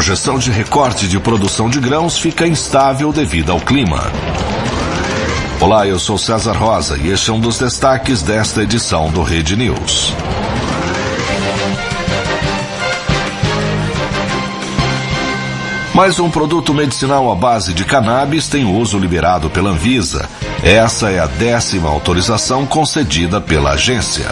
Projeção 0.00 0.38
de 0.38 0.50
recorte 0.50 1.06
de 1.06 1.20
produção 1.20 1.68
de 1.68 1.78
grãos 1.78 2.18
fica 2.18 2.46
instável 2.46 3.12
devido 3.12 3.52
ao 3.52 3.60
clima. 3.60 4.10
Olá, 5.60 5.86
eu 5.86 5.98
sou 5.98 6.16
César 6.16 6.56
Rosa 6.56 6.96
e 6.96 7.10
este 7.10 7.28
é 7.28 7.34
um 7.34 7.38
dos 7.38 7.58
destaques 7.58 8.22
desta 8.22 8.62
edição 8.62 9.10
do 9.10 9.22
Rede 9.22 9.54
News. 9.56 10.14
Mais 15.92 16.18
um 16.18 16.30
produto 16.30 16.72
medicinal 16.72 17.30
à 17.30 17.34
base 17.34 17.74
de 17.74 17.84
cannabis 17.84 18.48
tem 18.48 18.64
uso 18.64 18.98
liberado 18.98 19.50
pela 19.50 19.68
Anvisa. 19.68 20.26
Essa 20.64 21.10
é 21.10 21.18
a 21.18 21.26
décima 21.26 21.90
autorização 21.90 22.64
concedida 22.64 23.38
pela 23.38 23.72
agência. 23.72 24.30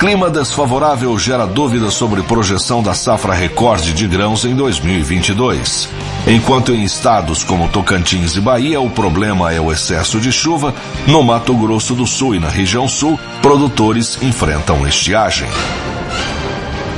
Clima 0.00 0.30
desfavorável 0.30 1.18
gera 1.18 1.46
dúvidas 1.46 1.92
sobre 1.92 2.22
projeção 2.22 2.82
da 2.82 2.94
safra 2.94 3.34
recorde 3.34 3.92
de 3.92 4.08
grãos 4.08 4.46
em 4.46 4.54
2022. 4.54 5.90
Enquanto 6.26 6.72
em 6.72 6.82
estados 6.82 7.44
como 7.44 7.68
Tocantins 7.68 8.34
e 8.34 8.40
Bahia 8.40 8.80
o 8.80 8.88
problema 8.88 9.52
é 9.52 9.60
o 9.60 9.70
excesso 9.70 10.18
de 10.18 10.32
chuva, 10.32 10.74
no 11.06 11.22
Mato 11.22 11.54
Grosso 11.54 11.94
do 11.94 12.06
Sul 12.06 12.34
e 12.34 12.40
na 12.40 12.48
região 12.48 12.88
sul, 12.88 13.20
produtores 13.42 14.18
enfrentam 14.22 14.88
estiagem. 14.88 15.50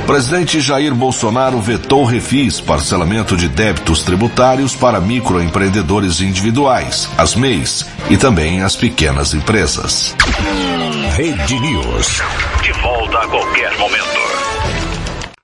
Presidente 0.05 0.59
Jair 0.59 0.93
Bolsonaro 0.93 1.61
vetou 1.61 2.03
refis, 2.03 2.59
parcelamento 2.59 3.37
de 3.37 3.47
débitos 3.47 4.03
tributários 4.03 4.75
para 4.75 4.99
microempreendedores 4.99 6.19
individuais, 6.19 7.09
as 7.17 7.35
MEIs 7.35 7.85
e 8.09 8.17
também 8.17 8.61
as 8.61 8.75
pequenas 8.75 9.33
empresas. 9.33 10.13
Rede 11.15 11.57
News. 11.57 12.21
De 12.61 12.73
volta 12.81 13.19
a 13.19 13.27
qualquer 13.27 13.77
momento. 13.77 14.03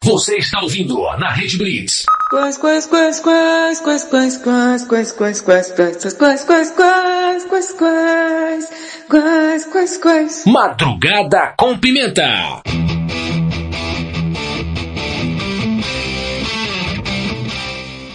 Você 0.04 0.38
está 0.38 0.62
ouvindo 0.62 1.00
na 1.18 1.32
Rede 1.32 1.58
Blitz. 1.58 2.06
Quais, 2.30 2.58
quais, 2.58 2.86
quais, 2.86 3.20
quais, 3.22 3.80
quais, 3.80 4.04
quais, 4.04 4.34
quais, 4.36 5.14
quais, 5.14 5.14
quais, 5.14 5.42
quais, 5.42 5.72
quais, 5.72 6.14
quais, 6.14 6.42
quais, 6.44 6.72
quais, 6.72 6.74
quais, 6.74 7.46
quais, 7.46 7.74
quais, 7.74 8.70
quais, 9.08 9.66
quais, 9.66 9.98
quais. 9.98 10.44
Madrugada 10.46 11.54
com 11.58 11.78
Pimenta. 11.78 12.62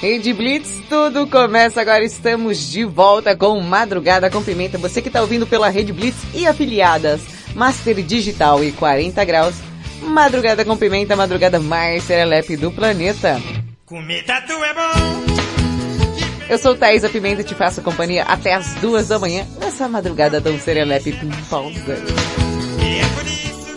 Rede 0.04 0.34
Blitz, 0.34 0.82
tudo 0.86 1.26
começa 1.26 1.80
agora. 1.80 2.04
Estamos 2.04 2.70
de 2.70 2.84
volta 2.84 3.34
com 3.34 3.58
Madrugada 3.60 4.28
com 4.28 4.42
Pimenta. 4.42 4.76
Você 4.76 5.00
que 5.00 5.08
está 5.08 5.22
ouvindo 5.22 5.46
pela 5.46 5.70
Rede 5.70 5.94
Blitz 5.94 6.18
e 6.34 6.46
afiliadas, 6.46 7.22
Master 7.54 8.02
Digital 8.02 8.62
e 8.62 8.70
40 8.70 9.24
Graus. 9.24 9.54
Madrugada 10.02 10.62
com 10.62 10.76
Pimenta, 10.76 11.16
madrugada 11.16 11.58
mais 11.58 12.02
serelepe 12.02 12.54
do 12.54 12.70
planeta. 12.70 13.40
Comer 13.86 14.22
tatu 14.26 14.52
é 14.52 14.74
bom. 14.74 15.24
Eu 16.50 16.58
sou 16.58 16.76
Thaisa 16.76 17.08
Pimenta 17.08 17.40
e 17.40 17.44
te 17.44 17.54
faço 17.54 17.80
companhia 17.80 18.24
até 18.24 18.52
as 18.52 18.74
duas 18.74 19.08
da 19.08 19.18
manhã 19.18 19.46
nessa 19.58 19.88
madrugada 19.88 20.38
tão 20.38 20.58
serelepe 20.58 21.12
pimposa. 21.12 21.96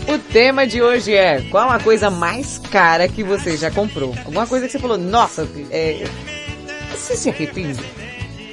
O 0.08 0.18
tema 0.32 0.66
de 0.66 0.82
hoje 0.82 1.14
é 1.14 1.42
qual 1.52 1.70
a 1.70 1.80
coisa 1.80 2.10
mais 2.10 2.58
cara 2.58 3.10
que 3.10 3.24
você 3.24 3.58
já 3.58 3.70
comprou? 3.70 4.16
Alguma 4.20 4.48
coisa 4.48 4.66
que 4.66 4.72
você 4.72 4.80
falou, 4.80 4.98
nossa, 4.98 5.48
é, 5.70 6.06
você 6.92 7.18
se 7.18 7.30
arrepende? 7.30 7.84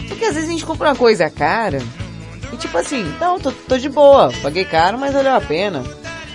Porque 0.08 0.24
às 0.24 0.34
vezes 0.34 0.48
a 0.48 0.52
gente 0.52 0.66
compra 0.66 0.88
uma 0.88 0.96
coisa 0.96 1.30
cara 1.30 1.78
e 2.52 2.56
tipo 2.56 2.76
assim, 2.76 3.04
não, 3.20 3.38
tô, 3.38 3.52
tô 3.52 3.78
de 3.78 3.88
boa, 3.88 4.32
paguei 4.42 4.64
caro, 4.64 4.98
mas 4.98 5.12
valeu 5.12 5.32
a 5.32 5.40
pena. 5.40 5.84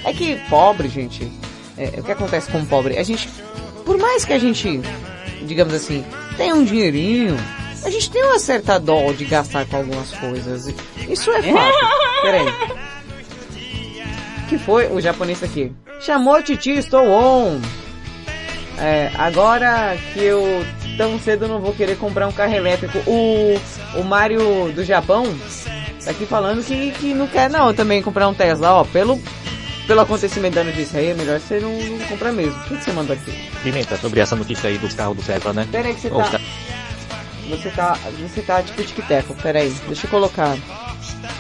É 0.06 0.14
que 0.14 0.38
pobre, 0.50 0.88
gente, 0.88 1.30
é, 1.78 2.00
o 2.00 2.04
que 2.04 2.12
acontece 2.14 2.50
com 2.50 2.60
o 2.60 2.66
pobre? 2.66 2.98
A 2.98 3.04
gente, 3.04 3.28
por 3.86 3.98
mais 3.98 4.24
que 4.24 4.32
a 4.32 4.40
gente, 4.40 4.82
digamos 5.44 5.74
assim, 5.74 6.06
tenha 6.38 6.56
um 6.56 6.64
dinheirinho, 6.64 7.36
a 7.84 7.90
gente 7.90 8.10
tem 8.10 8.24
uma 8.24 8.40
certa 8.40 8.80
dó 8.80 9.12
de 9.12 9.26
gastar 9.26 9.66
com 9.66 9.78
algumas 9.78 10.12
coisas. 10.12 10.74
Isso 11.10 11.30
é 11.32 11.42
fato. 11.42 11.78
Peraí. 12.22 12.89
Que 14.50 14.58
foi 14.58 14.88
o 14.88 15.00
japonês 15.00 15.44
aqui? 15.44 15.72
Chamou 16.02 16.42
Titi, 16.42 16.72
estou 16.72 17.08
on. 17.08 17.62
É, 18.80 19.12
agora 19.16 19.96
que 20.14 20.20
eu 20.20 20.66
tão 20.98 21.20
cedo 21.20 21.48
não 21.48 21.60
vou 21.60 21.74
querer 21.74 21.98
comprar 21.98 22.28
um 22.28 22.32
carro 22.32 22.56
elétrico. 22.56 22.98
O, 23.06 23.60
o 23.96 24.04
Mário 24.04 24.72
do 24.74 24.84
Japão 24.84 25.24
tá 26.04 26.12
aqui 26.12 26.26
falando 26.26 26.64
que, 26.64 26.92
que 26.92 27.14
não 27.14 27.28
quer 27.28 27.50
não 27.50 27.74
também 27.74 28.02
comprar 28.02 28.28
um 28.28 28.34
Tesla. 28.34 28.74
Ó, 28.74 28.84
pelo, 28.86 29.22
pelo 29.86 30.02
acontecimento 30.02 30.56
da 30.56 30.64
notícia 30.64 31.00
aí, 31.00 31.10
é 31.10 31.14
melhor 31.14 31.40
você 31.40 31.60
não, 31.60 31.72
não 31.72 32.08
comprar 32.08 32.32
mesmo. 32.32 32.60
O 32.60 32.64
que, 32.64 32.78
que 32.78 32.84
você 32.84 32.92
mandou 32.92 33.16
aqui? 33.16 33.32
Pimenta, 33.62 33.98
sobre 33.98 34.20
essa 34.20 34.36
notícia 34.36 34.70
aí 34.70 34.78
do 34.80 34.94
carro 34.96 35.14
do 35.14 35.22
Tesla, 35.22 35.54
né? 35.54 35.68
Que 35.72 36.02
você 36.02 36.08
Ô, 36.08 36.22
tá... 36.24 36.42
Você 37.50 37.70
tá, 37.72 37.98
você 38.20 38.42
tá 38.42 38.62
tipo 38.62 38.84
tic-teco, 38.84 39.34
peraí. 39.42 39.74
Deixa 39.88 40.06
eu 40.06 40.12
colocar 40.12 40.56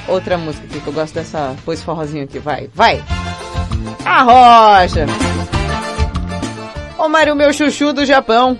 outra 0.09 0.37
música 0.37 0.65
aqui 0.65 0.79
que 0.79 0.87
eu 0.87 0.93
gosto 0.93 1.13
dessa 1.13 1.55
pois 1.65 1.81
forrozinho 1.81 2.23
aqui, 2.23 2.39
vai, 2.39 2.69
vai! 2.73 3.03
A 4.05 4.23
rocha! 4.23 5.05
Ô 6.97 7.07
Mário, 7.07 7.35
meu 7.35 7.53
chuchu 7.53 7.93
do 7.93 8.05
Japão. 8.05 8.57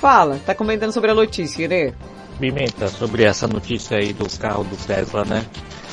Fala, 0.00 0.40
tá 0.46 0.54
comentando 0.54 0.92
sobre 0.92 1.10
a 1.10 1.14
notícia, 1.14 1.68
né? 1.68 1.92
Pimenta, 2.38 2.88
sobre 2.88 3.24
essa 3.24 3.46
notícia 3.46 3.98
aí 3.98 4.14
do 4.14 4.26
carro 4.38 4.64
do 4.64 4.76
Tesla, 4.76 5.24
né? 5.26 5.44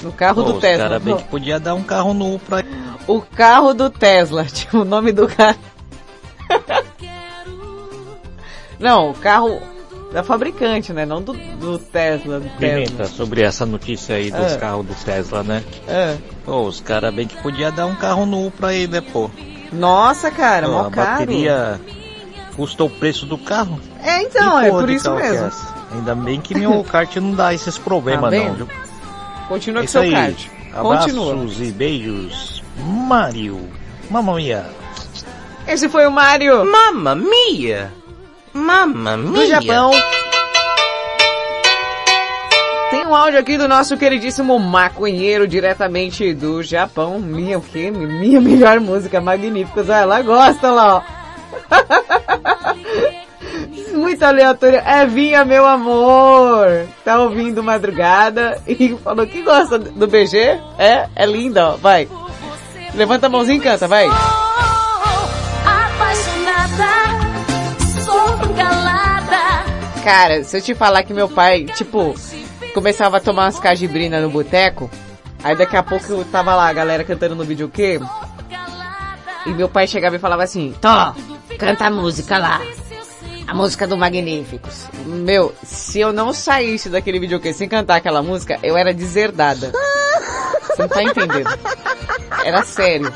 No 0.02 0.14
carro 0.14 0.44
Pô, 0.44 0.52
do 0.52 0.56
os 0.56 0.62
Tesla. 0.62 0.84
cara 0.86 1.00
bem 1.00 1.18
que 1.18 1.24
podia 1.26 1.60
dar 1.60 1.76
um 1.76 1.84
carro 1.84 2.14
novo 2.14 2.40
pra 2.40 2.64
O 3.06 3.22
carro 3.22 3.74
do 3.74 3.90
Tesla, 3.90 4.46
tipo, 4.48 4.78
o 4.80 4.86
nome 4.86 5.12
do 5.12 5.28
carro. 5.28 5.60
Não, 8.80 9.10
o 9.10 9.14
carro 9.16 9.62
da 10.12 10.24
fabricante, 10.24 10.94
né? 10.94 11.06
Não 11.06 11.22
do, 11.22 11.34
do 11.34 11.78
Tesla. 11.80 12.40
Do 12.40 12.50
Pimenta, 12.58 12.92
Tesla. 12.92 13.06
sobre 13.08 13.42
essa 13.42 13.66
notícia 13.66 14.16
aí 14.16 14.32
dos 14.32 14.54
Ah. 14.54 14.58
carros 14.58 14.86
do 14.86 14.94
Tesla, 14.96 15.44
né? 15.44 15.64
Ah. 15.88 16.16
Pô, 16.46 16.62
os 16.64 16.80
cara 16.80 17.12
bem 17.12 17.28
que 17.28 17.36
podia 17.42 17.72
dar 17.72 17.86
um 17.86 17.96
carro 17.96 18.26
novo 18.26 18.52
pra 18.52 18.74
ele, 18.74 18.88
né, 18.94 19.02
pô? 19.02 19.30
Nossa, 19.72 20.32
cara, 20.32 20.66
Pô, 20.68 20.74
mó 20.74 20.80
a 20.88 20.92
caro. 20.92 21.10
bateria 21.12 21.80
custa 22.56 22.84
o 22.86 22.90
preço 22.90 23.26
do 23.26 23.38
carro? 23.38 23.80
É, 24.04 24.24
então, 24.24 24.60
é 24.60 24.70
por 24.70 24.90
isso 24.90 25.10
é 25.10 25.16
mesmo. 25.30 25.46
essa? 25.48 25.76
Ainda 25.94 26.16
bem 26.16 26.40
que 26.42 26.56
meu 26.56 26.84
kart 26.90 27.16
não 27.18 27.34
dá 27.34 27.54
esses 27.54 27.78
problemas, 27.78 28.32
Tá 28.32 28.38
não, 28.46 28.54
viu? 28.56 28.68
Continua 29.48 29.82
É 29.82 29.86
com 29.86 29.92
seu 29.92 30.02
aí. 30.02 30.12
card. 30.12 30.52
Continua. 30.82 31.34
Abraços 31.34 31.62
e 31.62 31.72
beijos. 31.72 32.64
Mario. 32.80 33.60
Mamma 34.10 34.36
mia. 34.36 34.66
Esse 35.68 35.90
foi 35.90 36.06
o 36.08 36.12
Mario. 36.12 36.64
Mamma 36.66 37.14
mia! 37.16 37.92
Mamma 38.58 39.16
mia! 39.16 39.32
Do 39.32 39.46
Japão. 39.46 39.92
Tem 42.90 43.06
um 43.06 43.14
áudio 43.14 43.40
aqui 43.40 43.58
do 43.58 43.68
nosso 43.68 43.96
queridíssimo 43.98 44.58
maconheiro 44.60 45.48
diretamente 45.48 46.34
do 46.34 46.64
Japão. 46.64 47.20
Minha 47.20 47.60
o 47.60 47.62
quê? 47.62 47.92
Minha 47.92 48.42
melhor 48.42 48.80
música, 48.80 49.22
Magníficos. 49.22 49.90
Ah, 49.90 50.00
ela 50.00 50.22
gosta 50.22 50.72
lá, 50.72 50.96
ó. 50.96 51.02
Muito 53.94 54.24
aleatório. 54.24 54.80
É 54.80 55.06
Vinha, 55.06 55.46
meu 55.46 55.66
amor. 55.66 56.88
Tá 57.06 57.20
ouvindo 57.20 57.64
madrugada 57.64 58.62
e 58.68 58.98
falou 59.04 59.28
que 59.28 59.42
gosta 59.42 59.78
do 59.78 60.08
BG. 60.08 60.60
É, 60.80 61.08
é 61.16 61.26
linda, 61.26 61.70
ó. 61.70 61.76
Vai. 61.76 62.08
Levanta 62.96 63.28
a 63.28 63.30
mãozinha 63.30 63.58
e 63.58 63.62
canta, 63.62 63.88
vai. 63.88 64.08
Cara, 70.08 70.42
se 70.42 70.56
eu 70.56 70.62
te 70.62 70.74
falar 70.74 71.04
que 71.04 71.14
meu 71.14 71.28
pai, 71.28 71.66
tipo, 71.66 72.16
começava 72.74 73.18
a 73.18 73.20
tomar 73.20 73.44
umas 73.44 73.60
cajibrina 73.60 74.22
no 74.22 74.30
boteco, 74.30 74.90
aí 75.44 75.54
daqui 75.54 75.76
a 75.76 75.84
pouco 75.84 76.06
eu 76.14 76.24
tava 76.24 76.56
lá, 76.56 76.70
a 76.70 76.72
galera 76.72 77.04
cantando 77.04 77.36
no 77.36 77.44
videokê, 77.44 78.00
e 79.46 79.50
meu 79.50 79.68
pai 79.68 79.86
chegava 79.86 80.16
e 80.16 80.20
falava 80.20 80.44
assim, 80.44 80.74
Tó, 80.80 81.14
canta 81.60 81.88
a 81.88 81.92
música 81.92 82.38
lá. 82.38 82.62
A 83.46 83.54
música 83.54 83.86
do 83.86 83.98
Magníficos. 83.98 84.86
Meu, 85.06 85.54
se 85.62 86.00
eu 86.00 86.14
não 86.14 86.32
saísse 86.32 86.88
daquele 86.88 87.20
videokê 87.20 87.52
sem 87.52 87.68
cantar 87.68 87.98
aquela 87.98 88.24
música, 88.24 88.58
eu 88.64 88.78
era 88.78 88.94
deserdada. 88.94 89.74
Você 90.70 90.84
não 90.84 90.88
tá 90.88 91.04
entendendo. 91.04 91.50
Era 92.46 92.64
sério. 92.64 93.14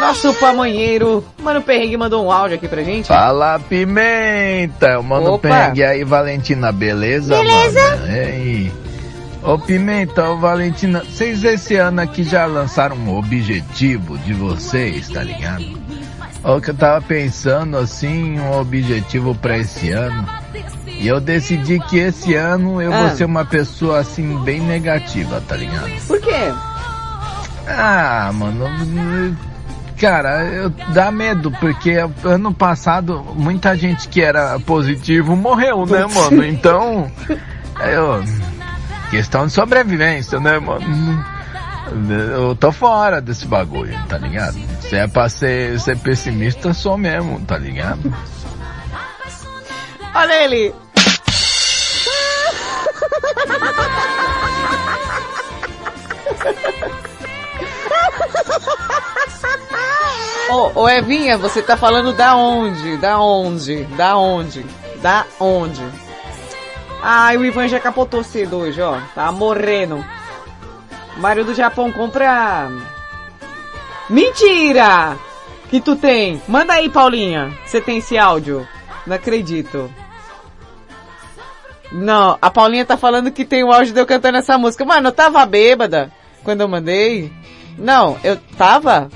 Nosso 0.00 0.32
pamonheiro, 0.34 1.22
Mano 1.42 1.60
Perrengue, 1.62 1.96
mandou 1.96 2.24
um 2.24 2.32
áudio 2.32 2.56
aqui 2.56 2.66
pra 2.66 2.82
gente. 2.82 3.06
Fala 3.06 3.58
Pimenta, 3.60 5.00
mano 5.02 5.34
Opa. 5.34 5.48
Peng 5.70 5.82
aí 5.82 6.02
Valentina, 6.04 6.72
beleza? 6.72 7.36
Beleza. 7.36 7.80
Mano? 7.96 8.06
Ei. 8.12 8.72
Ô 9.42 9.58
Pimenta, 9.58 10.28
ô 10.30 10.36
Valentina, 10.38 11.00
vocês 11.04 11.44
esse 11.44 11.76
ano 11.76 12.00
aqui 12.00 12.22
já 12.24 12.46
lançaram 12.46 12.96
um 12.96 13.16
objetivo 13.16 14.16
de 14.18 14.32
vocês, 14.32 15.08
tá 15.08 15.22
ligado? 15.22 15.64
O 16.42 16.60
que 16.60 16.70
eu 16.70 16.74
tava 16.74 17.00
pensando 17.02 17.76
assim, 17.76 18.38
um 18.40 18.58
objetivo 18.58 19.34
pra 19.34 19.58
esse 19.58 19.90
ano. 19.90 20.26
E 20.86 21.06
eu 21.06 21.20
decidi 21.20 21.78
que 21.78 21.98
esse 21.98 22.34
ano 22.34 22.80
eu 22.80 22.92
Ah. 22.92 23.00
vou 23.06 23.16
ser 23.16 23.24
uma 23.24 23.44
pessoa 23.44 23.98
assim 24.00 24.36
bem 24.44 24.60
negativa, 24.60 25.42
tá 25.46 25.56
ligado? 25.56 25.90
Por 26.06 26.20
quê? 26.20 26.52
Ah, 27.68 28.30
mano, 28.34 28.66
cara, 30.00 30.44
eu, 30.44 30.70
dá 30.70 31.12
medo, 31.12 31.52
porque 31.60 31.96
ano 32.24 32.54
passado 32.54 33.22
muita 33.34 33.76
gente 33.76 34.08
que 34.08 34.22
era 34.22 34.58
positivo 34.60 35.36
morreu, 35.36 35.84
né, 35.84 36.06
mano? 36.06 36.42
Então, 36.42 37.12
eu, 37.28 38.24
questão 39.10 39.46
de 39.46 39.52
sobrevivência, 39.52 40.40
né, 40.40 40.58
mano? 40.58 41.22
Eu 42.34 42.56
tô 42.56 42.72
fora 42.72 43.20
desse 43.20 43.46
bagulho, 43.46 43.94
tá 44.08 44.16
ligado? 44.16 44.56
Se 44.80 44.96
é 44.96 45.06
pra 45.06 45.28
ser, 45.28 45.78
ser 45.78 45.98
pessimista, 45.98 46.72
sou 46.72 46.96
mesmo, 46.96 47.38
tá 47.40 47.58
ligado? 47.58 48.10
Olha 50.14 50.44
ele! 50.44 50.74
Ô, 60.50 60.80
ô 60.80 60.88
Evinha, 60.88 61.38
você 61.38 61.62
tá 61.62 61.76
falando 61.76 62.12
da 62.12 62.34
onde? 62.34 62.96
Da 62.96 63.20
onde? 63.20 63.84
Da 63.96 64.16
onde? 64.16 64.66
Da 65.00 65.24
onde? 65.38 65.80
Ai, 67.00 67.36
o 67.36 67.44
Ivan 67.44 67.68
já 67.68 67.78
capotou 67.78 68.24
cedo 68.24 68.56
hoje, 68.56 68.82
ó. 68.82 68.98
Tá 69.14 69.30
morrendo. 69.30 70.04
Mário 71.18 71.44
do 71.44 71.54
Japão 71.54 71.92
compra... 71.92 72.68
Mentira! 74.08 75.16
Que 75.68 75.80
tu 75.80 75.94
tem? 75.94 76.42
Manda 76.48 76.72
aí, 76.72 76.88
Paulinha. 76.88 77.56
Você 77.64 77.80
tem 77.80 77.98
esse 77.98 78.18
áudio? 78.18 78.66
Não 79.06 79.14
acredito. 79.14 79.88
Não, 81.92 82.36
a 82.42 82.50
Paulinha 82.50 82.84
tá 82.84 82.96
falando 82.96 83.30
que 83.30 83.44
tem 83.44 83.62
o 83.62 83.72
áudio 83.72 83.94
de 83.94 84.00
eu 84.00 84.06
cantando 84.06 84.38
essa 84.38 84.58
música. 84.58 84.84
Mano, 84.84 85.08
eu 85.08 85.12
tava 85.12 85.46
bêbada 85.46 86.10
quando 86.42 86.62
eu 86.62 86.68
mandei. 86.68 87.32
Não, 87.78 88.18
eu 88.24 88.36
tava? 88.58 89.08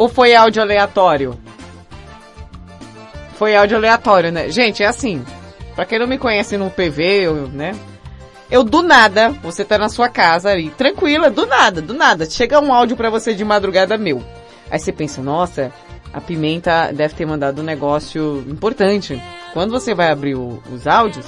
Ou 0.00 0.08
foi 0.08 0.34
áudio 0.34 0.62
aleatório? 0.62 1.38
Foi 3.34 3.54
áudio 3.54 3.76
aleatório, 3.76 4.32
né? 4.32 4.48
Gente, 4.48 4.82
é 4.82 4.86
assim. 4.86 5.22
Pra 5.76 5.84
quem 5.84 5.98
não 5.98 6.06
me 6.06 6.16
conhece 6.16 6.56
no 6.56 6.70
PV, 6.70 7.02
eu, 7.26 7.34
né? 7.48 7.76
Eu 8.50 8.64
do 8.64 8.82
nada, 8.82 9.28
você 9.42 9.62
tá 9.62 9.76
na 9.76 9.90
sua 9.90 10.08
casa 10.08 10.48
ali, 10.50 10.70
tranquila, 10.70 11.28
do 11.28 11.44
nada, 11.46 11.82
do 11.82 11.92
nada. 11.92 12.24
Chega 12.28 12.58
um 12.60 12.72
áudio 12.72 12.96
pra 12.96 13.10
você 13.10 13.34
de 13.34 13.44
madrugada 13.44 13.98
meu. 13.98 14.22
Aí 14.70 14.78
você 14.78 14.90
pensa, 14.90 15.20
nossa, 15.20 15.70
a 16.14 16.20
Pimenta 16.20 16.90
deve 16.94 17.12
ter 17.14 17.26
mandado 17.26 17.60
um 17.60 17.64
negócio 17.64 18.42
importante. 18.48 19.22
Quando 19.52 19.70
você 19.70 19.94
vai 19.94 20.10
abrir 20.10 20.34
o- 20.34 20.62
os 20.72 20.86
áudios, 20.86 21.26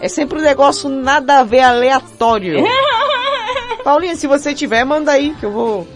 é 0.00 0.06
sempre 0.08 0.38
um 0.38 0.42
negócio 0.42 0.88
nada 0.88 1.40
a 1.40 1.42
ver 1.42 1.62
aleatório. 1.62 2.54
Paulinha, 3.82 4.14
se 4.14 4.28
você 4.28 4.54
tiver, 4.54 4.84
manda 4.84 5.10
aí 5.10 5.34
que 5.40 5.44
eu 5.44 5.50
vou. 5.50 5.88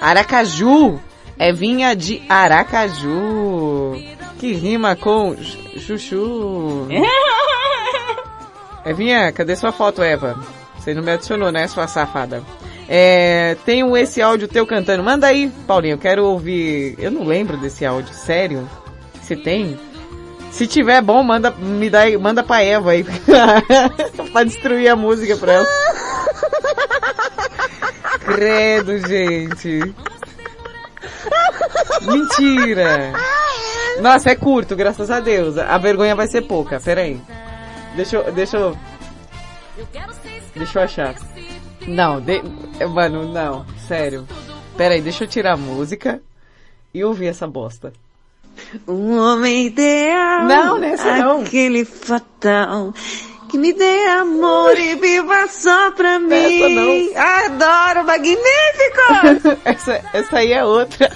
Aracaju 0.00 1.00
é 1.38 1.52
vinha 1.52 1.94
de 1.94 2.22
Aracaju. 2.28 3.92
Que 4.38 4.52
rima 4.52 4.94
com 4.96 5.36
chu- 5.36 5.80
chuchu. 5.80 6.86
Evinha, 8.84 9.32
cadê 9.32 9.56
sua 9.56 9.72
foto, 9.72 10.02
Eva? 10.02 10.38
Você 10.78 10.92
não 10.92 11.02
me 11.02 11.10
adicionou, 11.12 11.50
né, 11.50 11.66
sua 11.66 11.88
safada? 11.88 12.42
É, 12.86 13.56
tem 13.64 13.82
um 13.82 13.96
esse 13.96 14.20
áudio 14.20 14.46
teu 14.46 14.66
cantando. 14.66 15.02
Manda 15.02 15.26
aí, 15.26 15.50
Paulinho, 15.66 15.94
eu 15.94 15.98
quero 15.98 16.26
ouvir. 16.26 16.94
Eu 16.98 17.10
não 17.10 17.24
lembro 17.24 17.56
desse 17.56 17.86
áudio, 17.86 18.12
sério? 18.12 18.68
Você 19.22 19.34
tem? 19.36 19.78
Se 20.50 20.66
tiver 20.66 21.00
bom, 21.00 21.22
manda, 21.22 21.50
me 21.50 21.88
dá, 21.88 22.02
manda 22.20 22.42
pra 22.42 22.62
Eva 22.62 22.90
aí. 22.90 23.04
pra 24.32 24.44
destruir 24.44 24.88
a 24.88 24.94
música 24.94 25.34
pra 25.38 25.52
ela. 25.54 25.66
Credo, 28.24 28.98
gente. 29.06 29.94
Mentira. 32.02 33.12
Nossa, 34.00 34.30
é 34.30 34.34
curto, 34.34 34.74
graças 34.74 35.10
a 35.10 35.20
Deus. 35.20 35.56
A 35.58 35.78
vergonha 35.78 36.14
vai 36.14 36.26
ser 36.26 36.42
pouca, 36.42 36.80
peraí. 36.80 37.20
Deixa 37.96 38.16
eu, 38.16 38.32
deixa 38.32 38.56
eu... 38.56 38.76
Deixa 40.54 40.78
eu 40.78 40.84
achar. 40.84 41.14
Não, 41.86 42.20
de... 42.20 42.42
mano, 42.88 43.32
não, 43.32 43.66
sério. 43.86 44.26
Peraí, 44.76 45.00
deixa 45.00 45.24
eu 45.24 45.28
tirar 45.28 45.52
a 45.52 45.56
música 45.56 46.20
e 46.92 47.04
ouvir 47.04 47.26
essa 47.26 47.46
bosta. 47.46 47.92
Um 48.86 49.18
homem 49.18 49.66
ideal. 49.66 50.44
Não, 50.44 50.78
nessa 50.78 51.16
não. 51.16 51.40
Aquele 51.42 51.84
fatal. 51.84 52.92
Que 53.48 53.58
me 53.58 53.72
dê 53.72 54.06
amor 54.06 54.78
e 54.78 54.94
viva 54.96 55.46
só 55.48 55.90
pra 55.92 56.18
mim. 56.18 57.12
Adoro 57.14 58.04
magnífico! 58.04 59.60
essa, 59.64 60.00
essa 60.12 60.38
aí 60.38 60.52
é 60.52 60.64
outra. 60.64 61.10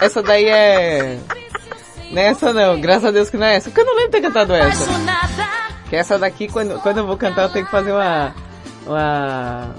essa 0.00 0.22
daí 0.22 0.46
é... 0.46 1.18
Nessa 2.12 2.52
não, 2.52 2.80
graças 2.80 3.06
a 3.06 3.10
Deus 3.10 3.30
que 3.30 3.36
não 3.36 3.46
é 3.46 3.56
essa. 3.56 3.70
Porque 3.70 3.80
eu 3.80 3.86
não 3.86 3.94
lembro 3.94 4.10
de 4.10 4.18
ter 4.18 4.22
cantado 4.22 4.54
essa. 4.54 4.86
Que 5.88 5.96
essa 5.96 6.18
daqui, 6.18 6.48
quando, 6.48 6.78
quando 6.80 6.98
eu 6.98 7.06
vou 7.06 7.16
cantar, 7.16 7.44
eu 7.44 7.50
tenho 7.50 7.64
que 7.64 7.70
fazer 7.70 7.92
uma... 7.92 8.34
Uma... 8.86 9.74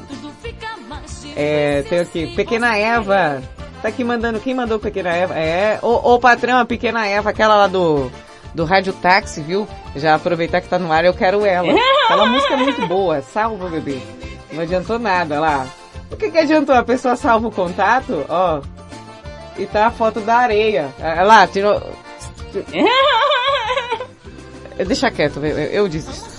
É, 1.35 1.83
tem 1.83 1.99
aqui, 1.99 2.27
Pequena 2.35 2.75
Eva. 2.75 3.41
Tá 3.81 3.89
aqui 3.89 4.03
mandando, 4.03 4.39
quem 4.39 4.53
mandou 4.53 4.79
Pequena 4.79 5.09
Eva? 5.09 5.35
É, 5.35 5.79
o, 5.81 6.13
o 6.13 6.19
patrão, 6.19 6.57
a 6.57 6.65
Pequena 6.65 7.05
Eva, 7.05 7.31
aquela 7.31 7.55
lá 7.55 7.67
do, 7.67 8.11
do 8.53 8.65
Rádio 8.65 8.93
Táxi, 8.93 9.41
viu? 9.41 9.67
Já 9.95 10.15
aproveitar 10.15 10.61
que 10.61 10.69
tá 10.69 10.79
no 10.79 10.91
ar, 10.91 11.05
eu 11.05 11.13
quero 11.13 11.45
ela. 11.45 11.67
Aquela 12.05 12.25
música 12.25 12.53
é 12.53 12.57
muito 12.57 12.87
boa, 12.87 13.21
salva, 13.21 13.69
bebê. 13.69 13.99
Não 14.51 14.61
adiantou 14.61 14.99
nada 14.99 15.39
lá. 15.39 15.65
O 16.11 16.15
que 16.15 16.29
que 16.29 16.37
adiantou? 16.37 16.75
A 16.75 16.83
pessoa 16.83 17.15
salva 17.15 17.47
o 17.47 17.51
contato, 17.51 18.25
ó. 18.29 18.61
E 19.57 19.65
tá 19.65 19.87
a 19.87 19.91
foto 19.91 20.19
da 20.21 20.37
areia. 20.37 20.89
Ah, 21.01 21.23
Lá, 21.23 21.47
tirou... 21.47 21.81
Deixa 24.85 25.09
quieto, 25.11 25.43
eu, 25.43 25.57
eu 25.57 25.87
desisto. 25.87 26.32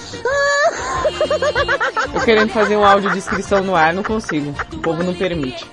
Eu 2.14 2.20
querendo 2.22 2.50
fazer 2.50 2.76
um 2.76 2.84
áudio 2.84 3.10
de 3.10 3.18
inscrição 3.18 3.62
no 3.62 3.74
ar, 3.74 3.92
não 3.92 4.02
consigo. 4.02 4.54
O 4.72 4.78
povo 4.78 5.02
não 5.02 5.14
permite. 5.14 5.66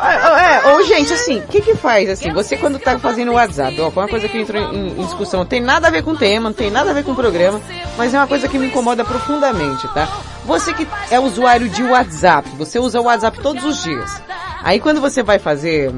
Ah, 0.00 0.40
É, 0.40 0.68
ou 0.68 0.84
gente, 0.84 1.12
assim, 1.12 1.38
o 1.38 1.46
que 1.48 1.60
que 1.60 1.74
faz, 1.74 2.08
assim, 2.08 2.32
você 2.32 2.56
quando 2.56 2.78
tá 2.78 2.98
fazendo 2.98 3.32
o 3.32 3.34
WhatsApp, 3.34 3.80
ó, 3.80 3.88
uma 3.88 4.08
coisa 4.08 4.28
que 4.28 4.38
entrou 4.38 4.72
em, 4.72 5.00
em 5.00 5.04
discussão, 5.04 5.44
tem 5.44 5.60
nada 5.60 5.88
a 5.88 5.90
ver 5.90 6.02
com 6.02 6.12
o 6.12 6.16
tema, 6.16 6.48
não 6.50 6.54
tem 6.54 6.70
nada 6.70 6.90
a 6.90 6.94
ver 6.94 7.04
com 7.04 7.12
o 7.12 7.16
programa, 7.16 7.60
mas 7.96 8.14
é 8.14 8.18
uma 8.18 8.26
coisa 8.26 8.48
que 8.48 8.58
me 8.58 8.66
incomoda 8.68 9.04
profundamente, 9.04 9.86
tá? 9.88 10.08
Você 10.44 10.72
que 10.72 10.86
é 11.10 11.18
usuário 11.18 11.68
de 11.68 11.82
WhatsApp, 11.82 12.48
você 12.56 12.78
usa 12.78 13.00
o 13.00 13.04
WhatsApp 13.04 13.40
todos 13.40 13.64
os 13.64 13.82
dias. 13.82 14.22
Aí 14.62 14.80
quando 14.80 15.00
você 15.00 15.22
vai 15.22 15.38
fazer, 15.38 15.92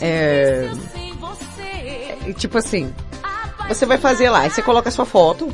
é, 0.00 0.68
é, 2.26 2.32
tipo 2.32 2.56
assim, 2.58 2.92
você 3.74 3.86
vai 3.86 3.98
fazer 3.98 4.28
lá, 4.30 4.48
você 4.48 4.60
coloca 4.60 4.88
a 4.88 4.92
sua 4.92 5.06
foto, 5.06 5.48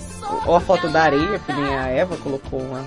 ou 0.46 0.56
a 0.56 0.60
foto 0.60 0.88
da 0.88 1.02
areia, 1.02 1.38
que 1.38 1.52
nem 1.52 1.76
a 1.76 1.88
Eva 1.88 2.16
colocou 2.16 2.60
uma, 2.60 2.86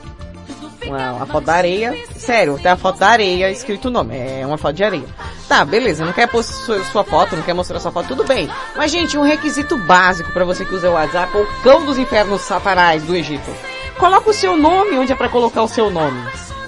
uma, 0.86 1.14
uma 1.14 1.26
foto 1.28 1.46
da 1.46 1.54
areia. 1.54 1.96
Sério, 2.18 2.58
tem 2.58 2.72
a 2.72 2.76
foto 2.76 2.98
da 2.98 3.10
areia 3.10 3.52
escrito 3.52 3.90
o 3.90 3.92
nome, 3.92 4.18
é 4.18 4.44
uma 4.46 4.58
foto 4.58 4.74
de 4.74 4.84
areia. 4.84 5.06
Tá, 5.48 5.64
beleza, 5.64 6.04
não 6.04 6.14
quer 6.14 6.28
pôr 6.28 6.44
sua, 6.44 6.84
sua 6.86 7.04
foto, 7.04 7.36
não 7.36 7.44
quer 7.44 7.54
mostrar 7.54 7.80
sua 7.80 7.92
foto, 7.92 8.08
tudo 8.08 8.24
bem. 8.24 8.50
Mas 8.76 8.92
gente, 8.92 9.18
um 9.18 9.22
requisito 9.22 9.78
básico 9.78 10.32
para 10.32 10.46
você 10.46 10.66
que 10.66 10.74
usa 10.74 10.90
o 10.90 10.94
WhatsApp, 10.94 11.38
ou 11.38 11.46
cão 11.64 11.86
dos 11.86 12.00
infernos 12.00 12.42
satanás 12.42 13.04
do 13.04 13.16
Egito. 13.16 13.52
Coloca 14.00 14.32
o 14.32 14.34
seu 14.34 14.58
nome 14.58 14.98
onde 14.98 15.12
é 15.12 15.16
para 15.16 15.30
colocar 15.30 15.62
o 15.62 15.68
seu 15.68 15.92
nome. 15.92 16.20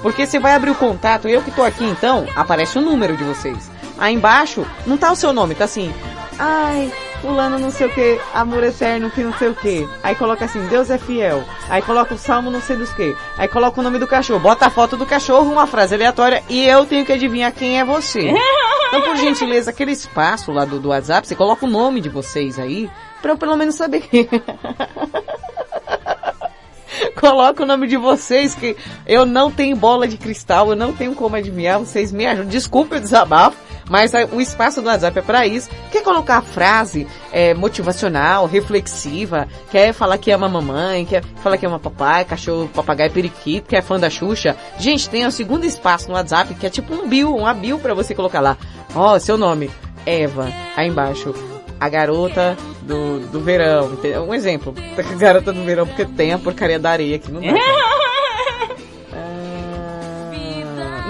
Porque 0.04 0.26
você 0.26 0.40
vai 0.40 0.54
abrir 0.54 0.72
o 0.72 0.76
contato, 0.76 1.28
eu 1.28 1.42
que 1.42 1.52
tô 1.52 1.64
aqui 1.64 1.84
então, 1.84 2.28
aparece 2.36 2.78
o 2.78 2.82
número 2.82 3.18
de 3.18 3.24
vocês. 3.24 3.72
Aí 3.98 4.14
embaixo, 4.14 4.66
não 4.86 4.98
tá 4.98 5.12
o 5.12 5.16
seu 5.16 5.32
nome, 5.32 5.56
tá 5.56 5.66
assim, 5.66 5.94
ai, 6.40 6.92
fulano 7.22 7.60
não 7.60 7.70
sei 7.70 7.88
o 7.88 7.90
que, 7.90 8.20
amor 8.34 8.64
eterno 8.64 9.12
que 9.12 9.24
não 9.24 9.34
sei 9.34 9.50
o 9.50 9.56
que. 9.56 9.88
Aí 10.04 10.16
coloca 10.16 10.46
assim, 10.46 10.66
Deus 10.68 10.90
é 10.90 10.98
fiel. 10.98 11.44
Aí 11.70 11.82
coloca 11.82 12.14
o 12.14 12.18
salmo 12.18 12.50
não 12.50 12.62
sei 12.62 12.76
dos 12.76 12.92
que. 12.94 13.16
Aí 13.38 13.48
coloca 13.48 13.80
o 13.80 13.84
nome 13.84 14.00
do 14.00 14.08
cachorro, 14.08 14.40
bota 14.40 14.66
a 14.66 14.70
foto 14.70 14.98
do 14.98 15.06
cachorro, 15.06 15.52
uma 15.52 15.68
frase 15.68 15.96
aleatória 15.96 16.44
e 16.50 16.66
eu 16.66 16.86
tenho 16.86 17.06
que 17.06 17.14
adivinhar 17.14 17.54
quem 17.54 17.80
é 17.80 17.86
você. 17.86 18.34
Então, 18.92 19.04
por 19.04 19.16
gentileza, 19.16 19.72
aquele 19.72 19.94
espaço 19.94 20.52
lá 20.52 20.66
do, 20.66 20.78
do 20.78 20.90
WhatsApp, 20.90 21.26
você 21.26 21.34
coloca 21.34 21.66
o 21.66 21.70
nome 21.70 22.02
de 22.02 22.10
vocês 22.10 22.60
aí, 22.60 22.90
pra 23.22 23.32
eu 23.32 23.38
pelo 23.38 23.56
menos 23.56 23.76
saber 23.76 24.02
quem 24.02 24.28
Coloca 27.16 27.64
o 27.64 27.66
nome 27.66 27.88
de 27.88 27.96
vocês, 27.96 28.54
que 28.54 28.76
eu 29.08 29.26
não 29.26 29.50
tenho 29.50 29.78
bola 29.78 30.06
de 30.08 30.18
cristal, 30.18 30.72
eu 30.72 30.76
não 30.76 30.92
tenho 30.92 31.16
como 31.16 31.38
adivinhar, 31.38 31.80
vocês 31.80 32.12
me 32.12 32.26
ajudam. 32.26 32.50
Desculpe 32.50 32.98
o 32.98 33.00
desabafo, 33.00 33.56
mas 33.92 34.16
a- 34.16 34.26
o 34.32 34.40
espaço 34.40 34.82
do 34.82 34.88
WhatsApp 34.88 35.20
é 35.20 35.22
para 35.22 35.46
isso. 35.46 35.70
Quer 35.92 36.02
colocar 36.02 36.42
frase 36.42 37.06
é, 37.32 37.54
motivacional, 37.54 38.46
reflexiva, 38.48 39.48
quer 39.70 39.92
falar 39.94 40.18
que 40.18 40.32
ama 40.32 40.48
mamãe, 40.48 41.06
quer 41.06 41.22
falar 41.44 41.58
que 41.58 41.66
ama 41.66 41.78
papai, 41.78 42.24
cachorro, 42.24 42.70
papagaio, 42.74 43.12
periquito, 43.12 43.68
que 43.68 43.76
é 43.76 43.82
fã 43.82 44.00
da 44.00 44.10
Xuxa. 44.10 44.56
Gente, 44.80 45.10
tem 45.10 45.26
o 45.26 45.32
segundo 45.32 45.66
espaço 45.66 46.08
no 46.08 46.14
WhatsApp, 46.16 46.54
que 46.56 46.66
é 46.66 46.70
tipo 46.70 46.94
um 46.94 47.08
bio, 47.08 47.36
uma 47.36 47.54
bio 47.54 47.78
para 47.78 47.94
você 47.94 48.16
colocar 48.16 48.40
lá. 48.40 48.58
Ó, 48.96 49.20
seu 49.20 49.38
nome, 49.38 49.70
Eva, 50.06 50.48
aí 50.76 50.88
embaixo 50.88 51.34
a 51.80 51.90
garota 51.90 52.56
do, 52.84 53.20
do 53.28 53.42
verão. 53.42 53.94
entendeu? 53.94 54.24
Um 54.24 54.34
exemplo. 54.34 54.74
A 54.98 55.16
garota 55.16 55.52
do 55.52 55.64
verão, 55.64 55.86
porque 55.88 56.06
tem 56.06 56.32
a 56.32 56.38
porcaria 56.40 56.80
da 56.80 56.92
areia 56.92 57.16
aqui, 57.18 57.32
não 57.32 57.42
dá. 57.42 57.48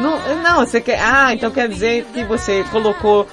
não, 0.02 0.42
não, 0.42 0.66
você 0.66 0.82
quer. 0.82 1.00
Ah, 1.00 1.34
então 1.34 1.52
quer 1.52 1.70
dizer 1.70 2.06
que 2.14 2.24
você 2.24 2.64
colocou 2.72 3.28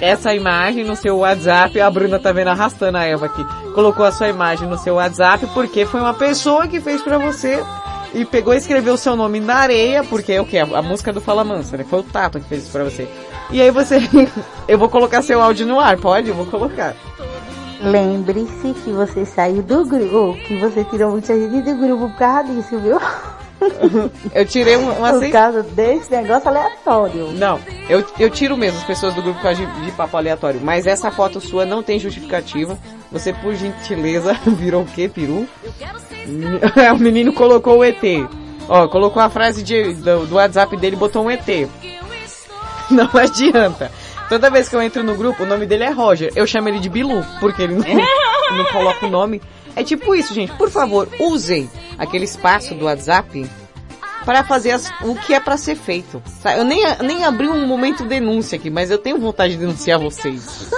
essa 0.00 0.34
imagem 0.34 0.84
no 0.84 0.96
seu 0.96 1.18
WhatsApp. 1.18 1.80
A 1.80 1.90
Bruna 1.90 2.18
tá 2.18 2.32
vendo 2.32 2.48
arrastando 2.48 2.98
a 2.98 3.04
Eva 3.04 3.26
aqui. 3.26 3.44
Colocou 3.74 4.04
a 4.04 4.12
sua 4.12 4.28
imagem 4.28 4.68
no 4.68 4.76
seu 4.76 4.96
WhatsApp 4.96 5.46
porque 5.54 5.86
foi 5.86 6.00
uma 6.00 6.14
pessoa 6.14 6.66
que 6.66 6.80
fez 6.80 7.00
pra 7.02 7.18
você. 7.18 7.62
E 8.14 8.24
pegou 8.24 8.54
e 8.54 8.56
escreveu 8.56 8.94
o 8.94 8.98
seu 8.98 9.14
nome 9.14 9.38
na 9.38 9.56
areia, 9.56 10.02
porque 10.02 10.32
é 10.32 10.40
o 10.40 10.46
que? 10.46 10.56
A 10.58 10.82
música 10.82 11.12
do 11.12 11.20
Fala 11.20 11.44
Mansa, 11.44 11.76
né? 11.76 11.84
Foi 11.84 12.00
o 12.00 12.02
Tato 12.02 12.40
que 12.40 12.48
fez 12.48 12.62
isso 12.62 12.72
pra 12.72 12.82
você. 12.82 13.06
E 13.50 13.60
aí 13.60 13.70
você, 13.70 13.98
eu 14.66 14.78
vou 14.78 14.88
colocar 14.88 15.20
seu 15.20 15.42
áudio 15.42 15.66
no 15.66 15.78
ar, 15.78 15.98
pode? 15.98 16.28
Eu 16.28 16.34
vou 16.34 16.46
colocar. 16.46 16.94
Lembre-se 17.82 18.74
que 18.82 18.90
você 18.90 19.24
saiu 19.26 19.62
do 19.62 19.84
grupo, 19.84 20.36
que 20.46 20.58
você 20.58 20.84
tirou 20.84 21.12
muita 21.12 21.38
gente 21.38 21.62
do 21.62 21.76
grupo 21.76 22.08
por 22.08 22.18
causa 22.18 22.52
disso, 22.52 22.78
viu? 22.78 22.98
Eu 24.34 24.46
tirei 24.46 24.76
um- 24.76 24.90
uma 24.92 25.10
Por 25.12 25.20
sem- 25.20 25.30
causa 25.30 25.62
desse 25.62 26.10
negócio 26.10 26.48
aleatório. 26.48 27.32
Não, 27.32 27.58
eu, 27.88 28.04
eu 28.18 28.30
tiro 28.30 28.56
mesmo 28.56 28.78
as 28.78 28.84
pessoas 28.84 29.14
do 29.14 29.22
grupo 29.22 29.38
por 29.38 29.42
causa 29.44 29.64
de, 29.64 29.80
de 29.84 29.92
papo 29.92 30.16
aleatório. 30.16 30.60
Mas 30.62 30.86
essa 30.86 31.10
foto 31.10 31.40
sua 31.40 31.64
não 31.64 31.82
tem 31.82 31.98
justificativa. 31.98 32.78
Você, 33.10 33.32
por 33.32 33.54
gentileza, 33.54 34.34
virou 34.46 34.82
o 34.82 34.86
quê, 34.86 35.08
peru? 35.08 35.48
o 36.94 36.98
menino 36.98 37.32
colocou 37.32 37.78
o 37.78 37.84
ET. 37.84 38.02
Ó, 38.68 38.86
colocou 38.88 39.22
a 39.22 39.30
frase 39.30 39.62
de, 39.62 39.94
do, 39.94 40.26
do 40.26 40.34
WhatsApp 40.36 40.76
dele 40.76 40.94
e 40.96 40.98
botou 40.98 41.24
um 41.24 41.30
ET. 41.30 41.46
Não 42.90 43.08
adianta. 43.14 43.90
Toda 44.28 44.50
vez 44.50 44.68
que 44.68 44.76
eu 44.76 44.82
entro 44.82 45.02
no 45.02 45.14
grupo, 45.14 45.42
o 45.42 45.46
nome 45.46 45.64
dele 45.66 45.84
é 45.84 45.90
Roger. 45.90 46.30
Eu 46.36 46.46
chamo 46.46 46.68
ele 46.68 46.78
de 46.78 46.88
Bilu, 46.90 47.24
porque 47.40 47.62
ele 47.62 47.74
não, 47.74 48.56
não 48.58 48.64
coloca 48.66 49.06
o 49.06 49.10
nome. 49.10 49.40
É 49.80 49.84
tipo 49.84 50.14
isso, 50.14 50.34
gente. 50.34 50.52
Por 50.54 50.70
favor, 50.70 51.08
usem 51.20 51.70
aquele 51.98 52.24
espaço 52.24 52.74
do 52.74 52.86
WhatsApp 52.86 53.48
para 54.24 54.42
fazer 54.44 54.72
as- 54.72 54.90
o 55.02 55.14
que 55.14 55.32
é 55.32 55.40
para 55.40 55.56
ser 55.56 55.76
feito. 55.76 56.22
Eu 56.56 56.64
nem, 56.64 56.82
nem 57.02 57.24
abri 57.24 57.48
um 57.48 57.66
momento 57.66 58.04
denúncia 58.04 58.56
aqui, 58.58 58.68
mas 58.70 58.90
eu 58.90 58.98
tenho 58.98 59.18
vontade 59.18 59.54
de 59.54 59.60
denunciar 59.60 59.98
vocês. 59.98 60.68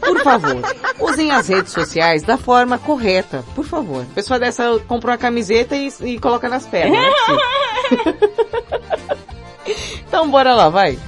Por 0.00 0.20
favor, 0.22 0.56
usem 0.98 1.30
as 1.30 1.48
redes 1.48 1.72
sociais 1.72 2.22
da 2.22 2.36
forma 2.36 2.78
correta, 2.78 3.44
por 3.54 3.64
favor. 3.64 4.02
A 4.10 4.14
pessoa 4.14 4.38
dessa 4.38 4.78
compra 4.88 5.12
uma 5.12 5.18
camiseta 5.18 5.76
e, 5.76 5.92
e 6.02 6.18
coloca 6.18 6.48
nas 6.48 6.66
pernas. 6.66 6.98
É 6.98 7.10
possível. 7.10 8.18
então 10.08 10.28
bora 10.30 10.54
lá, 10.54 10.68
vai. 10.68 10.98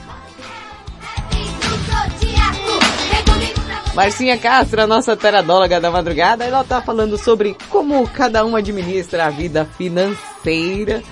Marcinha 4.01 4.39
Castro, 4.39 4.81
a 4.81 4.87
nossa 4.87 5.15
teradóloga 5.15 5.79
da 5.79 5.91
madrugada, 5.91 6.43
ela 6.43 6.65
tá 6.65 6.81
falando 6.81 7.19
sobre 7.19 7.55
como 7.69 8.09
cada 8.09 8.43
um 8.47 8.57
administra 8.57 9.27
a 9.27 9.29
vida 9.29 9.69
financeira. 9.77 11.03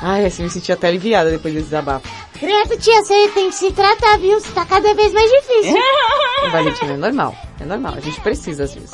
Ai, 0.00 0.26
assim, 0.26 0.44
me 0.44 0.50
senti 0.50 0.70
até 0.70 0.86
aliviada 0.86 1.28
depois 1.28 1.52
desse 1.52 1.66
desabafo. 1.66 2.08
Credo, 2.38 2.78
tia, 2.78 3.02
você 3.02 3.28
tem 3.34 3.50
que 3.50 3.54
se 3.56 3.72
tratar, 3.72 4.16
viu? 4.20 4.38
Você 4.38 4.52
tá 4.52 4.64
cada 4.64 4.94
vez 4.94 5.12
mais 5.12 5.28
difícil. 5.28 5.74
Valentina, 6.52 6.92
é 6.92 6.96
normal. 6.96 7.34
É 7.58 7.64
normal, 7.64 7.94
a 7.96 8.00
gente 8.00 8.20
precisa 8.20 8.62
às 8.62 8.74
vezes. 8.74 8.92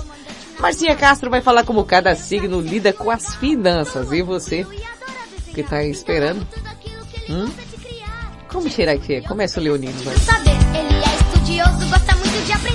Marcinha 0.58 0.96
Castro 0.96 1.28
vai 1.28 1.42
falar 1.42 1.62
como 1.66 1.84
cada 1.84 2.16
signo 2.16 2.58
lida 2.58 2.90
com 2.90 3.10
as 3.10 3.34
finanças. 3.34 4.10
E 4.12 4.22
você, 4.22 4.66
que 5.54 5.62
tá 5.62 5.76
aí 5.76 5.90
esperando? 5.90 6.40
Hum? 7.28 7.50
Como 8.48 8.70
será 8.70 8.96
que 8.96 9.16
é? 9.16 9.20
Começa 9.20 9.60
o 9.60 9.62
Leonino, 9.62 9.92
vai. 10.04 10.14
Ele 10.14 11.04
é 11.04 11.14
estudioso, 11.20 11.90
gosta. 11.90 12.21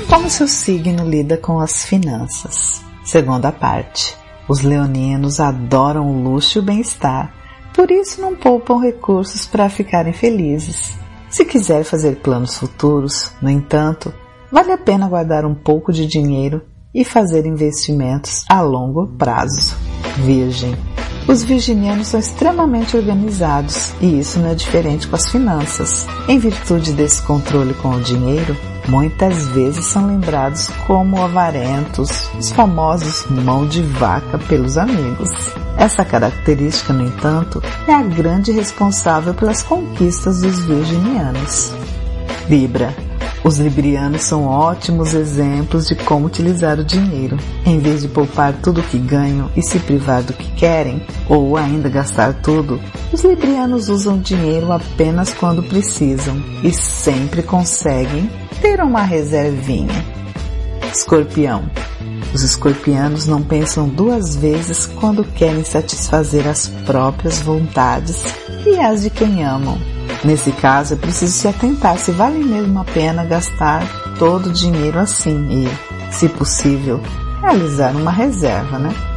Como 0.07 0.29
seu 0.29 0.47
signo 0.47 1.07
lida 1.07 1.37
com 1.37 1.59
as 1.59 1.85
finanças? 1.85 2.81
Segunda 3.03 3.51
parte. 3.51 4.17
Os 4.47 4.61
leoninos 4.61 5.39
adoram 5.39 6.09
o 6.09 6.23
luxo 6.23 6.57
e 6.57 6.61
o 6.61 6.63
bem-estar, 6.63 7.33
por 7.73 7.91
isso 7.91 8.21
não 8.21 8.35
poupam 8.35 8.79
recursos 8.79 9.45
para 9.45 9.69
ficarem 9.69 10.13
felizes. 10.13 10.97
Se 11.29 11.43
quiser 11.43 11.83
fazer 11.83 12.17
planos 12.17 12.55
futuros, 12.55 13.31
no 13.41 13.49
entanto, 13.49 14.13
vale 14.51 14.71
a 14.71 14.77
pena 14.77 15.07
guardar 15.07 15.45
um 15.45 15.53
pouco 15.53 15.91
de 15.91 16.05
dinheiro 16.05 16.61
e 16.93 17.03
fazer 17.03 17.45
investimentos 17.45 18.45
a 18.49 18.61
longo 18.61 19.07
prazo. 19.17 19.75
Virgem. 20.17 20.75
Os 21.27 21.43
virginianos 21.43 22.07
são 22.07 22.19
extremamente 22.19 22.95
organizados 22.95 23.91
e 23.99 24.19
isso 24.19 24.39
não 24.39 24.49
é 24.49 24.55
diferente 24.55 25.07
com 25.07 25.15
as 25.17 25.29
finanças. 25.29 26.07
Em 26.27 26.39
virtude 26.39 26.93
desse 26.93 27.21
controle 27.21 27.73
com 27.73 27.89
o 27.89 28.01
dinheiro, 28.01 28.55
muitas 28.87 29.47
vezes 29.49 29.85
são 29.85 30.07
lembrados 30.07 30.67
como 30.85 31.21
avarentos, 31.21 32.29
os 32.37 32.51
famosos 32.51 33.25
mão 33.29 33.67
de 33.67 33.81
vaca 33.81 34.37
pelos 34.37 34.77
amigos. 34.77 35.29
Essa 35.77 36.03
característica, 36.03 36.91
no 36.91 37.05
entanto, 37.05 37.61
é 37.87 37.93
a 37.93 38.01
grande 38.01 38.51
responsável 38.51 39.33
pelas 39.33 39.61
conquistas 39.61 40.41
dos 40.41 40.59
virginianos. 40.65 41.71
Libra. 42.49 43.06
Os 43.47 43.59
librianos 43.59 44.23
são 44.23 44.45
ótimos 44.45 45.13
exemplos 45.13 45.87
de 45.87 45.95
como 45.95 46.25
utilizar 46.27 46.77
o 46.81 46.83
dinheiro. 46.83 47.37
Em 47.65 47.79
vez 47.79 48.01
de 48.01 48.09
poupar 48.09 48.51
tudo 48.51 48.81
o 48.81 48.83
que 48.83 48.97
ganham 48.97 49.49
e 49.55 49.61
se 49.61 49.79
privar 49.79 50.21
do 50.21 50.33
que 50.33 50.51
querem, 50.51 51.01
ou 51.29 51.55
ainda 51.55 51.87
gastar 51.87 52.33
tudo, 52.41 52.77
os 53.09 53.23
librianos 53.23 53.87
usam 53.87 54.19
dinheiro 54.19 54.73
apenas 54.73 55.33
quando 55.33 55.63
precisam 55.63 56.35
e 56.61 56.73
sempre 56.73 57.41
conseguem 57.41 58.29
ter 58.61 58.81
uma 58.81 59.03
reservinha. 59.03 60.05
Escorpião. 60.93 61.69
Os 62.33 62.43
escorpianos 62.43 63.25
não 63.25 63.41
pensam 63.41 63.87
duas 63.87 64.35
vezes 64.35 64.85
quando 64.85 65.23
querem 65.23 65.63
satisfazer 65.63 66.47
as 66.47 66.67
próprias 66.85 67.39
vontades 67.39 68.21
e 68.65 68.79
as 68.79 69.01
de 69.01 69.09
quem 69.09 69.43
amam. 69.43 69.77
Nesse 70.23 70.51
caso, 70.51 70.93
é 70.93 70.97
preciso 70.97 71.33
se 71.33 71.47
atentar 71.47 71.97
se 71.97 72.11
vale 72.11 72.43
mesmo 72.43 72.79
a 72.79 72.85
pena 72.85 73.23
gastar 73.23 73.83
todo 74.17 74.47
o 74.47 74.53
dinheiro 74.53 74.99
assim 74.99 75.65
e, 75.65 76.13
se 76.13 76.27
possível, 76.27 77.01
realizar 77.41 77.95
uma 77.95 78.11
reserva, 78.11 78.79
né? 78.79 79.16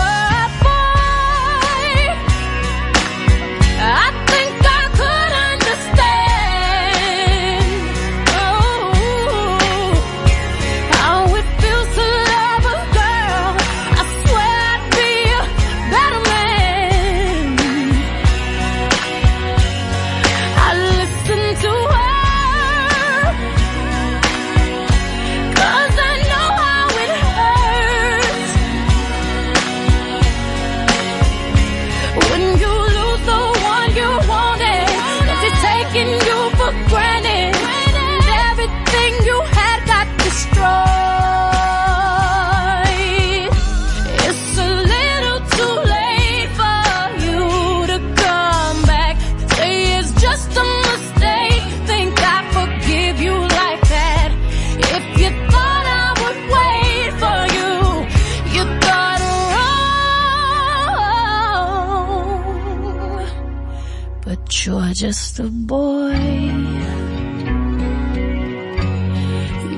just 65.31 65.39
a 65.39 65.49
boy. 65.49 66.13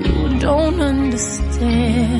You 0.03 0.39
don't 0.39 0.81
understand. 0.81 2.12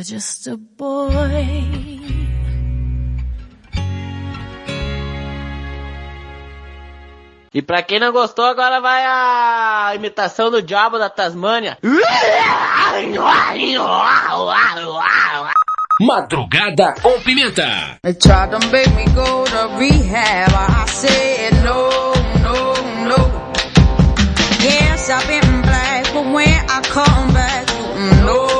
You're 0.00 0.18
just 0.18 0.46
a 0.46 0.56
boy. 0.56 2.00
E 7.52 7.60
pra 7.60 7.82
quem 7.82 8.00
não 8.00 8.10
gostou, 8.10 8.46
agora 8.46 8.80
vai 8.80 9.04
a 9.04 9.92
imitação 9.94 10.50
do 10.50 10.62
diabo 10.62 10.98
da 10.98 11.10
Tasmânia. 11.10 11.76
Madrugada 16.00 16.94
com 17.02 17.20
pimenta. 17.20 17.98
Try 18.02 18.48
to 18.48 18.58
make 18.72 18.88
me 18.96 19.04
go 19.14 19.44
to 19.44 19.68
rehab. 19.76 20.50
I 20.54 20.86
say 20.88 21.50
no, 21.62 21.90
no, 22.40 22.72
no. 23.06 23.50
Yes, 24.62 25.10
I've 25.10 25.26
been 25.26 25.60
black, 25.60 26.10
but 26.14 26.24
when 26.24 26.48
I 26.48 26.80
come 26.88 27.34
back, 27.34 27.66
mm, 27.66 28.24
no. 28.24 28.59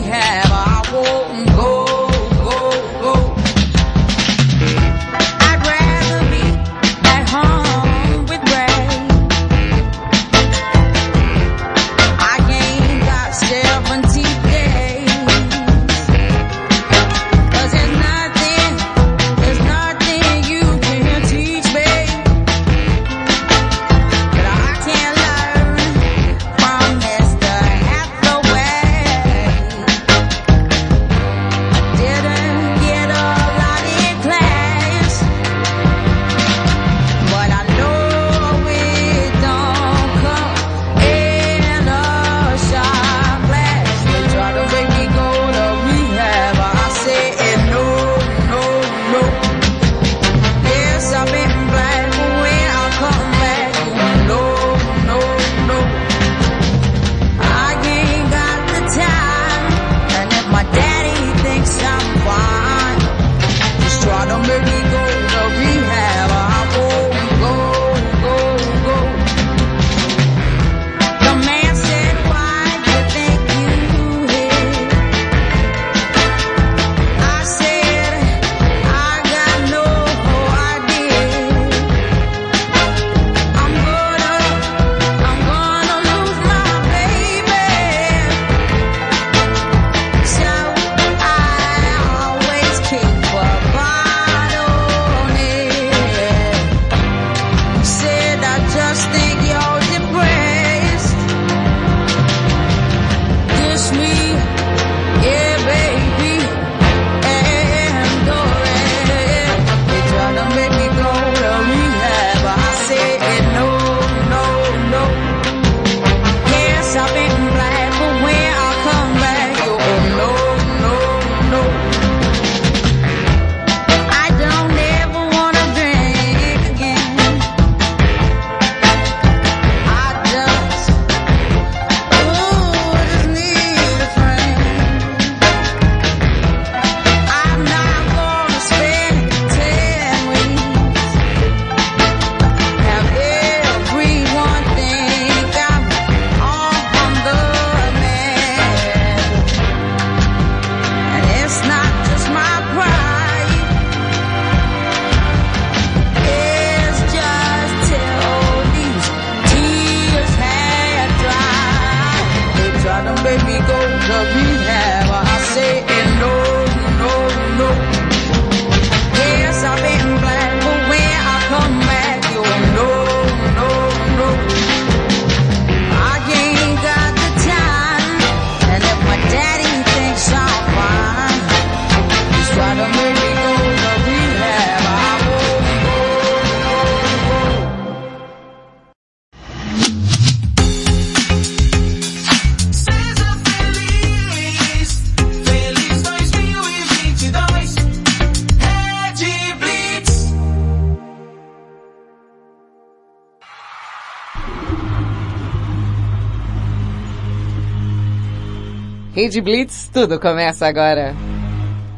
Rede 209.21 209.39
Blitz, 209.39 209.87
tudo 209.93 210.19
começa 210.19 210.65
agora. 210.65 211.13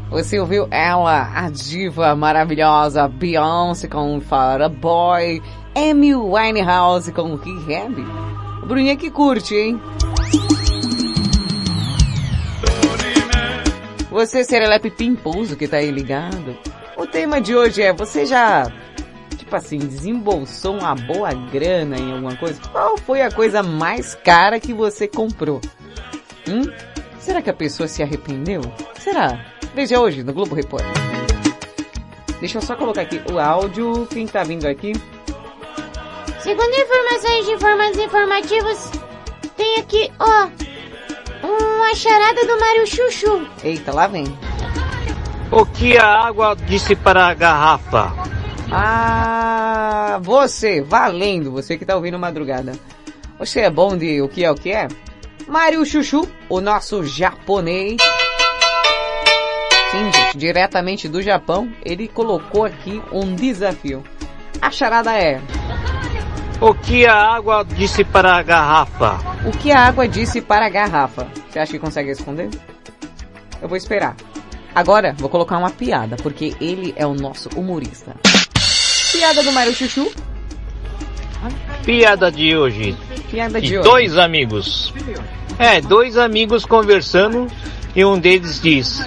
Você 0.10 0.38
ouviu 0.38 0.68
ela, 0.70 1.32
a 1.34 1.50
diva 1.50 2.14
maravilhosa 2.18 3.08
Beyoncé 3.08 3.88
com 3.88 4.20
Fara 4.20 4.68
Boy, 4.68 5.42
Amy 5.74 6.14
Winehouse 6.14 7.14
com 7.14 7.36
Rehab. 7.36 7.96
O 8.62 8.66
Bruninho 8.66 8.92
é 8.92 8.98
que 8.98 9.10
curte, 9.10 9.56
hein? 9.56 9.82
Você, 14.12 14.44
Serelepe 14.44 14.92
Pimposo, 14.92 15.56
que 15.56 15.66
tá 15.66 15.78
aí 15.78 15.92
ligado. 15.92 16.58
O 16.98 17.08
tema 17.08 17.40
de 17.40 17.56
hoje 17.56 17.84
é, 17.84 17.94
você 17.94 18.26
já, 18.26 18.70
tipo 19.38 19.56
assim, 19.56 19.78
desembolsou 19.78 20.78
uma 20.78 20.94
boa 20.94 21.34
grana 21.34 21.98
em 21.98 22.12
alguma 22.12 22.36
coisa? 22.36 22.60
Qual 22.70 22.98
foi 22.98 23.22
a 23.22 23.32
coisa 23.32 23.64
mais 23.64 24.14
cara 24.14 24.60
que 24.60 24.74
você 24.74 25.08
comprou? 25.08 25.62
Hum? 26.50 26.93
Será 27.24 27.42
que 27.42 27.50
a 27.50 27.54
pessoa 27.54 27.88
se 27.88 28.04
arrependeu? 28.04 28.60
Será? 29.00 29.46
Veja 29.74 29.98
hoje 29.98 30.24
no 30.24 30.34
Globo 30.34 30.54
Repórter. 30.54 30.92
Deixa 32.42 32.58
eu 32.58 32.62
só 32.62 32.76
colocar 32.76 33.04
aqui 33.04 33.22
o 33.32 33.40
áudio, 33.40 34.06
quem 34.08 34.28
tá 34.28 34.44
vindo 34.44 34.68
aqui. 34.68 34.92
Segundo 36.42 36.76
informações 36.76 37.46
de 37.46 37.52
informantes 37.54 38.00
informativos, 38.02 38.92
tem 39.56 39.78
aqui, 39.78 40.12
ó, 40.20 40.50
uma 41.48 41.96
charada 41.96 42.46
do 42.46 42.60
Mário 42.60 42.86
Chuchu. 42.86 43.48
Eita, 43.64 43.94
lá 43.94 44.08
vem. 44.08 44.26
O 45.50 45.66
que 45.66 45.98
a 45.98 46.26
água 46.28 46.54
disse 46.56 46.94
para 46.94 47.28
a 47.28 47.34
garrafa? 47.34 48.12
Ah, 48.70 50.20
você, 50.22 50.82
valendo, 50.82 51.52
você 51.52 51.78
que 51.78 51.86
tá 51.86 51.96
ouvindo 51.96 52.20
madrugada. 52.20 52.74
Você 53.40 53.62
é 53.62 53.70
bom 53.70 53.96
de 53.96 54.22
o 54.22 54.28
que 54.28 54.44
é 54.44 54.52
o 54.52 54.56
que 54.56 54.74
é? 54.74 54.90
Mário 55.48 55.86
Chuchu, 55.86 56.28
o 56.50 56.62
nosso 56.62 57.04
japonês. 57.04 57.98
Sim, 59.92 60.12
gente, 60.12 60.38
diretamente 60.38 61.08
do 61.08 61.22
Japão, 61.22 61.72
ele 61.84 62.08
colocou 62.08 62.66
aqui 62.66 63.02
um 63.12 63.36
desafio. 63.36 64.04
A 64.62 64.72
charada 64.72 65.14
é: 65.14 65.42
O 66.60 66.74
que 66.74 67.06
a 67.06 67.16
água 67.16 67.64
disse 67.64 68.04
para 68.04 68.36
a 68.36 68.42
garrafa? 68.42 69.20
O 69.46 69.52
que 69.52 69.72
a 69.72 69.82
água 69.82 70.08
disse 70.08 70.42
para 70.42 70.66
a 70.66 70.70
garrafa? 70.70 71.28
Você 71.50 71.60
acha 71.60 71.72
que 71.74 71.80
consegue 71.80 72.10
responder? 72.10 72.50
Eu 73.62 73.68
vou 73.68 73.78
esperar. 73.78 74.16
Agora, 74.74 75.14
vou 75.18 75.30
colocar 75.30 75.58
uma 75.58 75.70
piada, 75.70 76.16
porque 76.18 76.56
ele 76.60 76.94
é 76.98 77.06
o 77.06 77.14
nosso 77.14 77.50
humorista. 77.56 78.16
Piada 79.12 79.44
do 79.44 79.52
Mário 79.52 79.74
Chuchu. 79.74 80.12
Piada 81.86 82.32
de 82.32 82.58
hoje. 82.58 82.98
Piada 83.34 83.60
de 83.60 83.80
hoje. 83.80 83.90
dois 83.90 84.16
amigos. 84.16 84.94
É, 85.58 85.82
dois 85.82 86.20
amigos 86.20 86.66
conversando 86.66 87.48
e 87.96 88.06
um 88.06 88.20
deles 88.20 88.62
diz: 88.62 89.00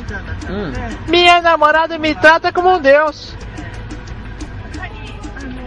Hum. 0.51 0.73
Minha 1.07 1.41
namorada 1.41 1.97
me 1.97 2.13
trata 2.13 2.53
como 2.53 2.75
um 2.75 2.81
deus. 2.81 3.37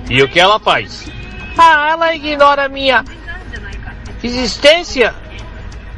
E 0.09 0.21
o 0.21 0.27
que 0.27 0.41
ela 0.41 0.59
faz? 0.59 1.09
Ah, 1.57 1.91
ela 1.91 2.13
ignora 2.13 2.67
minha 2.67 3.05
existência 4.21 5.15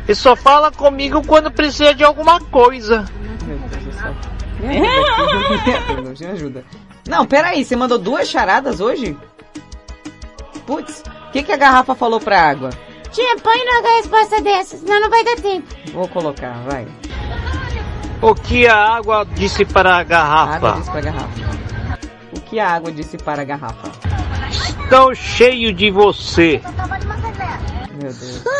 e 0.08 0.14
só 0.14 0.36
fala 0.36 0.70
comigo 0.72 1.26
quando 1.26 1.50
precisa 1.50 1.96
de 1.96 2.04
alguma 2.04 2.40
coisa. 2.42 3.06
Meu 3.44 3.58
Deus 3.58 3.84
do 3.86 3.92
céu. 3.92 4.16
Me 4.60 4.88
ajuda 4.88 6.10
aqui. 6.12 6.24
Me 6.24 6.30
ajuda. 6.30 6.66
Não, 7.10 7.26
peraí, 7.26 7.66
você 7.66 7.76
mandou 7.76 7.98
duas 7.98 8.30
charadas 8.30 8.80
hoje? 8.80 9.18
Putz, 10.68 11.04
o 11.32 11.34
que, 11.34 11.44
que 11.44 11.52
a 11.54 11.58
garrafa 11.58 11.96
falou 11.96 12.20
pra 12.20 12.50
água? 12.50 12.72
Tia, 13.10 13.38
põe 13.42 13.58
logo 13.58 13.88
a 13.88 13.98
resposta 13.98 14.42
dessa, 14.42 14.76
senão 14.78 15.00
não 15.00 15.10
vai 15.10 15.24
dar 15.24 15.38
tempo. 15.38 15.66
Vou 15.94 16.06
colocar, 16.10 16.62
vai. 16.66 16.86
O 18.22 18.36
que 18.36 18.68
a 18.68 18.76
água 18.98 19.26
disse 19.26 19.64
para 19.64 19.96
a 19.96 20.00
A 20.00 20.04
garrafa? 20.04 20.56
água 20.56 20.72
disse 20.80 20.92
pra 20.92 21.02
garrafa. 21.02 21.30
O 22.36 22.42
que 22.42 22.60
a 22.60 22.70
água 22.70 22.92
disse 22.92 23.18
para 23.18 23.42
a 23.42 23.46
garrafa? 23.46 23.92
Estou 24.84 25.16
cheio 25.16 25.74
de 25.74 25.90
você. 25.90 26.62
Meu 28.02 28.12
Deus. 28.12 28.44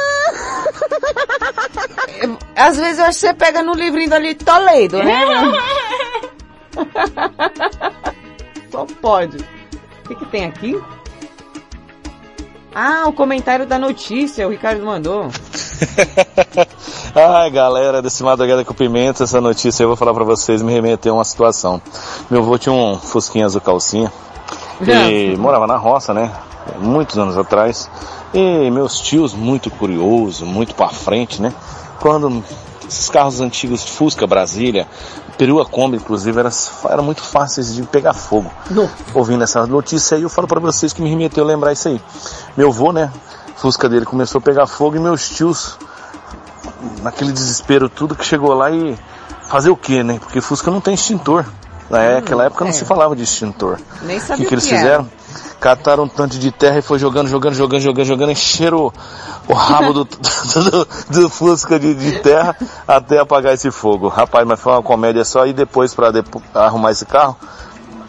Às 2.56 2.78
vezes 2.78 3.00
eu 3.00 3.06
acho 3.06 3.20
que 3.20 3.28
você 3.28 3.34
pega 3.34 3.62
no 3.62 3.74
livrinho 3.74 4.10
dali 4.10 4.34
Toledo, 4.34 5.04
né? 5.04 5.22
Só 8.72 8.86
pode. 9.02 9.38
O 9.38 10.08
que, 10.08 10.16
que 10.16 10.26
tem 10.28 10.46
aqui? 10.46 10.82
Ah, 12.74 13.04
o 13.06 13.12
comentário 13.12 13.66
da 13.66 13.78
notícia, 13.78 14.48
o 14.48 14.52
Ricardo 14.52 14.86
mandou. 14.86 15.28
Ai, 17.14 17.52
galera, 17.52 18.02
desse 18.02 18.24
Madrugada 18.24 18.64
com 18.64 18.74
Pimenta, 18.74 19.26
essa 19.26 19.42
notícia 19.42 19.84
eu 19.84 19.90
vou 19.90 19.98
falar 19.98 20.14
pra 20.14 20.24
vocês, 20.24 20.62
me 20.62 20.72
remeteu 20.72 21.14
a 21.14 21.18
uma 21.18 21.26
situação. 21.26 21.82
Meu 22.30 22.42
avô 22.42 22.58
tinha 22.58 22.72
um 22.72 22.98
fusquinha 22.98 23.46
azul 23.46 23.60
calcinha 23.60 24.12
e 24.82 25.36
morava 25.36 25.68
na 25.68 25.76
roça, 25.76 26.14
né? 26.14 26.32
Muitos 26.80 27.18
anos 27.18 27.38
atrás. 27.38 27.90
E 28.34 28.72
meus 28.72 29.02
tios, 29.02 29.34
muito 29.34 29.70
curiosos, 29.70 30.42
muito 30.42 30.74
pra 30.74 30.88
frente, 30.88 31.42
né? 31.42 31.54
Quando 32.00 32.42
esses 32.88 33.10
carros 33.10 33.42
antigos, 33.42 33.84
Fusca, 33.84 34.26
Brasília, 34.26 34.88
Perua 35.42 35.66
Kombi, 35.66 35.98
inclusive, 35.98 36.40
eram, 36.40 36.52
eram 36.88 37.04
muito 37.04 37.24
fáceis 37.24 37.74
de 37.74 37.82
pegar 37.82 38.14
fogo. 38.14 38.54
Ouvindo 39.12 39.44
essa 39.44 39.66
notícia 39.66 40.16
aí, 40.16 40.22
eu 40.22 40.30
falo 40.30 40.48
pra 40.48 40.60
vocês 40.60 40.94
que 40.94 41.02
me 41.02 41.10
remeteu 41.10 41.44
a 41.44 41.48
lembrar 41.48 41.74
isso 41.74 41.88
aí. 41.88 42.00
Meu 42.56 42.70
avô, 42.70 42.92
né? 42.92 43.12
Fusca 43.56 43.90
dele 43.90 44.06
começou 44.06 44.38
a 44.38 44.42
pegar 44.44 44.68
fogo 44.68 44.98
e 44.98 45.00
meus 45.00 45.28
tios 45.28 45.80
naquele 47.02 47.32
desespero 47.32 47.90
tudo 47.90 48.16
que 48.16 48.24
chegou 48.24 48.54
lá 48.54 48.70
e 48.70 48.96
fazer 49.48 49.72
o 49.72 49.76
que, 49.76 50.04
né? 50.04 50.20
Porque 50.20 50.40
Fusca 50.42 50.70
não 50.70 50.80
tem 50.80 50.94
extintor. 50.94 51.44
Naquela 51.92 52.46
época 52.46 52.64
não 52.64 52.72
é. 52.72 52.74
se 52.74 52.86
falava 52.86 53.16
de 53.16 53.24
extintor. 53.24 53.78
Nem 54.04 54.18
O 54.18 54.22
sabia 54.22 54.38
que, 54.38 54.46
que 54.46 54.54
o 54.54 54.56
eles 54.56 54.66
que 54.66 54.74
era. 54.74 54.82
fizeram? 54.82 55.10
Cataram 55.60 56.04
um 56.06 56.08
tanto 56.08 56.40
de 56.40 56.52
terra 56.52 56.80
e 56.80 56.82
foi 56.82 56.98
jogando, 56.98 57.28
jogando, 57.28 57.54
jogando, 57.54 57.82
jogando, 57.82 58.06
jogando, 58.06 58.32
encheram 58.32 58.86
o, 58.86 58.94
o 59.48 59.54
rabo 59.54 59.94
do, 59.94 60.06
do, 60.10 60.88
do 61.10 61.30
Fusca 61.30 61.80
de, 61.80 61.94
de 61.94 62.20
terra 62.20 62.56
até 62.88 63.20
apagar 63.20 63.54
esse 63.54 63.70
fogo. 63.70 64.08
Rapaz, 64.08 64.48
mas 64.48 64.60
foi 64.60 64.74
uma 64.74 64.82
comédia 64.82 65.24
só 65.24 65.46
e 65.46 65.54
depois 65.54 65.94
para 65.94 66.12
arrumar 66.56 66.92
esse 66.92 67.06
carro. 67.06 67.38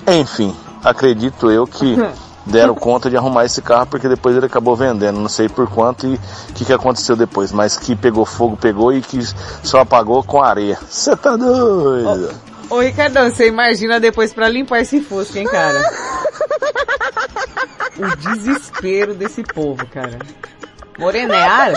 Enfim, 0.07 0.57
acredito 0.83 1.51
eu 1.51 1.67
que 1.67 1.97
deram 2.47 2.75
conta 2.75 3.11
de 3.11 3.17
arrumar 3.17 3.45
esse 3.45 3.61
carro 3.61 3.87
porque 3.87 4.09
depois 4.09 4.35
ele 4.35 4.47
acabou 4.47 4.75
vendendo, 4.75 5.21
não 5.21 5.29
sei 5.29 5.49
por 5.49 5.69
quanto 5.69 6.07
e 6.07 6.15
o 6.15 6.53
que, 6.55 6.65
que 6.65 6.73
aconteceu 6.73 7.15
depois, 7.15 7.53
mas 7.53 7.77
que 7.77 7.95
pegou 7.95 8.25
fogo, 8.25 8.57
pegou 8.57 8.93
e 8.93 9.01
que 9.03 9.21
só 9.63 9.81
apagou 9.81 10.25
com 10.25 10.43
areia. 10.43 10.79
Você 10.89 11.15
tá 11.17 11.37
doido? 11.37 12.31
Ô 12.73 12.81
Ricardão, 12.81 13.29
você 13.29 13.49
imagina 13.49 14.01
depois 14.01 14.33
pra 14.33 14.49
limpar 14.49 14.81
esse 14.81 14.99
fusca, 15.03 15.39
hein, 15.39 15.45
cara? 15.45 15.79
o 17.99 18.17
desespero 18.17 19.13
desse 19.13 19.43
povo, 19.43 19.87
cara. 19.89 20.19
Morena, 20.99 21.37
é 21.37 21.45
ar? 21.47 21.73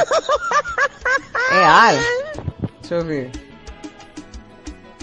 É 1.52 1.66
ar? 1.66 1.96
Deixa 2.80 2.96
eu 2.96 3.04
ver. 3.04 3.30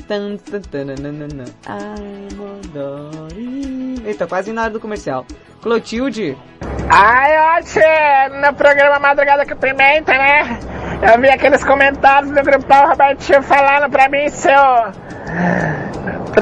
Tan, 0.09 0.37
tan, 0.37 0.61
tananana. 0.62 1.45
Ai, 1.66 2.29
Mondori. 2.37 4.03
Eita, 4.05 4.27
quase 4.27 4.53
na 4.53 4.62
hora 4.62 4.70
do 4.70 4.81
comercial. 4.81 5.24
Clotilde. 5.62 6.37
Ai, 6.91 7.59
oxe, 7.59 7.81
no 8.41 8.53
programa 8.55 8.99
Madrugada 8.99 9.47
com 9.47 9.57
Pimenta, 9.57 10.12
né? 10.12 10.59
Eu 11.03 11.20
vi 11.20 11.29
aqueles 11.29 11.65
comentários 11.65 12.33
do 12.33 12.43
grupão 12.43 12.89
Robertinho 12.89 13.43
falando 13.43 13.91
pra 13.91 14.09
mim 14.09 14.29
se 14.29 14.49
eu 14.49 14.93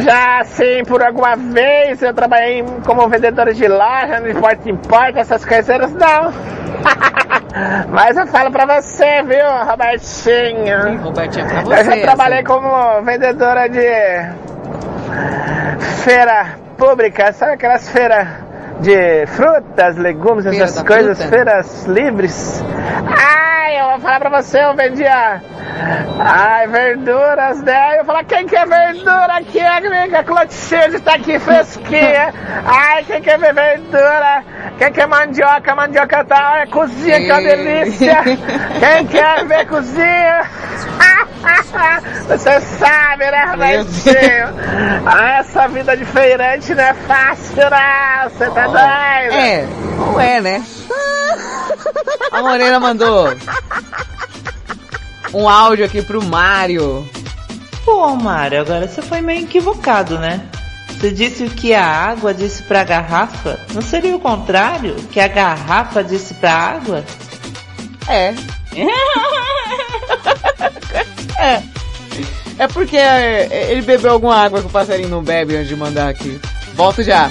já 0.00 0.40
assim, 0.40 0.82
por 0.86 1.02
alguma 1.02 1.36
vez 1.36 2.02
eu 2.02 2.14
trabalhei 2.14 2.64
como 2.84 3.08
vendedor 3.08 3.52
de 3.52 3.66
loja, 3.68 4.20
no 4.20 4.40
porta 4.40 4.68
em 4.68 4.76
porta, 4.76 5.20
essas 5.20 5.44
coisas, 5.44 5.92
não. 5.92 6.32
Mas 7.90 8.16
eu 8.16 8.26
falo 8.26 8.50
pra 8.50 8.80
você, 8.80 9.22
viu, 9.22 9.46
Robertinho? 9.66 11.02
Robertinho, 11.02 11.46
é 11.46 11.48
pra 11.48 11.60
Eu 11.60 11.64
você. 11.64 11.84
já 11.84 12.00
trabalhei 12.02 12.42
como 12.44 13.02
vendedora 13.02 13.68
de 13.68 13.80
feira 16.04 16.46
pública, 16.76 17.32
sabe 17.32 17.52
aquelas 17.52 17.88
feiras 17.88 18.26
de 18.80 19.26
frutas, 19.26 19.96
legumes, 19.96 20.44
Feira 20.44 20.64
essas 20.64 20.82
coisas, 20.82 21.18
fruta? 21.18 21.36
feiras 21.36 21.84
livres? 21.86 22.64
Ai, 23.70 23.80
eu 23.80 23.90
vou 23.90 24.00
falar 24.00 24.18
pra 24.18 24.42
você, 24.42 24.64
eu 24.64 24.74
vendia 24.74 25.40
ai, 26.18 26.66
verduras, 26.66 27.62
né? 27.62 27.92
Eu 27.92 27.96
vou 27.98 28.06
falar, 28.06 28.24
quem 28.24 28.44
quer 28.44 28.66
verdura 28.66 29.34
aqui, 29.34 29.60
amiga? 29.60 30.24
Clotilde 30.24 30.98
tá 30.98 31.14
aqui 31.14 31.38
fresquinha. 31.38 32.34
Ai, 32.66 33.04
quem 33.04 33.22
quer 33.22 33.38
ver 33.38 33.54
verdura? 33.54 34.42
Quem 34.76 34.92
quer 34.92 35.06
mandioca? 35.06 35.72
Mandioca 35.76 36.24
tá, 36.24 36.54
olha, 36.54 36.66
cozinha, 36.66 37.20
que 37.20 37.30
é 37.30 37.32
uma 37.32 37.42
delícia. 37.42 38.16
Quem 38.24 39.06
quer 39.06 39.44
ver 39.46 39.66
cozinha? 39.68 40.42
Você 42.26 42.60
sabe, 42.60 43.30
né, 43.30 43.44
Robertinho? 43.44 45.06
Ah, 45.06 45.38
Essa 45.38 45.68
vida 45.68 45.96
de 45.96 46.04
feirante 46.06 46.74
não 46.74 46.82
é 46.82 46.94
fácil, 46.94 47.62
não. 47.70 48.30
Você 48.30 48.50
tá 48.50 48.66
doido? 48.66 49.34
É, 49.34 49.66
não 49.96 50.20
é, 50.20 50.40
né? 50.40 50.64
A 52.32 52.42
Morena 52.42 52.78
mandou 52.78 53.28
um 55.32 55.48
áudio 55.48 55.84
aqui 55.84 56.02
pro 56.02 56.22
Mário. 56.22 57.08
Pô, 57.84 58.14
Mário, 58.16 58.60
agora 58.60 58.86
você 58.86 59.02
foi 59.02 59.20
meio 59.20 59.44
equivocado, 59.44 60.18
né? 60.18 60.46
Você 60.88 61.10
disse 61.10 61.44
o 61.44 61.50
que 61.50 61.72
a 61.72 61.84
água 61.84 62.34
disse 62.34 62.62
pra 62.64 62.84
garrafa? 62.84 63.58
Não 63.72 63.80
seria 63.80 64.14
o 64.14 64.20
contrário? 64.20 64.94
Que 65.10 65.18
a 65.18 65.28
garrafa 65.28 66.04
disse 66.04 66.34
pra 66.34 66.52
água? 66.52 67.04
É. 68.06 68.34
é. 71.40 71.62
É 72.58 72.68
porque 72.68 72.98
é, 72.98 73.70
ele 73.70 73.80
bebeu 73.80 74.12
alguma 74.12 74.36
água 74.36 74.60
que 74.60 74.66
o 74.66 74.70
passarinho 74.70 75.08
não 75.08 75.22
bebe 75.22 75.56
antes 75.56 75.68
de 75.68 75.76
mandar 75.76 76.10
aqui. 76.10 76.38
Volto 76.74 77.02
já. 77.02 77.30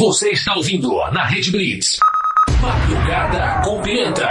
Você 0.00 0.30
está 0.30 0.54
ouvindo 0.54 0.96
na 1.12 1.26
Rede 1.26 1.50
Blitz. 1.50 1.98
Madrugada 2.62 3.60
com 3.62 3.82
Pimenta. 3.82 4.30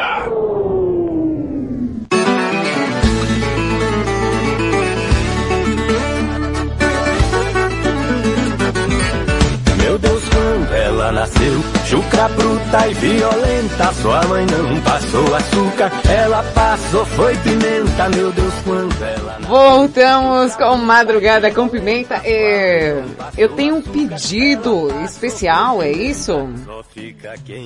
Meu 9.77 9.99
Deus, 9.99 10.23
quando 10.29 10.73
ela 10.73 11.11
nasceu, 11.11 11.78
chucra 11.89 12.27
bruta 12.29 12.87
e 12.87 12.93
violenta. 12.93 13.93
Sua 13.93 14.21
mãe 14.27 14.45
não 14.45 14.81
passou 14.81 15.35
açúcar, 15.35 15.91
ela 16.07 16.43
passou 16.53 17.05
foi 17.05 17.35
pimenta. 17.37 18.09
Meu 18.09 18.31
Deus, 18.31 18.53
quando 18.63 19.03
ela 19.03 19.39
Voltamos 19.49 20.55
com 20.55 20.77
Madrugada 20.77 21.51
com 21.51 21.67
Pimenta. 21.67 22.21
É, 22.23 23.03
eu 23.35 23.49
tenho 23.49 23.77
um 23.77 23.81
pedido 23.81 24.89
especial, 25.03 25.81
é 25.81 25.91
isso? 25.91 26.47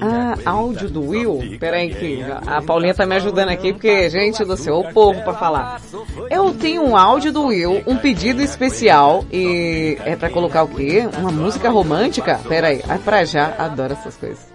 Ah, 0.02 0.36
áudio 0.46 0.90
do 0.90 1.10
Will? 1.10 1.58
Peraí 1.60 1.94
que 1.94 2.24
a 2.48 2.62
Paulinha 2.62 2.94
tá 2.94 3.06
me 3.06 3.18
ajudando 3.18 3.50
aqui 3.50 3.74
porque, 3.74 4.10
gente 4.10 4.46
do 4.46 4.56
céu, 4.56 4.80
o 4.80 4.94
povo 4.94 5.22
pra 5.24 5.34
falar. 5.34 5.82
Eu 6.30 6.54
tenho 6.54 6.84
um 6.84 6.96
áudio 6.96 7.32
do 7.32 7.46
Will, 7.46 7.84
um 7.86 7.98
pedido 7.98 8.42
especial 8.42 9.26
e 9.32 9.98
é 10.06 10.16
pra 10.16 10.30
colocar 10.30 10.64
o 10.64 10.68
quê? 10.68 11.08
Uma 11.18 11.32
música 11.32 11.70
romântica? 11.70 12.40
Peraí, 12.48 12.82
é 12.88 12.98
pra 12.98 13.26
já, 13.26 13.54
adoro 13.58 13.94
essas 13.94 14.16
coisas. 14.16 14.54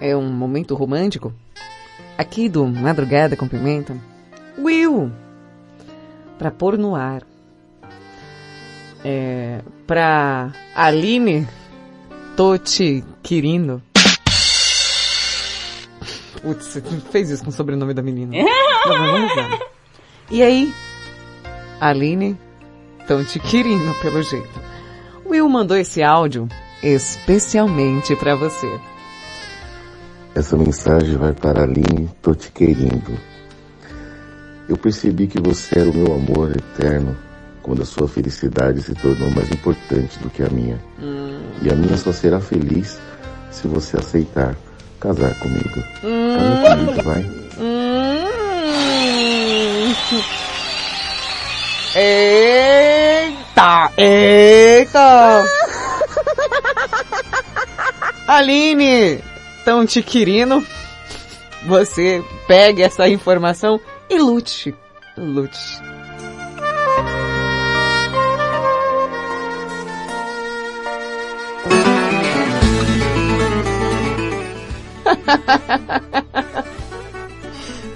É 0.00 0.16
um 0.16 0.30
momento 0.30 0.74
romântico? 0.74 1.32
Aqui 2.16 2.48
do 2.48 2.66
Madrugada 2.66 3.36
com 3.36 3.48
Pimenta. 3.48 3.96
Will! 4.58 5.10
Pra 6.38 6.50
pôr 6.50 6.78
no 6.78 6.94
ar. 6.94 7.22
É, 9.04 9.60
pra 9.86 10.52
Aline, 10.74 11.46
tô 12.36 12.56
te 12.56 13.04
querindo. 13.22 13.82
Putz, 16.42 16.66
você 16.66 16.80
fez 17.10 17.30
isso 17.30 17.44
com 17.44 17.50
o 17.50 17.52
sobrenome 17.52 17.94
da 17.94 18.02
menina. 18.02 18.34
E 20.30 20.42
aí? 20.42 20.72
Aline, 21.80 22.38
tão 23.06 23.24
te 23.24 23.38
querindo 23.40 23.92
pelo 23.94 24.22
jeito. 24.22 24.60
Will 25.26 25.48
mandou 25.48 25.76
esse 25.76 26.02
áudio 26.02 26.48
especialmente 26.82 28.14
pra 28.16 28.34
você. 28.34 28.80
Essa 30.34 30.56
mensagem 30.56 31.16
vai 31.16 31.32
para 31.32 31.60
a 31.60 31.64
Aline, 31.64 32.08
tô 32.22 32.34
te 32.34 32.50
querendo. 32.52 33.18
Eu 34.68 34.76
percebi 34.76 35.26
que 35.26 35.40
você 35.40 35.80
era 35.80 35.90
o 35.90 35.94
meu 35.94 36.14
amor 36.14 36.52
eterno 36.52 37.16
quando 37.62 37.82
a 37.82 37.84
sua 37.84 38.06
felicidade 38.06 38.82
se 38.82 38.94
tornou 38.94 39.30
mais 39.32 39.50
importante 39.50 40.18
do 40.20 40.30
que 40.30 40.42
a 40.42 40.48
minha. 40.48 40.80
E 41.62 41.70
a 41.70 41.74
minha 41.74 41.96
só 41.96 42.12
será 42.12 42.40
feliz 42.40 43.00
se 43.50 43.66
você 43.66 43.96
aceitar 43.96 44.56
casar 45.00 45.34
comigo. 45.38 45.82
Casa 46.02 46.76
comigo, 46.76 47.02
vai. 47.02 47.26
Eita! 51.96 53.90
Eita! 53.96 55.44
Aline, 58.28 59.18
tão 59.64 59.84
te 59.84 60.02
querendo. 60.02 60.64
Você 61.66 62.22
pegue 62.46 62.82
essa 62.82 63.08
informação 63.08 63.80
e 64.08 64.18
lute. 64.18 64.74
Lute. 65.16 65.89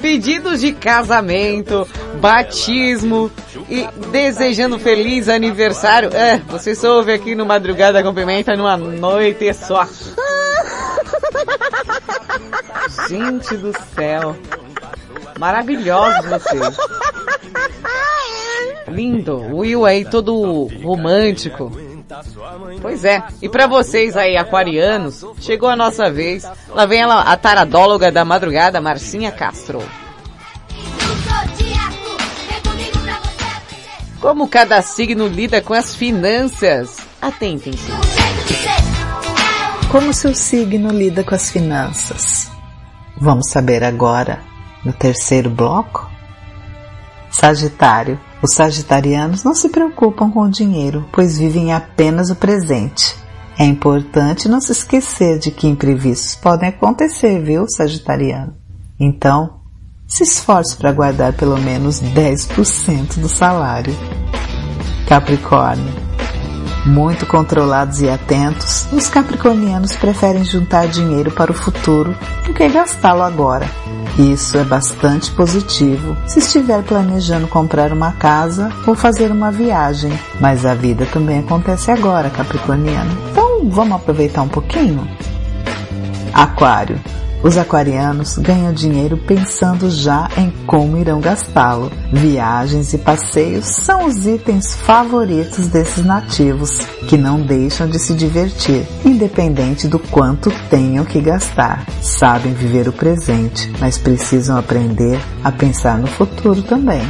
Pedidos 0.01 0.61
de 0.61 0.73
casamento, 0.73 1.89
batismo 2.21 3.31
e 3.71 3.89
desejando 4.11 4.79
feliz 4.79 5.31
aniversário. 5.31 6.15
É, 6.15 6.37
você 6.47 6.75
só 6.75 6.97
ouve 6.97 7.13
aqui 7.13 7.35
no 7.35 7.47
Madrugada 7.47 8.03
com 8.03 8.13
Pimenta 8.13 8.55
numa 8.55 8.77
noite 8.77 9.51
só. 9.55 9.89
Gente 13.09 13.57
do 13.57 13.73
céu. 13.95 14.37
Maravilhosos 15.39 16.27
vocês. 16.27 16.77
Lindo. 18.89 19.39
Will 19.57 19.87
aí 19.87 20.05
todo 20.05 20.69
romântico. 20.83 21.73
Pois 22.81 23.05
é. 23.05 23.23
E 23.41 23.49
pra 23.49 23.67
vocês 23.67 24.17
aí, 24.17 24.37
aquarianos, 24.37 25.25
chegou 25.41 25.69
a 25.69 25.77
nossa 25.77 26.11
vez. 26.11 26.45
Lá 26.69 26.87
vem 26.87 27.01
ela, 27.01 27.23
a 27.23 27.37
taradóloga 27.37 28.11
da 28.13 28.25
madrugada, 28.25 28.81
Marcinha 28.81 29.33
Castro. 29.33 29.83
Como 34.21 34.49
cada 34.49 34.81
signo 34.81 35.27
lida 35.27 35.61
com 35.61 35.75
as 35.75 35.95
finanças? 35.95 36.97
Atentem-se. 37.21 37.93
como 39.91 40.13
seu 40.13 40.35
signo 40.35 40.91
lida 40.91 41.23
com 41.23 41.35
as 41.35 41.51
finanças? 41.51 42.51
Vamos 43.17 43.51
saber 43.51 43.85
agora 43.85 44.41
no 44.85 44.93
terceiro 44.93 45.51
bloco? 45.51 46.11
Sagitário. 47.31 48.19
Os 48.45 48.57
sagitarianos 48.57 49.43
não 49.43 49.55
se 49.55 49.71
preocupam 49.71 50.31
com 50.31 50.43
o 50.43 50.51
dinheiro, 50.51 51.09
pois 51.11 51.39
vivem 51.39 51.73
apenas 51.73 52.29
o 52.29 52.37
presente. 52.37 53.17
É 53.59 53.65
importante 53.65 54.51
não 54.51 54.61
se 54.61 54.71
esquecer 54.71 55.39
de 55.39 55.51
que 55.51 55.67
imprevistos 55.67 56.35
podem 56.35 56.69
acontecer, 56.69 57.43
viu, 57.43 57.65
sagitariano? 57.67 58.55
Então, 59.01 59.61
se 60.07 60.25
esforce 60.25 60.77
para 60.77 60.93
guardar 60.93 61.33
pelo 61.33 61.59
menos 61.59 62.03
10% 62.03 63.19
do 63.19 63.31
salário. 63.31 63.97
Capricórnio. 65.09 65.95
Muito 66.85 67.25
controlados 67.25 68.03
e 68.03 68.11
atentos, 68.11 68.87
os 68.93 69.09
capricornianos 69.09 69.97
preferem 69.97 70.45
juntar 70.45 70.87
dinheiro 70.87 71.31
para 71.31 71.51
o 71.51 71.55
futuro 71.55 72.15
do 72.47 72.53
que 72.53 72.69
gastá-lo 72.69 73.23
agora. 73.23 73.67
Isso 74.19 74.57
é 74.57 74.63
bastante 74.63 75.33
positivo 75.33 76.17
se 76.25 76.39
estiver 76.39 76.85
planejando 76.85 77.49
comprar 77.49 77.93
uma 77.93 78.13
casa 78.13 78.71
ou 78.87 78.95
fazer 78.95 79.33
uma 79.33 79.51
viagem, 79.51 80.13
mas 80.41 80.65
a 80.65 80.73
vida 80.73 81.05
também 81.07 81.41
acontece 81.41 81.91
agora, 81.91 82.31
capricorniano. 82.31 83.11
Então 83.33 83.69
vamos 83.69 83.97
aproveitar 83.97 84.43
um 84.43 84.49
pouquinho? 84.49 85.09
Aquário. 86.33 87.01
Os 87.45 87.59
aquarianos 87.59 88.39
ganham 88.39 88.73
dinheiro 88.73 89.19
pensando 89.19 89.91
já 89.91 90.31
em 90.35 90.51
como 90.67 90.97
irão 90.97 91.21
gastá-lo. 91.21 91.93
Viagens 92.11 92.95
e 92.95 92.99
passeios 92.99 93.67
são 93.67 94.07
os 94.07 94.27
itens 94.27 94.75
favoritos 94.75 95.69
desses 95.69 96.03
nativos, 96.03 96.71
que 97.07 97.19
não 97.19 97.43
deixam 97.43 97.87
de 97.87 97.99
se 97.99 98.15
divertir, 98.15 98.87
independente 99.05 99.87
do 99.87 99.99
quanto 99.99 100.51
tenham 100.71 101.05
que 101.05 101.21
gastar. 101.21 101.85
Sabem 102.01 102.55
viver 102.55 102.89
o 102.89 102.93
presente, 102.95 103.71
mas 103.79 103.99
precisam 103.99 104.57
aprender 104.57 105.21
a 105.45 105.53
pensar 105.53 105.99
no 105.99 106.07
futuro 106.07 106.63
também. 106.63 107.03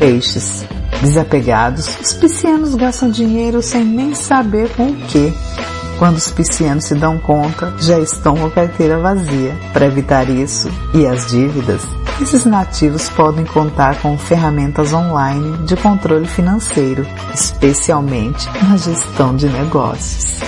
Peixes. 0.00 0.66
Desapegados, 1.00 1.96
os 2.00 2.12
piscianos 2.12 2.74
gastam 2.74 3.08
dinheiro 3.08 3.62
sem 3.62 3.84
nem 3.84 4.16
saber 4.16 4.68
com 4.70 4.88
o 4.88 4.96
que. 4.96 5.32
Quando 5.98 6.16
os 6.16 6.30
piscianos 6.30 6.86
se 6.86 6.94
dão 6.94 7.18
conta, 7.18 7.72
já 7.78 7.98
estão 7.98 8.36
com 8.36 8.46
a 8.46 8.50
carteira 8.50 8.98
vazia. 8.98 9.54
Para 9.72 9.86
evitar 9.86 10.28
isso 10.28 10.68
e 10.92 11.06
as 11.06 11.26
dívidas, 11.26 11.82
esses 12.20 12.44
nativos 12.44 13.08
podem 13.10 13.44
contar 13.44 14.00
com 14.00 14.18
ferramentas 14.18 14.92
online 14.92 15.56
de 15.58 15.76
controle 15.76 16.26
financeiro, 16.26 17.06
especialmente 17.32 18.46
na 18.62 18.76
gestão 18.76 19.36
de 19.36 19.48
negócios. 19.48 20.40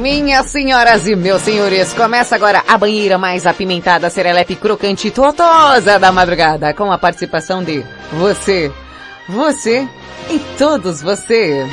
Minhas 0.00 0.46
senhoras 0.46 1.06
e 1.06 1.14
meus 1.14 1.42
senhores, 1.42 1.92
começa 1.92 2.34
agora 2.34 2.64
a 2.66 2.78
banheira 2.78 3.18
mais 3.18 3.46
apimentada, 3.46 4.08
serelepe 4.08 4.56
crocante 4.56 5.08
e 5.08 5.10
totosa 5.10 5.98
da 5.98 6.10
madrugada, 6.10 6.72
com 6.72 6.90
a 6.90 6.98
participação 6.98 7.62
de 7.62 7.84
você, 8.12 8.72
você 9.28 9.86
e 10.28 10.38
todos 10.58 11.00
você. 11.00 11.66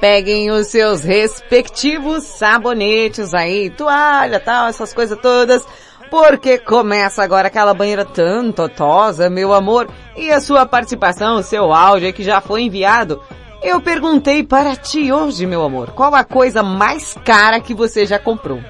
Peguem 0.00 0.50
os 0.50 0.66
seus 0.66 1.02
respectivos 1.02 2.24
sabonetes 2.24 3.32
aí, 3.32 3.70
toalha, 3.70 4.38
tal, 4.38 4.68
essas 4.68 4.92
coisas 4.92 5.18
todas, 5.18 5.66
porque 6.10 6.58
começa 6.58 7.22
agora 7.22 7.48
aquela 7.48 7.72
banheira 7.72 8.04
tão 8.04 8.52
totosa, 8.52 9.30
meu 9.30 9.54
amor, 9.54 9.88
e 10.14 10.30
a 10.30 10.42
sua 10.42 10.66
participação, 10.66 11.36
o 11.36 11.42
seu 11.42 11.72
áudio 11.72 12.12
que 12.12 12.22
já 12.22 12.42
foi 12.42 12.62
enviado. 12.62 13.22
Eu 13.62 13.80
perguntei 13.80 14.42
para 14.42 14.76
ti 14.76 15.10
hoje, 15.10 15.46
meu 15.46 15.62
amor, 15.62 15.92
qual 15.92 16.14
a 16.14 16.22
coisa 16.22 16.62
mais 16.62 17.14
cara 17.24 17.58
que 17.58 17.72
você 17.72 18.04
já 18.04 18.18
comprou? 18.18 18.60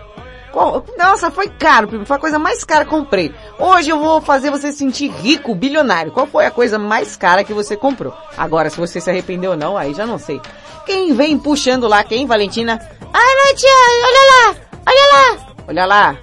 Nossa, 0.96 1.30
foi 1.30 1.48
caro. 1.48 2.04
Foi 2.04 2.16
a 2.16 2.20
coisa 2.20 2.38
mais 2.38 2.62
cara 2.64 2.84
que 2.84 2.90
comprei. 2.90 3.34
Hoje 3.58 3.90
eu 3.90 3.98
vou 3.98 4.20
fazer 4.20 4.50
você 4.50 4.70
se 4.72 4.78
sentir 4.78 5.10
rico, 5.10 5.54
bilionário. 5.54 6.12
Qual 6.12 6.26
foi 6.26 6.46
a 6.46 6.50
coisa 6.50 6.78
mais 6.78 7.16
cara 7.16 7.44
que 7.44 7.52
você 7.52 7.76
comprou? 7.76 8.14
Agora, 8.36 8.70
se 8.70 8.78
você 8.78 9.00
se 9.00 9.10
arrependeu 9.10 9.52
ou 9.52 9.56
não, 9.56 9.76
aí 9.76 9.92
já 9.94 10.06
não 10.06 10.18
sei. 10.18 10.40
Quem 10.86 11.14
vem 11.14 11.38
puxando 11.38 11.88
lá? 11.88 12.04
Quem, 12.04 12.26
Valentina? 12.26 12.80
Olha, 13.02 13.54
tia, 13.54 13.68
olha 14.04 14.24
lá, 14.30 14.56
olha 14.86 15.06
lá, 15.12 15.54
Olha 15.66 15.86
lá. 15.86 16.16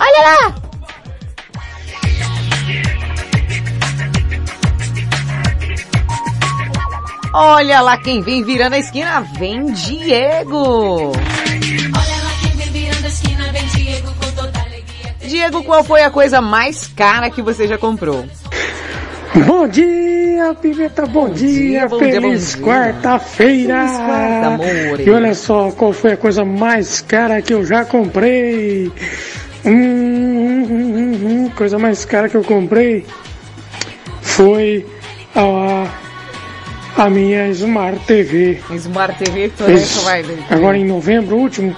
olha 0.00 0.22
lá. 0.22 0.54
Olha 7.34 7.80
lá 7.80 7.96
quem 7.98 8.22
vem 8.22 8.42
virando 8.42 8.74
a 8.74 8.78
esquina. 8.78 9.20
Vem 9.38 9.66
Diego. 9.72 11.12
Diego, 15.28 15.62
qual 15.62 15.84
foi 15.84 16.02
a 16.02 16.10
coisa 16.10 16.40
mais 16.40 16.86
cara 16.88 17.30
que 17.30 17.42
você 17.42 17.68
já 17.68 17.76
comprou? 17.76 18.24
Bom 19.46 19.68
dia, 19.68 20.56
Pimenta, 20.60 21.04
bom, 21.06 21.28
dia, 21.28 21.86
bom 21.86 21.98
dia, 21.98 22.12
feliz 22.12 22.54
dia. 22.54 22.64
quarta-feira! 22.64 23.86
Feliz 23.86 23.96
quarta, 23.98 24.46
amore. 24.46 25.04
E 25.04 25.10
olha 25.10 25.34
só, 25.34 25.70
qual 25.70 25.92
foi 25.92 26.12
a 26.12 26.16
coisa 26.16 26.44
mais 26.44 27.02
cara 27.02 27.42
que 27.42 27.52
eu 27.52 27.64
já 27.64 27.84
comprei? 27.84 28.90
Hum, 29.64 29.70
hum, 29.70 30.66
hum, 30.68 30.94
hum, 30.94 31.44
hum, 31.44 31.50
coisa 31.54 31.78
mais 31.78 32.04
cara 32.06 32.28
que 32.28 32.36
eu 32.36 32.42
comprei 32.42 33.04
foi 34.22 34.86
a, 35.36 35.86
a 36.96 37.10
minha 37.10 37.48
Smart 37.48 37.98
TV. 38.06 38.60
Smart 38.76 39.22
TV, 39.22 39.52
vai. 40.04 40.24
agora 40.48 40.78
em 40.78 40.86
novembro 40.86 41.36
último, 41.36 41.76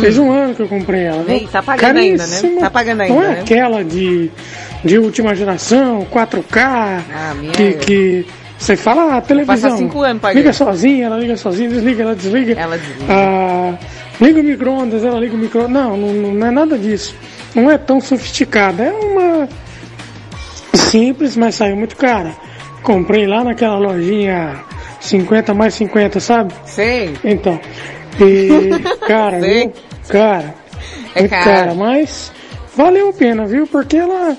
fez 0.00 0.18
um 0.18 0.30
ano 0.30 0.54
que 0.54 0.62
eu 0.62 0.68
comprei 0.68 1.02
ela. 1.04 1.24
Ei, 1.28 1.48
tá 1.50 1.62
pagando 1.62 1.98
ainda, 1.98 2.26
né? 2.26 2.40
Tá 2.60 2.70
pagando 2.70 3.00
ainda, 3.02 3.14
Não 3.14 3.22
é 3.22 3.28
né? 3.28 3.40
aquela 3.40 3.84
de, 3.84 4.30
de 4.84 4.98
última 4.98 5.34
geração, 5.34 6.06
4K, 6.10 6.56
Ah, 6.58 7.34
que, 7.52 7.72
que 7.74 8.26
você 8.58 8.76
fala, 8.76 9.16
ah, 9.16 9.20
televisão, 9.20 9.70
Passa 9.70 9.76
cinco 9.76 10.02
anos 10.02 10.22
pagando. 10.22 10.38
liga 10.38 10.52
sozinha, 10.52 11.06
ela 11.06 11.18
liga 11.18 11.36
sozinha, 11.36 11.68
desliga, 11.68 12.02
ela 12.02 12.14
desliga. 12.14 12.52
Ela 12.54 12.78
desliga. 12.78 13.04
Ah, 13.12 13.74
liga 14.20 14.40
o 14.40 14.44
micro-ondas, 14.44 15.04
ela 15.04 15.18
liga 15.18 15.34
o 15.34 15.38
micro 15.38 15.66
não, 15.68 15.96
não, 15.96 16.12
não 16.32 16.46
é 16.46 16.50
nada 16.50 16.78
disso. 16.78 17.14
Não 17.54 17.70
é 17.70 17.76
tão 17.76 18.00
sofisticada, 18.00 18.84
é 18.84 18.92
uma 18.92 19.48
simples, 20.74 21.36
mas 21.36 21.54
saiu 21.54 21.76
muito 21.76 21.96
cara. 21.96 22.32
Comprei 22.82 23.26
lá 23.26 23.44
naquela 23.44 23.78
lojinha 23.78 24.56
50 25.00 25.54
mais 25.54 25.74
50, 25.74 26.20
sabe? 26.20 26.52
Sei. 26.64 27.14
Então, 27.24 27.60
e, 28.20 28.70
cara, 29.06 29.40
viu? 29.40 29.72
Cara, 30.08 30.54
É 31.14 31.20
muito 31.20 31.30
caro. 31.30 31.44
cara, 31.44 31.74
mas 31.74 32.32
valeu 32.76 33.10
a 33.10 33.12
pena, 33.12 33.46
viu? 33.46 33.66
Porque 33.66 33.96
ela 33.96 34.36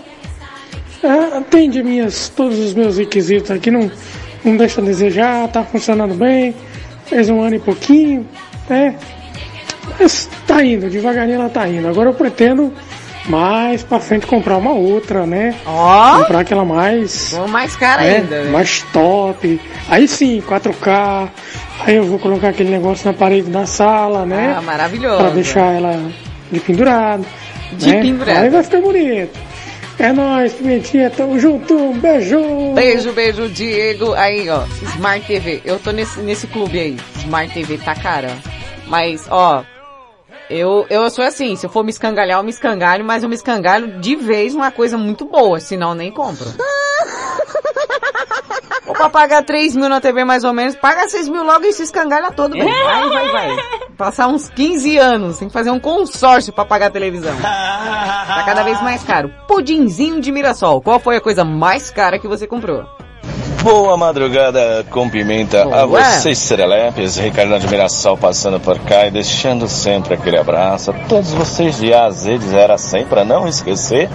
é, 1.03 1.37
atende 1.37 1.81
minhas, 1.83 2.29
todos 2.29 2.59
os 2.59 2.73
meus 2.73 2.97
requisitos 2.97 3.51
aqui, 3.51 3.69
não, 3.71 3.91
não 4.43 4.57
deixa 4.57 4.81
a 4.81 4.83
desejar, 4.83 5.47
tá 5.49 5.63
funcionando 5.63 6.13
bem, 6.13 6.55
fez 7.05 7.29
um 7.29 7.41
ano 7.41 7.55
e 7.55 7.59
pouquinho, 7.59 8.27
né? 8.69 8.95
Mas 9.99 10.29
tá 10.47 10.63
indo, 10.63 10.89
devagarinho 10.89 11.35
ela 11.35 11.49
tá 11.49 11.67
indo. 11.67 11.87
Agora 11.87 12.09
eu 12.09 12.13
pretendo 12.13 12.73
mais 13.25 13.83
pra 13.83 13.99
frente 13.99 14.25
comprar 14.25 14.57
uma 14.57 14.71
outra, 14.71 15.25
né? 15.25 15.55
Ó! 15.65 16.19
Comprar 16.19 16.39
aquela 16.39 16.65
mais. 16.65 17.33
Ou 17.33 17.47
mais 17.47 17.75
cara 17.75 18.01
né? 18.01 18.15
ainda, 18.17 18.43
né? 18.43 18.51
Mais 18.51 18.81
top. 18.93 19.59
Aí 19.89 20.07
sim, 20.07 20.41
4K. 20.47 21.29
Aí 21.79 21.95
eu 21.95 22.05
vou 22.05 22.19
colocar 22.19 22.49
aquele 22.49 22.69
negócio 22.69 23.05
na 23.05 23.13
parede 23.13 23.49
da 23.49 23.65
sala, 23.65 24.25
né? 24.25 24.55
Ah, 24.57 24.61
maravilhoso. 24.61 25.17
Pra 25.17 25.29
deixar 25.29 25.73
ela 25.73 26.11
de 26.51 26.59
pendurado. 26.59 27.25
De 27.73 27.91
né? 27.91 28.01
pendurado. 28.01 28.37
Aí 28.37 28.49
vai 28.49 28.63
ficar 28.63 28.81
bonito. 28.81 29.39
É 29.99 30.11
nóis, 30.11 30.53
Pimentinha, 30.53 31.09
tamo 31.09 31.39
junto, 31.39 31.75
um 31.75 31.99
beijo! 31.99 32.39
Beijo, 32.73 33.13
beijo, 33.13 33.47
Diego. 33.47 34.13
Aí, 34.13 34.49
ó, 34.49 34.63
Smart 34.95 35.25
TV. 35.25 35.61
Eu 35.63 35.77
tô 35.77 35.91
nesse, 35.91 36.19
nesse 36.19 36.47
clube 36.47 36.79
aí. 36.79 36.97
Smart 37.17 37.53
TV 37.53 37.77
tá 37.77 37.93
cara. 37.93 38.35
Mas, 38.87 39.27
ó, 39.29 39.63
eu, 40.49 40.85
eu 40.89 41.09
sou 41.09 41.23
assim, 41.23 41.55
se 41.55 41.65
eu 41.65 41.69
for 41.69 41.83
me 41.83 41.89
escangalhar, 41.89 42.39
eu 42.39 42.43
me 42.43 42.49
escangalho, 42.49 43.05
mas 43.05 43.23
eu 43.23 43.29
me 43.29 43.35
escangalho 43.35 43.99
de 43.99 44.15
vez 44.15 44.53
uma 44.53 44.71
coisa 44.71 44.97
muito 44.97 45.25
boa, 45.25 45.59
senão 45.59 45.89
eu 45.89 45.95
nem 45.95 46.11
compro. 46.11 46.45
Ou 48.85 48.93
pra 48.93 49.09
pagar 49.09 49.43
3 49.43 49.75
mil 49.75 49.87
na 49.87 50.01
TV 50.01 50.25
mais 50.25 50.43
ou 50.43 50.53
menos, 50.53 50.75
paga 50.75 51.07
6 51.07 51.29
mil 51.29 51.43
logo 51.43 51.65
e 51.65 51.73
se 51.73 51.83
escangalha 51.83 52.31
todo, 52.31 52.53
velho. 52.53 52.83
Vai, 52.83 53.09
vai, 53.09 53.31
vai. 53.31 53.57
Passar 53.97 54.27
uns 54.27 54.49
15 54.49 54.97
anos, 54.97 55.37
tem 55.37 55.47
que 55.47 55.53
fazer 55.53 55.71
um 55.71 55.79
consórcio 55.79 56.51
pra 56.51 56.65
pagar 56.65 56.87
a 56.87 56.91
televisão. 56.91 57.35
Tá 57.41 58.43
cada 58.45 58.63
vez 58.63 58.81
mais 58.81 59.03
caro. 59.03 59.33
Pudinzinho 59.47 60.19
de 60.19 60.31
Mirassol, 60.31 60.81
qual 60.81 60.99
foi 60.99 61.17
a 61.17 61.21
coisa 61.21 61.45
mais 61.45 61.89
cara 61.89 62.19
que 62.19 62.27
você 62.27 62.45
comprou? 62.47 62.85
Boa 63.63 63.95
madrugada 63.95 64.85
com 64.89 65.09
pimenta 65.09 65.63
a 65.63 65.85
vocês, 65.85 66.37
Serelepes. 66.37 67.15
Ricardo 67.17 67.57
de 67.59 67.67
Mirassol 67.69 68.17
passando 68.17 68.59
por 68.59 68.77
cá 68.79 69.07
e 69.07 69.11
deixando 69.11 69.69
sempre 69.69 70.15
aquele 70.15 70.37
abraço 70.37 70.91
a 70.91 70.93
todos 71.07 71.31
vocês 71.31 71.77
de 71.79 71.93
A 71.93 72.05
a 72.05 72.09
Z, 72.09 72.39
de 72.39 72.45
0 72.45 72.73
a 72.73 72.77
100, 72.77 73.05
para 73.05 73.23
não 73.23 73.47
esquecer 73.47 74.09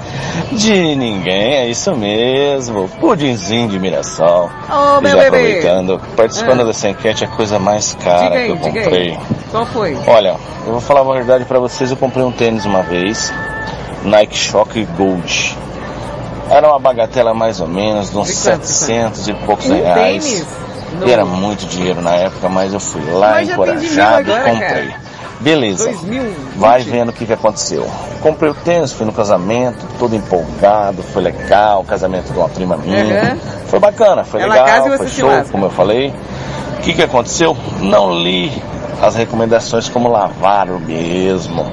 de 0.52 0.94
ninguém. 0.94 1.54
É 1.54 1.66
isso 1.66 1.94
mesmo, 1.96 2.88
pudinzinho 3.00 3.68
de 3.70 3.78
Mirassol. 3.78 4.50
Ô, 4.68 5.00
e 5.00 5.08
já 5.08 5.14
bebê. 5.16 5.26
aproveitando, 5.26 6.00
participando 6.14 6.60
Ah. 6.60 6.64
dessa 6.64 6.88
enquete, 6.90 7.24
a 7.24 7.28
coisa 7.28 7.58
mais 7.58 7.94
cara 7.94 8.34
aí, 8.34 8.44
que 8.46 8.50
eu 8.52 8.58
comprei. 8.58 9.18
Qual 9.50 9.64
foi? 9.64 9.96
Olha, 10.06 10.36
eu 10.66 10.72
vou 10.72 10.80
falar 10.80 11.00
uma 11.00 11.14
verdade 11.14 11.46
pra 11.46 11.58
vocês, 11.58 11.90
eu 11.90 11.96
comprei 11.96 12.22
um 12.22 12.30
tênis 12.32 12.66
uma 12.66 12.82
vez, 12.82 13.32
Nike 14.04 14.36
Shock 14.36 14.84
Gold. 14.96 15.56
Era 16.50 16.68
uma 16.68 16.78
bagatela 16.78 17.34
mais 17.34 17.60
ou 17.60 17.68
menos, 17.68 18.10
de 18.10 18.18
uns 18.18 18.28
De 18.28 18.34
quanto, 18.34 18.64
700 18.64 19.28
e 19.28 19.34
poucos 19.34 19.66
reais. 19.66 20.46
E 21.04 21.10
era 21.10 21.24
muito 21.24 21.66
dinheiro 21.66 22.00
na 22.00 22.14
época, 22.14 22.48
mas 22.48 22.72
eu 22.72 22.80
fui 22.80 23.02
lá 23.12 23.42
encorajado 23.42 24.30
e 24.30 24.34
comprei. 24.34 24.94
Beleza. 25.40 25.84
2020. 25.84 26.36
Vai 26.56 26.82
vendo 26.82 27.10
o 27.10 27.12
que, 27.12 27.24
que 27.24 27.32
aconteceu. 27.32 27.88
Comprei 28.20 28.50
o 28.50 28.54
tênis, 28.54 28.92
fui 28.92 29.06
no 29.06 29.12
casamento, 29.12 29.86
todo 29.98 30.14
empolgado, 30.16 31.02
foi 31.02 31.22
legal, 31.22 31.84
casamento 31.84 32.32
de 32.32 32.38
uma 32.38 32.48
prima 32.48 32.76
minha. 32.76 33.34
Uhum. 33.34 33.40
Foi 33.66 33.78
bacana, 33.78 34.24
foi 34.24 34.40
Ela 34.42 34.54
legal, 34.54 34.96
foi 34.96 35.08
show, 35.08 35.30
como 35.52 35.66
eu 35.66 35.70
falei. 35.70 36.12
O 36.78 36.80
que, 36.80 36.94
que 36.94 37.02
aconteceu? 37.02 37.56
Não 37.80 38.12
li 38.12 38.50
as 39.00 39.14
recomendações 39.14 39.88
como 39.88 40.08
lavar 40.08 40.66
mesmo. 40.66 41.70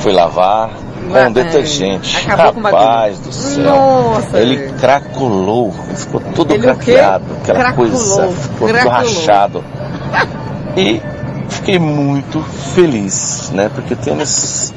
Fui 0.00 0.12
lavar 0.12 0.70
com 1.08 1.18
um 1.18 1.32
detergente. 1.32 2.26
o 2.26 2.36
Rapaz 2.36 3.18
do 3.20 3.32
céu. 3.32 3.64
Nossa, 3.64 4.38
ele 4.38 4.72
craculou, 4.80 5.74
ele 5.88 5.96
ficou 5.96 6.20
todo 6.34 6.54
Ele 6.54 6.62
craqueado, 6.62 7.24
aquela 7.42 7.58
Craculou, 7.58 7.90
coisa, 7.90 8.28
ficou 8.28 8.68
tudo 8.68 8.88
rachado. 8.88 9.64
E 10.76 11.02
fiquei 11.48 11.76
muito 11.78 12.40
feliz, 12.74 13.50
né? 13.52 13.68
Porque 13.74 13.96
tênis 13.96 14.72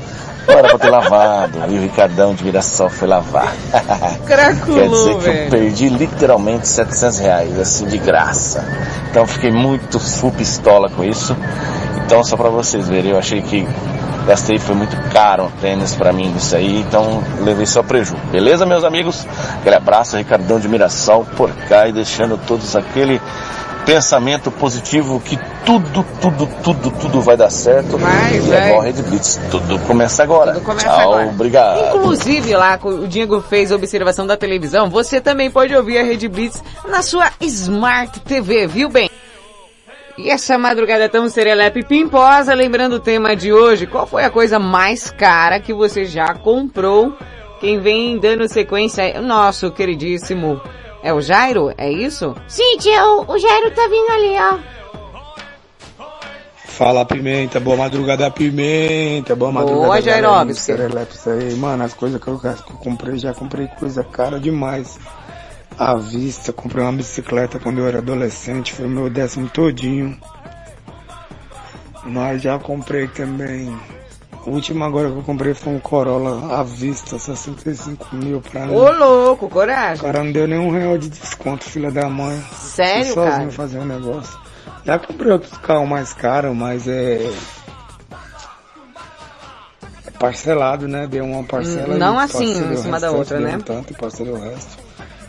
não 0.48 0.58
era 0.58 0.70
pra 0.70 0.80
ter 0.80 0.90
lavado. 0.90 1.60
E 1.70 1.78
o 1.78 1.82
Ricardão 1.82 2.34
de 2.34 2.44
Mirassol 2.44 2.90
foi 2.90 3.08
lavar. 3.08 3.54
Craculou, 4.26 4.80
Quer 4.80 4.88
dizer 4.90 5.14
que 5.16 5.20
velho. 5.22 5.44
eu 5.44 5.50
perdi 5.52 5.90
literalmente 5.90 6.68
700 6.68 7.20
reais, 7.20 7.60
assim, 7.60 7.86
de 7.86 8.00
graça. 8.00 8.66
Então 9.12 9.28
fiquei 9.28 9.52
muito 9.52 10.00
full 10.00 10.32
pistola 10.32 10.90
com 10.90 11.04
isso. 11.04 11.36
Então 12.06 12.24
só 12.24 12.36
pra 12.36 12.50
vocês 12.50 12.88
verem, 12.88 13.12
eu 13.12 13.20
achei 13.20 13.42
que 13.44 13.68
gastei, 14.26 14.60
foi 14.60 14.76
muito 14.76 14.96
caro 15.12 15.52
tênis 15.62 15.96
pra 15.96 16.12
mim 16.14 16.34
isso 16.36 16.56
aí, 16.56 16.80
então 16.80 17.24
levei 17.42 17.66
só 17.66 17.84
preju. 17.84 18.16
Beleza, 18.32 18.66
meus 18.66 18.84
amigos? 18.84 19.26
Aquele 19.60 19.76
abraço, 19.76 20.18
Ricardão 20.18 20.60
de 20.60 20.68
Mirassol, 20.68 21.26
por 21.36 21.52
cá 21.68 21.88
e 21.88 21.92
deixando 21.92 22.38
todos 22.46 22.76
aquele 22.76 23.22
pensamento 23.86 24.52
positivo 24.52 25.20
que 25.20 25.38
tudo, 25.66 26.06
tudo, 26.22 26.48
tudo, 26.64 26.92
tudo 26.92 27.22
vai 27.22 27.36
dar 27.36 27.50
certo. 27.50 27.98
Vai, 27.98 28.34
e 28.40 28.52
é 28.52 28.68
igual 28.68 28.82
a 28.82 28.86
Rede 28.86 29.02
Blitz, 29.04 29.40
tudo 29.50 29.80
começa 29.80 30.24
agora. 30.24 30.54
Tudo 30.54 30.64
começa 30.66 30.88
Tchau, 30.88 31.14
agora. 31.14 31.28
obrigado. 31.28 31.98
Inclusive, 31.98 32.56
lá, 32.56 32.80
o 32.82 33.08
Dingo 33.08 33.42
fez 33.42 33.72
a 33.72 33.76
observação 33.76 34.26
da 34.26 34.38
televisão, 34.38 34.90
você 34.90 35.20
também 35.20 35.50
pode 35.50 35.76
ouvir 35.76 35.98
a 35.98 36.04
Rede 36.04 36.28
Blitz 36.28 36.64
na 36.88 37.02
sua 37.02 37.32
Smart 37.40 38.20
TV, 38.22 38.68
viu 38.68 38.90
bem? 38.90 39.10
E 40.18 40.30
essa 40.30 40.58
madrugada 40.58 41.08
tão 41.10 41.30
serelepe 41.30 41.84
pimposa, 41.84 42.54
lembrando 42.54 42.94
o 42.94 43.00
tema 43.00 43.36
de 43.36 43.52
hoje, 43.52 43.88
qual 43.88 44.06
foi 44.06 44.24
a 44.24 44.30
coisa 44.30 44.60
mais 44.60 45.10
cara 45.10 45.60
que 45.60 45.74
você 45.74 46.06
já 46.06 46.34
comprou? 46.34 47.14
Quem 47.60 47.80
vem 47.80 48.18
dando 48.18 48.48
sequência 48.48 49.04
é 49.04 49.20
o 49.20 49.24
nosso 49.24 49.72
queridíssimo, 49.72 50.60
é 51.04 51.14
o 51.14 51.22
Jairo? 51.22 51.74
É 51.78 51.92
isso? 51.92 52.36
Sim, 52.48 52.78
tia, 52.78 53.06
o, 53.06 53.32
o 53.32 53.38
Jairo 53.38 53.72
tá 53.72 53.88
vindo 53.88 54.12
ali, 54.12 54.36
ó. 54.38 54.82
Fala 56.66 57.06
Pimenta, 57.06 57.60
boa 57.60 57.78
madrugada 57.78 58.32
Pimenta, 58.32 59.36
boa 59.36 59.52
madrugada. 59.52 59.86
Boa, 59.86 60.00
isso 61.14 61.30
aí, 61.30 61.54
mano, 61.56 61.84
as 61.84 61.94
coisas 61.94 62.20
que 62.20 62.28
eu, 62.28 62.40
que 62.40 62.48
eu 62.48 62.78
comprei, 62.78 63.20
já 63.20 63.34
comprei 63.34 63.68
coisa 63.68 64.04
cara 64.04 64.40
demais. 64.40 64.98
À 65.78 65.96
vista, 65.96 66.54
comprei 66.54 66.84
uma 66.84 66.92
bicicleta 66.94 67.60
quando 67.60 67.80
eu 67.80 67.88
era 67.88 67.98
adolescente, 68.00 68.74
foi 68.74 68.86
o 68.86 68.90
meu 68.90 69.10
décimo 69.10 69.50
todinho. 69.50 70.18
Mas 72.04 72.42
já 72.42 72.60
comprei 72.60 73.08
também. 73.08 73.76
O 74.46 74.52
último 74.52 74.84
agora 74.84 75.10
que 75.10 75.18
eu 75.18 75.22
comprei 75.24 75.54
foi 75.54 75.74
um 75.74 75.80
Corolla 75.80 76.60
à 76.60 76.64
vista, 76.64 77.18
65 77.18 78.16
mil 78.16 78.42
pra 78.42 78.66
mim. 78.66 78.74
Ô 78.76 78.92
louco, 78.92 79.46
O 79.46 79.50
coragem. 79.50 80.04
cara 80.04 80.24
não 80.24 80.32
deu 80.32 80.48
nenhum 80.48 80.72
real 80.72 80.98
de 80.98 81.10
desconto, 81.10 81.64
filha 81.64 81.92
da 81.92 82.10
mãe. 82.10 82.44
Sério, 82.60 83.06
Fui 83.06 83.14
sozinho 83.14 83.38
cara? 83.38 83.52
fazer 83.52 83.80
um 83.80 83.86
negócio. 83.86 84.40
Já 84.84 84.98
comprei 84.98 85.32
outros 85.32 85.56
carros 85.60 85.88
mais 85.88 86.12
caros, 86.14 86.56
mas 86.56 86.88
é. 86.88 87.32
É 90.08 90.12
parcelado, 90.18 90.88
né? 90.88 91.06
Deu 91.08 91.24
uma 91.24 91.44
parcela. 91.44 91.96
Não 91.96 92.18
assim, 92.18 92.52
em 92.58 92.74
o 92.74 92.78
cima 92.78 93.00
da 93.00 93.12
outra, 93.12 93.40
né? 93.40 93.60
tanto 93.64 93.94
e 93.94 93.96
parcelei 93.96 94.34
o 94.34 94.40
resto. 94.40 94.78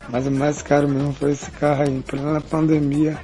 Mas 0.08 0.26
o 0.26 0.30
mais 0.30 0.60
caro 0.62 0.88
mesmo 0.88 1.12
foi 1.14 1.32
esse 1.32 1.50
carro 1.52 1.82
aí, 1.82 1.90
em 1.90 2.02
plena 2.02 2.40
pandemia. 2.40 3.18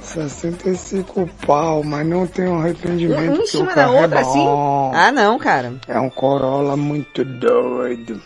65 0.00 1.28
pau, 1.46 1.82
mas 1.84 2.06
não 2.06 2.26
tenho 2.26 2.54
arrependimento. 2.58 3.38
Um 3.38 3.42
em 3.42 3.46
cima 3.46 3.64
o 3.64 3.66
da 3.68 3.74
carro 3.74 3.94
é 3.94 4.02
outra, 4.02 4.20
assim? 4.20 4.44
bom. 4.44 4.92
Ah, 4.94 5.12
não, 5.12 5.38
cara. 5.38 5.74
É 5.86 5.98
um 5.98 6.10
Corolla 6.10 6.76
muito 6.76 7.24
doido. 7.24 8.20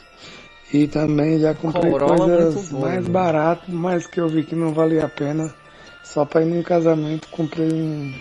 E 0.72 0.86
também 0.88 1.38
já 1.38 1.54
comprei 1.54 1.90
Corolla 1.90 2.26
coisas 2.26 2.70
doido. 2.70 2.80
mais 2.80 3.06
baratas, 3.06 3.68
mas 3.68 4.06
que 4.06 4.20
eu 4.20 4.28
vi 4.28 4.42
que 4.42 4.54
não 4.54 4.72
valia 4.72 5.04
a 5.04 5.08
pena. 5.08 5.54
Só 6.02 6.24
pra 6.24 6.42
ir 6.42 6.46
num 6.46 6.62
casamento, 6.62 7.28
comprei 7.28 7.70
um, 7.70 8.14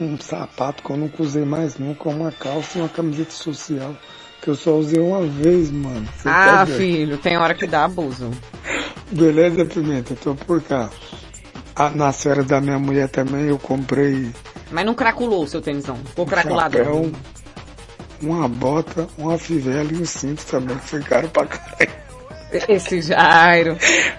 um 0.00 0.18
sapato 0.18 0.82
que 0.82 0.90
eu 0.90 0.96
nunca 0.96 1.22
usei 1.22 1.44
mais 1.44 1.78
nunca, 1.78 2.08
uma 2.08 2.30
calça 2.30 2.78
e 2.78 2.82
uma 2.82 2.88
camiseta 2.88 3.32
social. 3.32 3.94
Que 4.42 4.48
eu 4.48 4.54
só 4.54 4.76
usei 4.76 5.00
uma 5.00 5.22
vez, 5.26 5.70
mano. 5.70 6.06
Você 6.16 6.28
Ah, 6.28 6.58
tá 6.58 6.66
filho, 6.66 7.18
tem 7.18 7.36
hora 7.36 7.54
que 7.54 7.66
dá 7.66 7.84
abuso. 7.84 8.30
Beleza, 9.10 9.64
Pimenta? 9.64 10.14
Tô 10.14 10.34
por 10.34 10.62
cá. 10.62 10.90
Ah, 11.74 11.90
nas 11.90 12.22
férias 12.22 12.46
da 12.46 12.60
minha 12.60 12.78
mulher 12.78 13.08
também 13.08 13.46
eu 13.46 13.58
comprei 13.58 14.30
Mas 14.70 14.84
não 14.84 14.94
craculou 14.94 15.44
o 15.44 15.46
seu 15.46 15.60
tênis, 15.60 15.86
não. 15.86 15.96
Ficou 15.96 16.24
um 16.24 16.28
craculado. 16.28 16.76
chapéu, 16.76 17.12
uma 18.20 18.48
bota, 18.48 19.06
uma 19.16 19.38
fivela 19.38 19.88
e 19.92 19.96
um 19.96 20.04
cinto 20.04 20.44
também, 20.46 20.76
que 20.76 20.88
foi 20.88 21.00
caro 21.02 21.28
pra 21.28 21.46
caralho. 21.46 21.98
Esse 22.68 23.00
Jairo. 23.02 23.76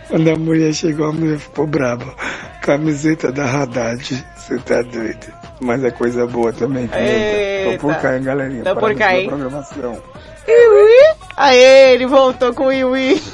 Quando 0.08 0.30
a 0.30 0.36
mulher 0.36 0.74
chegou, 0.74 1.08
a 1.08 1.12
mulher 1.12 1.40
ficou 1.40 1.66
brava. 1.68 2.16
Camiseta 2.62 3.32
da 3.32 3.46
Haddad, 3.46 4.26
você 4.38 4.58
tá 4.60 4.82
doido. 4.84 5.39
Mas 5.60 5.84
é 5.84 5.92
coisa 5.92 6.26
boa 6.26 6.54
também, 6.54 6.88
Pimenta. 6.88 7.72
Tô 7.72 7.78
por 7.80 7.96
cá, 7.96 8.16
hein, 8.16 8.24
galerinha. 8.24 8.64
Tô 8.64 8.76
por 8.76 8.96
cá, 8.96 9.16
hein? 9.16 9.28
programação. 9.28 10.02
Iwi! 10.48 11.16
Aê, 11.36 11.94
ele 11.94 12.08
voltou 12.08 12.54
com 12.54 12.68
o 12.68 12.74
Iwi. 12.74 13.22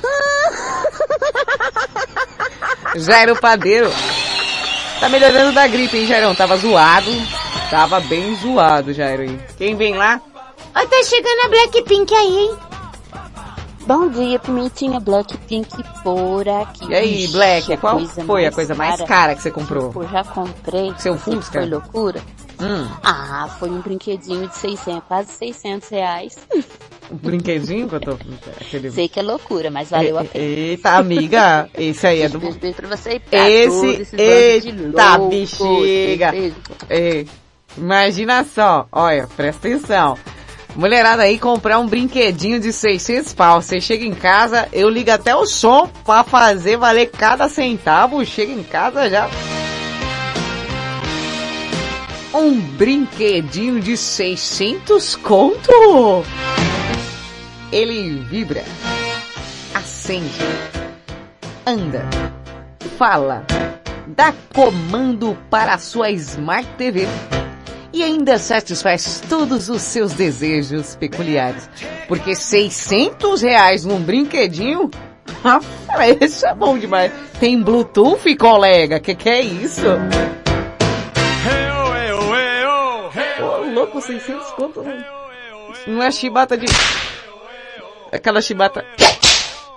Jairo 2.96 3.36
Padeiro. 3.36 3.92
Tá 5.00 5.10
melhorando 5.10 5.52
da 5.52 5.68
gripe, 5.68 5.98
hein, 5.98 6.08
Jairão? 6.08 6.34
Tava 6.34 6.58
zoado. 6.58 7.12
Tava 7.70 8.00
bem 8.00 8.36
zoado, 8.36 8.94
Jairo. 8.94 9.40
Quem 9.58 9.76
vem 9.76 9.96
lá? 9.96 10.22
Ó, 10.76 10.86
tá 10.86 11.04
chegando 11.04 11.46
a 11.46 11.50
Blackpink 11.50 12.14
aí, 12.14 12.38
hein? 12.38 12.58
Bom 13.86 14.10
dia, 14.10 14.40
Pimentinha 14.40 15.00
Blackpink 15.00 15.70
por 16.02 16.48
aqui. 16.50 16.86
E 16.90 16.96
aí, 16.96 17.24
Ixi, 17.26 17.34
Black, 17.34 17.74
a 17.74 17.78
qual 17.78 17.98
coisa 17.98 18.24
foi 18.26 18.46
a 18.48 18.52
coisa 18.52 18.74
mais 18.74 19.00
cara 19.02 19.36
que 19.36 19.42
você 19.44 19.52
comprou? 19.52 19.90
Tipo, 19.90 20.08
já 20.08 20.24
comprei. 20.24 20.92
Seu 20.98 21.16
Fusca? 21.18 21.60
Foi 21.60 21.70
loucura. 21.70 22.20
Hum, 22.60 22.88
Ah, 23.04 23.48
foi 23.60 23.70
um 23.70 23.82
brinquedinho 23.82 24.48
de 24.48 24.56
600, 24.58 25.04
quase 25.08 25.32
600 25.34 25.90
reais. 25.90 26.36
um 27.12 27.16
brinquedinho 27.16 27.88
que 27.88 27.96
eu 27.96 28.00
tô... 28.00 28.12
Aquele... 28.60 28.90
Sei 28.90 29.08
que 29.08 29.20
é 29.20 29.24
loucura, 29.24 29.70
mas 29.70 29.92
valeu 29.92 30.18
a 30.18 30.24
pena. 30.24 30.44
Eita, 30.44 30.90
amiga. 30.94 31.70
Esse 31.78 32.08
aí 32.08 32.22
é 32.24 32.30
do... 32.30 32.40
Beijo, 32.40 32.58
beijo 32.58 32.76
pra 32.78 32.88
você 32.98 33.12
e 33.16 33.20
pra 33.20 33.50
Esse, 33.50 34.08
eita 34.18 35.18
loucos. 35.18 35.30
bexiga. 35.60 36.34
Ei, 36.90 37.28
imagina 37.78 38.44
só, 38.46 38.88
olha, 38.92 39.28
presta 39.36 39.68
atenção. 39.68 40.18
Mulherada 40.76 41.24
aí 41.24 41.40
comprar 41.40 41.80
um 41.80 41.88
brinquedinho 41.88 42.60
de 42.60 42.74
600 42.74 43.34
pau. 43.34 43.62
Você 43.62 43.80
chega 43.80 44.04
em 44.04 44.14
casa, 44.14 44.68
eu 44.74 44.90
ligo 44.90 45.10
até 45.10 45.34
o 45.34 45.46
som 45.46 45.88
pra 46.04 46.24
fazer 46.24 46.76
valer 46.76 47.10
cada 47.10 47.48
centavo. 47.48 48.26
Chega 48.26 48.52
em 48.52 48.64
casa 48.64 49.10
já. 49.10 49.30
Um 52.34 52.60
brinquedinho 52.60 53.80
de 53.80 53.96
600 53.96 55.16
conto. 55.16 55.72
Ele 57.72 58.20
vibra, 58.30 58.64
acende, 59.74 60.30
anda, 61.66 62.06
fala, 62.98 63.46
dá 64.08 64.34
comando 64.54 65.38
para 65.50 65.74
a 65.74 65.78
sua 65.78 66.12
Smart 66.12 66.68
TV 66.78 67.08
e 67.96 68.04
ainda 68.04 68.38
satisfaz 68.38 69.24
todos 69.30 69.70
os 69.70 69.82
seus 69.82 70.12
desejos 70.12 70.98
peculiares. 70.98 71.70
Porque 72.10 72.36
600 72.36 73.42
reais 73.42 73.86
num 73.86 74.02
brinquedinho? 74.02 74.92
Isso 76.20 76.46
é 76.46 76.54
bom 76.54 76.78
demais. 76.78 77.10
Tem 77.40 77.62
Bluetooth, 77.62 78.36
colega? 78.36 79.00
Que 79.00 79.16
que 79.16 79.30
é 79.30 79.40
isso? 79.40 79.86
Ô, 83.42 83.74
louco, 83.74 84.02
600 84.02 84.46
conto. 84.52 84.84
Não 85.88 86.04
é 86.04 86.12
chibata 86.12 86.58
de... 86.58 86.66
Aquela 88.12 88.42
chibata... 88.42 88.84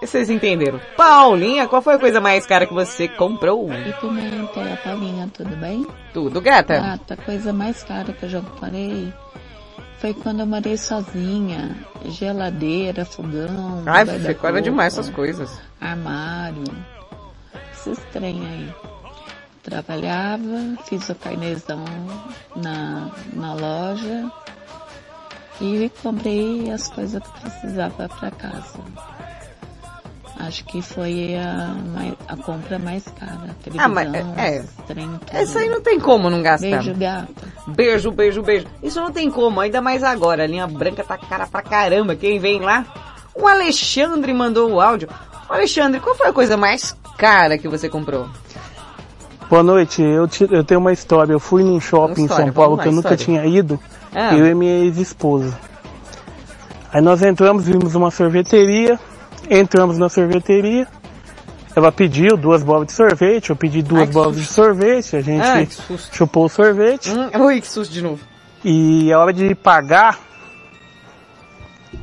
Vocês 0.01 0.31
entenderam. 0.31 0.81
Paulinha, 0.97 1.67
qual 1.67 1.83
foi 1.83 1.95
a 1.95 1.99
coisa 1.99 2.21
mais 2.21 2.47
cara 2.47 2.67
que 2.67 2.75
você 2.75 3.09
comprou? 3.09 3.69
E 3.73 3.93
pimenta, 3.95 4.73
a 4.73 4.77
Paulinha, 4.77 5.29
tudo 5.33 5.57
bem? 5.57 5.87
Tudo, 6.13 6.41
gata? 6.41 6.79
Gata, 6.79 7.15
a 7.15 7.17
coisa 7.17 7.53
mais 7.53 7.83
cara 7.83 8.13
que 8.13 8.25
eu 8.25 8.29
já 8.29 8.41
parei 8.61 9.13
foi 9.99 10.15
quando 10.15 10.41
eu 10.41 10.47
morei 10.47 10.77
sozinha. 10.77 11.77
Geladeira, 12.07 13.05
fogão, 13.05 13.83
Ai, 13.87 14.07
ficou 14.07 14.61
demais 14.61 14.93
essas 14.93 15.11
coisas. 15.11 15.61
Armário. 15.81 16.65
Esses 17.73 17.99
trem 18.13 18.41
aí. 18.47 18.75
Trabalhava, 19.65 20.77
fiz 20.89 21.09
o 21.09 21.15
carnezão 21.17 21.85
na, 22.57 23.11
na 23.35 23.55
loja 23.55 24.33
e 25.61 25.91
comprei 26.03 26.71
as 26.71 26.89
coisas 26.89 27.23
que 27.23 27.41
precisava 27.41 28.09
para 28.09 28.31
casa. 28.31 28.79
Acho 30.41 30.65
que 30.67 30.81
foi 30.81 31.35
a, 31.37 31.75
a 32.29 32.37
compra 32.37 32.79
mais 32.79 33.05
cara. 33.19 33.57
Televisão, 33.63 33.85
Ah, 33.85 33.89
mas 33.89 34.15
é- 34.15 34.25
é. 34.39 34.65
Essa 35.33 35.59
aí 35.59 35.69
não 35.69 35.81
tem 35.81 35.99
como 35.99 36.31
não 36.31 36.43
gastar. 36.43 36.69
Beijo, 36.69 36.95
gata. 36.95 37.29
Beijo, 37.67 38.11
beijo, 38.13 38.43
beijo. 38.43 38.67
Isso 38.83 39.01
não 39.01 39.11
tem 39.11 39.31
como, 39.31 39.61
ainda 39.61 39.81
mais 39.83 40.05
agora. 40.05 40.45
A 40.45 40.47
linha 40.47 40.67
branca 40.67 41.03
tá 41.03 41.19
cara 41.19 41.47
pra 41.47 41.61
caramba. 41.61 42.15
Quem 42.15 42.39
vem 42.39 42.61
lá? 42.61 42.85
O 43.35 43.49
Alexandre 43.49 44.33
mandou 44.33 44.71
o 44.71 44.81
áudio. 44.81 45.09
Alexandre, 45.49 45.99
qual 46.01 46.15
foi 46.15 46.29
a 46.29 46.33
coisa 46.33 46.57
mais 46.57 46.97
cara 47.17 47.59
que 47.59 47.67
você 47.69 47.89
comprou? 47.89 48.29
Boa 49.51 49.63
noite, 49.63 50.03
eu, 50.03 50.29
te- 50.29 50.47
eu 50.51 50.63
tenho 50.63 50.79
uma 50.79 50.93
história. 50.93 51.33
Eu 51.33 51.41
fui 51.41 51.65
num 51.65 51.81
shopping 51.81 52.23
história, 52.25 52.43
em 52.45 52.47
São 52.47 52.53
Paulo 52.55 52.77
lá, 52.77 52.83
que 52.83 52.89
eu 52.89 52.93
nunca 52.93 53.15
história. 53.15 53.41
tinha 53.43 53.47
ido, 53.59 53.81
Ah. 54.15 54.35
eu 54.37 54.47
e 54.47 54.55
minha 54.55 54.85
ex-esposa. 54.85 55.59
Aí 56.93 57.01
nós 57.03 57.23
entramos, 57.23 57.65
vimos 57.65 57.95
uma 57.95 58.11
sorveteria, 58.11 58.99
entramos 59.51 59.99
na 59.99 60.09
sorveteria, 60.09 60.87
ela 61.77 61.93
pediu 61.93 62.37
duas 62.37 62.63
bolas 62.63 62.87
de 62.89 62.93
sorvete, 62.93 63.51
eu 63.51 63.57
pedi 63.57 63.83
duas 63.83 64.03
Ai, 64.03 64.07
bolas 64.09 64.37
de 64.37 64.45
sorvete, 64.47 65.17
a 65.17 65.21
gente 65.21 65.45
Ai, 65.47 65.67
susto. 65.67 66.17
chupou 66.17 66.47
o 66.47 66.49
sorvete. 66.49 67.11
Hum, 67.11 67.45
ui, 67.45 67.61
que 67.61 67.69
susto 67.69 67.93
de 67.93 68.03
novo. 68.03 68.21
E 68.65 69.13
a 69.13 69.19
hora 69.19 69.33
de 69.33 69.55
pagar 69.55 70.19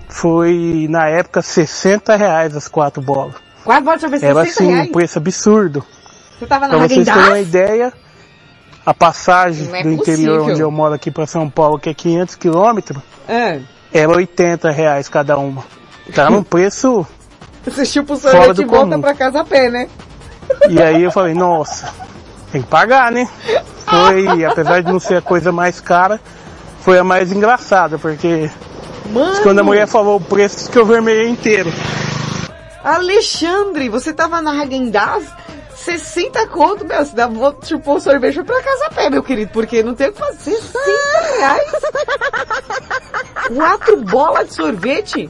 foi, 0.07 0.87
na 0.89 1.07
época, 1.07 1.41
60 1.41 2.15
reais 2.15 2.55
as 2.55 2.67
quatro 2.67 3.01
bolas. 3.01 3.35
Quatro 3.63 3.83
bolas 3.83 3.99
de 3.99 4.01
sorvete, 4.01 4.23
Era 4.25 4.45
60 4.45 4.63
assim, 4.63 4.73
reais? 4.73 4.89
um 4.89 4.91
preço 4.91 5.17
absurdo. 5.17 5.85
Você 6.39 6.45
tava 6.45 6.67
na 6.67 6.77
Pra 6.77 6.87
vocês 6.87 7.05
terem 7.05 7.23
uma 7.23 7.39
ideia, 7.39 7.93
a 8.85 8.93
passagem 8.93 9.67
é 9.73 9.83
do 9.83 9.91
interior 9.91 10.35
possível. 10.37 10.53
onde 10.53 10.61
eu 10.61 10.71
moro 10.71 10.93
aqui 10.93 11.11
para 11.11 11.25
São 11.25 11.49
Paulo, 11.49 11.79
que 11.79 11.89
é 11.89 11.93
500 11.93 12.35
quilômetros, 12.35 13.01
É. 13.27 13.59
era 13.93 14.09
80 14.15 14.69
reais 14.71 15.09
cada 15.09 15.37
uma. 15.37 15.63
Tá 16.13 16.29
num 16.29 16.43
preço... 16.43 17.05
Você 17.65 17.85
chupa 17.85 18.13
o 18.13 18.17
Fora 18.17 18.37
sorvete 18.45 18.61
e 18.61 18.65
volta 18.65 18.89
comum. 18.91 19.01
pra 19.01 19.13
casa 19.15 19.41
a 19.41 19.45
pé, 19.45 19.69
né? 19.69 19.89
E 20.69 20.81
aí 20.81 21.03
eu 21.03 21.11
falei, 21.11 21.33
nossa, 21.33 21.91
tem 22.51 22.61
que 22.61 22.67
pagar, 22.67 23.11
né? 23.11 23.27
Foi, 23.85 24.45
apesar 24.45 24.81
de 24.81 24.91
não 24.91 24.99
ser 24.99 25.17
a 25.17 25.21
coisa 25.21 25.51
mais 25.51 25.79
cara, 25.79 26.19
foi 26.81 26.97
a 26.99 27.03
mais 27.03 27.31
engraçada, 27.31 27.97
porque 27.97 28.49
Mano, 29.11 29.41
quando 29.41 29.59
a 29.59 29.63
mulher 29.63 29.87
falou 29.87 30.17
o 30.17 30.21
preço, 30.21 30.69
que 30.69 30.77
eu 30.77 30.85
vermelhei 30.85 31.27
inteiro. 31.27 31.71
Alexandre, 32.83 33.89
você 33.89 34.13
tava 34.13 34.41
na 34.41 34.55
Häagen-Dazs? 34.55 35.27
60 35.75 36.47
conto, 36.47 36.85
meu, 36.85 37.05
você 37.05 37.15
dá, 37.15 37.29
chupou 37.63 37.97
o 37.97 37.99
sorvete 37.99 38.41
pra 38.43 38.61
casa 38.61 38.85
a 38.87 38.91
pé, 38.91 39.09
meu 39.09 39.21
querido, 39.21 39.51
porque 39.51 39.83
não 39.83 39.93
tem 39.93 40.09
o 40.09 40.13
que 40.13 40.19
fazer. 40.19 40.55
60 40.55 41.37
reais? 41.37 41.71
Quatro 43.55 43.97
bolas 44.01 44.47
de 44.49 44.53
sorvete? 44.55 45.29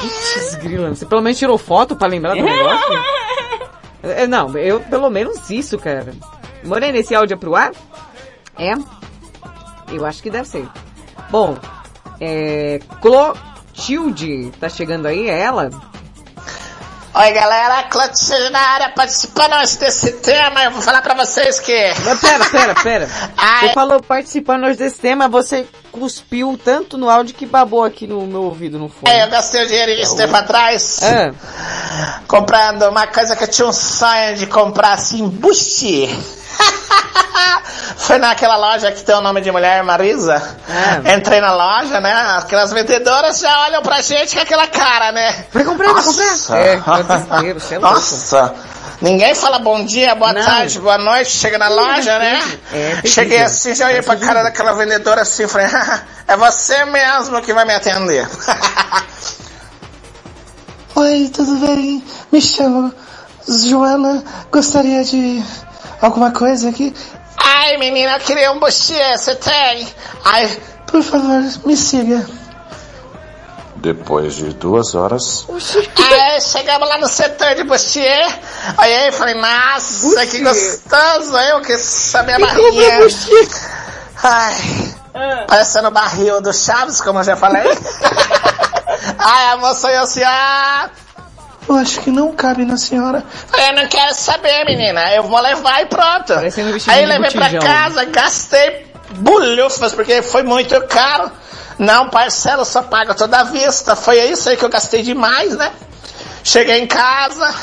Putz, 0.00 0.54
grila, 0.56 0.90
você 0.90 1.06
pelo 1.06 1.22
menos 1.22 1.38
tirou 1.38 1.58
foto 1.58 1.96
pra 1.96 2.06
lembrar 2.06 2.34
do 2.34 2.42
negócio? 2.42 3.02
É, 4.02 4.26
não, 4.26 4.56
eu 4.56 4.80
pelo 4.80 5.10
menos 5.10 5.50
isso, 5.50 5.76
cara. 5.78 6.14
Morena, 6.64 6.98
esse 6.98 7.14
áudio 7.14 7.34
é 7.34 7.36
pro 7.36 7.56
ar? 7.56 7.72
É? 8.56 8.74
Eu 9.90 10.04
acho 10.06 10.22
que 10.22 10.30
deve 10.30 10.48
ser. 10.48 10.68
Bom, 11.30 11.56
é... 12.20 12.80
Clotilde, 13.00 14.50
tá 14.60 14.68
chegando 14.68 15.06
aí, 15.06 15.28
é 15.28 15.40
ela? 15.40 15.70
Oi 17.14 17.32
galera, 17.32 17.82
Clotilde 17.84 18.50
na 18.50 18.60
área 18.60 18.90
participando 18.90 19.54
hoje 19.54 19.78
desse 19.78 20.12
tema, 20.12 20.62
eu 20.62 20.70
vou 20.70 20.82
falar 20.82 21.02
pra 21.02 21.14
vocês 21.14 21.58
que... 21.58 21.92
Mas 22.04 22.20
pera, 22.20 22.44
pera, 22.50 22.74
pera. 22.74 23.06
Você 23.60 23.72
falou 23.72 24.00
participando 24.00 24.64
hoje 24.64 24.78
desse 24.78 25.00
tema, 25.00 25.26
você 25.28 25.66
cuspiu 25.98 26.58
tanto 26.62 26.96
no 26.96 27.08
áudio 27.10 27.34
que 27.34 27.46
babou 27.46 27.84
aqui 27.84 28.06
no 28.06 28.26
meu 28.26 28.42
ouvido, 28.42 28.78
no 28.78 28.88
fone. 28.88 29.10
É, 29.12 29.24
eu 29.24 29.28
gastei 29.30 29.64
o 29.64 29.66
dinheirinho 29.66 30.02
esse 30.02 30.16
tempo 30.16 30.34
atrás, 30.36 31.02
É. 31.02 31.32
comprando 32.26 32.82
uma 32.88 33.06
coisa 33.06 33.34
que 33.36 33.44
eu 33.44 33.48
tinha 33.48 33.68
um 33.68 33.72
sonho 33.72 34.36
de 34.36 34.46
comprar 34.46 34.92
assim, 34.94 35.26
bustier. 35.28 36.08
Foi 37.96 38.18
naquela 38.18 38.56
loja 38.56 38.90
que 38.92 39.02
tem 39.02 39.14
o 39.14 39.20
nome 39.20 39.40
de 39.40 39.50
mulher, 39.50 39.82
Marisa. 39.82 40.40
Entrei 41.16 41.40
na 41.40 41.52
loja, 41.52 42.00
né? 42.00 42.12
Aquelas 42.38 42.72
vendedoras 42.72 43.38
já 43.40 43.60
olham 43.62 43.82
pra 43.82 44.00
gente 44.00 44.34
com 44.34 44.42
aquela 44.42 44.66
cara, 44.66 45.12
né? 45.12 45.44
Vai 45.52 45.64
comprar, 45.64 45.92
vai 45.92 46.02
comprar. 46.02 46.58
É, 46.58 46.72
é. 47.74 47.78
Nossa. 47.78 48.54
Ninguém 49.00 49.32
fala 49.34 49.60
bom 49.60 49.84
dia, 49.84 50.14
boa 50.16 50.32
Não. 50.32 50.44
tarde, 50.44 50.80
boa 50.80 50.98
noite, 50.98 51.30
chega 51.30 51.56
na 51.56 51.68
loja, 51.68 52.12
é 52.14 52.18
né? 52.18 52.58
É 52.72 52.88
terrível. 52.90 53.10
Cheguei 53.10 53.42
assim, 53.42 53.74
já 53.74 53.86
olhei 53.86 54.02
pra 54.02 54.16
cara 54.16 54.42
daquela 54.42 54.72
vendedora 54.72 55.22
assim, 55.22 55.46
falei, 55.46 55.68
é 56.26 56.36
você 56.36 56.84
mesmo 56.84 57.40
que 57.40 57.52
vai 57.52 57.64
me 57.64 57.74
atender. 57.74 58.28
Oi, 60.96 61.30
tudo 61.32 61.54
bem? 61.64 62.02
Me 62.32 62.40
chamo 62.40 62.92
Joana, 63.48 64.24
gostaria 64.50 65.04
de 65.04 65.44
alguma 66.00 66.32
coisa 66.32 66.70
aqui? 66.70 66.92
Ai, 67.36 67.76
menina, 67.76 68.16
eu 68.16 68.20
queria 68.20 68.50
um 68.50 68.58
bustier, 68.58 69.16
você 69.16 69.36
tem? 69.36 69.86
Ai, 70.24 70.60
por 70.88 71.04
favor, 71.04 71.44
me 71.64 71.76
siga. 71.76 72.26
Depois 73.80 74.34
de 74.34 74.52
duas 74.54 74.94
horas, 74.94 75.46
Aí 75.48 76.40
chegamos 76.40 76.88
lá 76.88 76.98
no 76.98 77.06
setor 77.06 77.54
de 77.54 77.62
bustier. 77.62 78.26
Aí 78.76 78.94
aí 78.94 79.12
falei, 79.12 79.34
nossa, 79.34 80.26
que 80.26 80.40
gostoso. 80.40 81.36
Aí 81.36 81.50
eu 81.50 81.60
quis 81.62 81.80
saber 81.80 82.32
a 82.32 82.38
barrinha. 82.40 82.98
Ai, 84.22 84.54
parecendo 85.46 85.88
o 85.88 85.90
barril 85.92 86.40
do 86.40 86.52
Chaves, 86.52 87.00
como 87.00 87.20
eu 87.20 87.24
já 87.24 87.36
falei. 87.36 87.62
Aí 89.18 89.48
a 89.52 89.56
moça 89.56 89.88
olhou 89.88 90.02
assim, 90.02 90.22
ah... 90.24 90.90
Eu 91.68 91.74
acho 91.74 92.00
que 92.00 92.10
não 92.10 92.32
cabe 92.32 92.64
na 92.64 92.78
senhora. 92.78 93.22
Eu 93.52 93.74
não 93.74 93.86
quero 93.88 94.14
saber, 94.14 94.64
menina. 94.64 95.12
Eu 95.14 95.24
vou 95.24 95.38
levar 95.38 95.82
e 95.82 95.86
pronto. 95.86 96.32
Aí 96.32 97.04
levei 97.06 97.30
pra 97.30 97.58
casa, 97.58 98.04
gastei 98.06 98.88
bulhufas, 99.10 99.92
porque 99.92 100.22
foi 100.22 100.42
muito 100.42 100.80
caro. 100.86 101.30
Não, 101.78 102.08
parcela, 102.10 102.64
só 102.64 102.82
paga 102.82 103.14
toda 103.14 103.38
a 103.38 103.44
vista. 103.44 103.94
Foi 103.94 104.18
isso 104.18 104.48
aí 104.48 104.56
que 104.56 104.64
eu 104.64 104.68
gastei 104.68 105.02
demais, 105.02 105.56
né? 105.56 105.70
Cheguei 106.42 106.78
em 106.80 106.86
casa, 106.86 107.54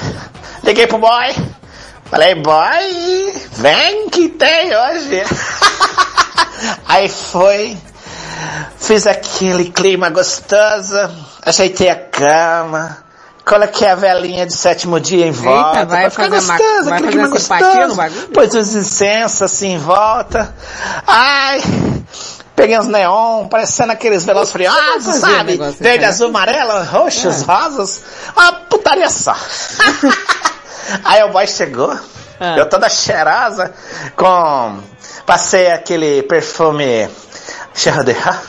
liguei 0.64 0.88
pro 0.88 0.98
boy. 0.98 1.36
Falei, 2.06 2.36
boy, 2.36 3.34
vem 3.54 4.10
que 4.10 4.30
tem 4.30 4.72
hoje. 4.76 5.24
aí 6.88 7.10
foi, 7.10 7.78
fiz 8.78 9.08
aquele 9.08 9.66
clima 9.72 10.10
gostoso, 10.10 10.98
ajeitei 11.44 11.90
a 11.90 11.96
cama, 11.96 12.98
coloquei 13.44 13.88
a 13.88 13.96
velinha 13.96 14.46
de 14.46 14.54
sétimo 14.54 15.00
dia 15.00 15.26
em 15.26 15.32
volta. 15.32 15.86
vai 15.86 16.02
pra 16.02 16.10
ficar 16.12 16.24
uma- 16.28 16.36
gostoso, 16.38 16.90
vai 16.90 16.94
aquele 17.00 17.12
clima 17.12 17.28
uma 17.28 17.40
simpatia 17.40 17.88
gostoso. 17.88 18.28
Pôs 18.34 18.54
os 18.54 18.76
incensos 18.76 19.42
assim 19.42 19.74
em 19.74 19.78
volta. 19.80 20.54
Ai, 21.08 21.62
peguei 22.56 22.80
uns 22.80 22.88
neon, 22.88 23.48
parecendo 23.48 23.91
aqueles 23.91 24.23
velozes 24.26 24.52
furiosos, 24.52 25.07
um 25.15 25.19
sabe? 25.19 25.60
Verde, 25.80 26.06
azul, 26.06 26.27
amarelo, 26.30 26.84
roxos, 26.86 27.41
É. 27.41 27.45
rosas. 27.45 28.02
Uma 28.36 28.53
putaria 28.53 29.10
só. 29.10 29.36
Aí 31.03 31.23
o 31.23 31.30
boy 31.30 31.48
chegou, 31.48 31.98
Ah. 32.40 32.57
eu 32.57 32.68
toda 32.69 32.90
cheirosa, 32.90 33.73
com... 34.15 34.80
Passei 35.26 35.72
aquele 35.72 36.22
perfume 36.23 37.10
Cheiro 37.73 38.03
de 38.03 38.11
Ra. 38.11 38.40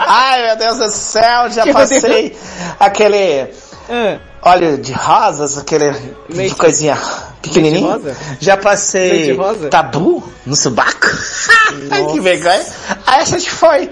Ai, 0.00 0.46
meu 0.46 0.56
Deus 0.56 0.78
do 0.78 0.90
céu, 0.90 1.48
já 1.50 1.64
passei 1.72 2.36
aquele 2.80 3.54
Ah. 3.88 4.18
Óleo 4.42 4.76
de 4.78 4.92
rosas, 4.92 5.56
aquele 5.56 5.92
de 6.28 6.54
coisinha 6.56 6.98
pequenininha. 7.40 7.96
Leite? 7.96 8.18
Já 8.40 8.56
passei 8.56 9.36
Leite 9.36 9.68
tabu 9.70 10.22
no 10.44 10.56
subaco. 10.56 11.06
Ai, 11.90 12.06
que 12.06 12.20
vergonha. 12.20 12.66
Aí 13.06 13.20
a 13.22 13.24
gente 13.24 13.50
foi. 13.50 13.90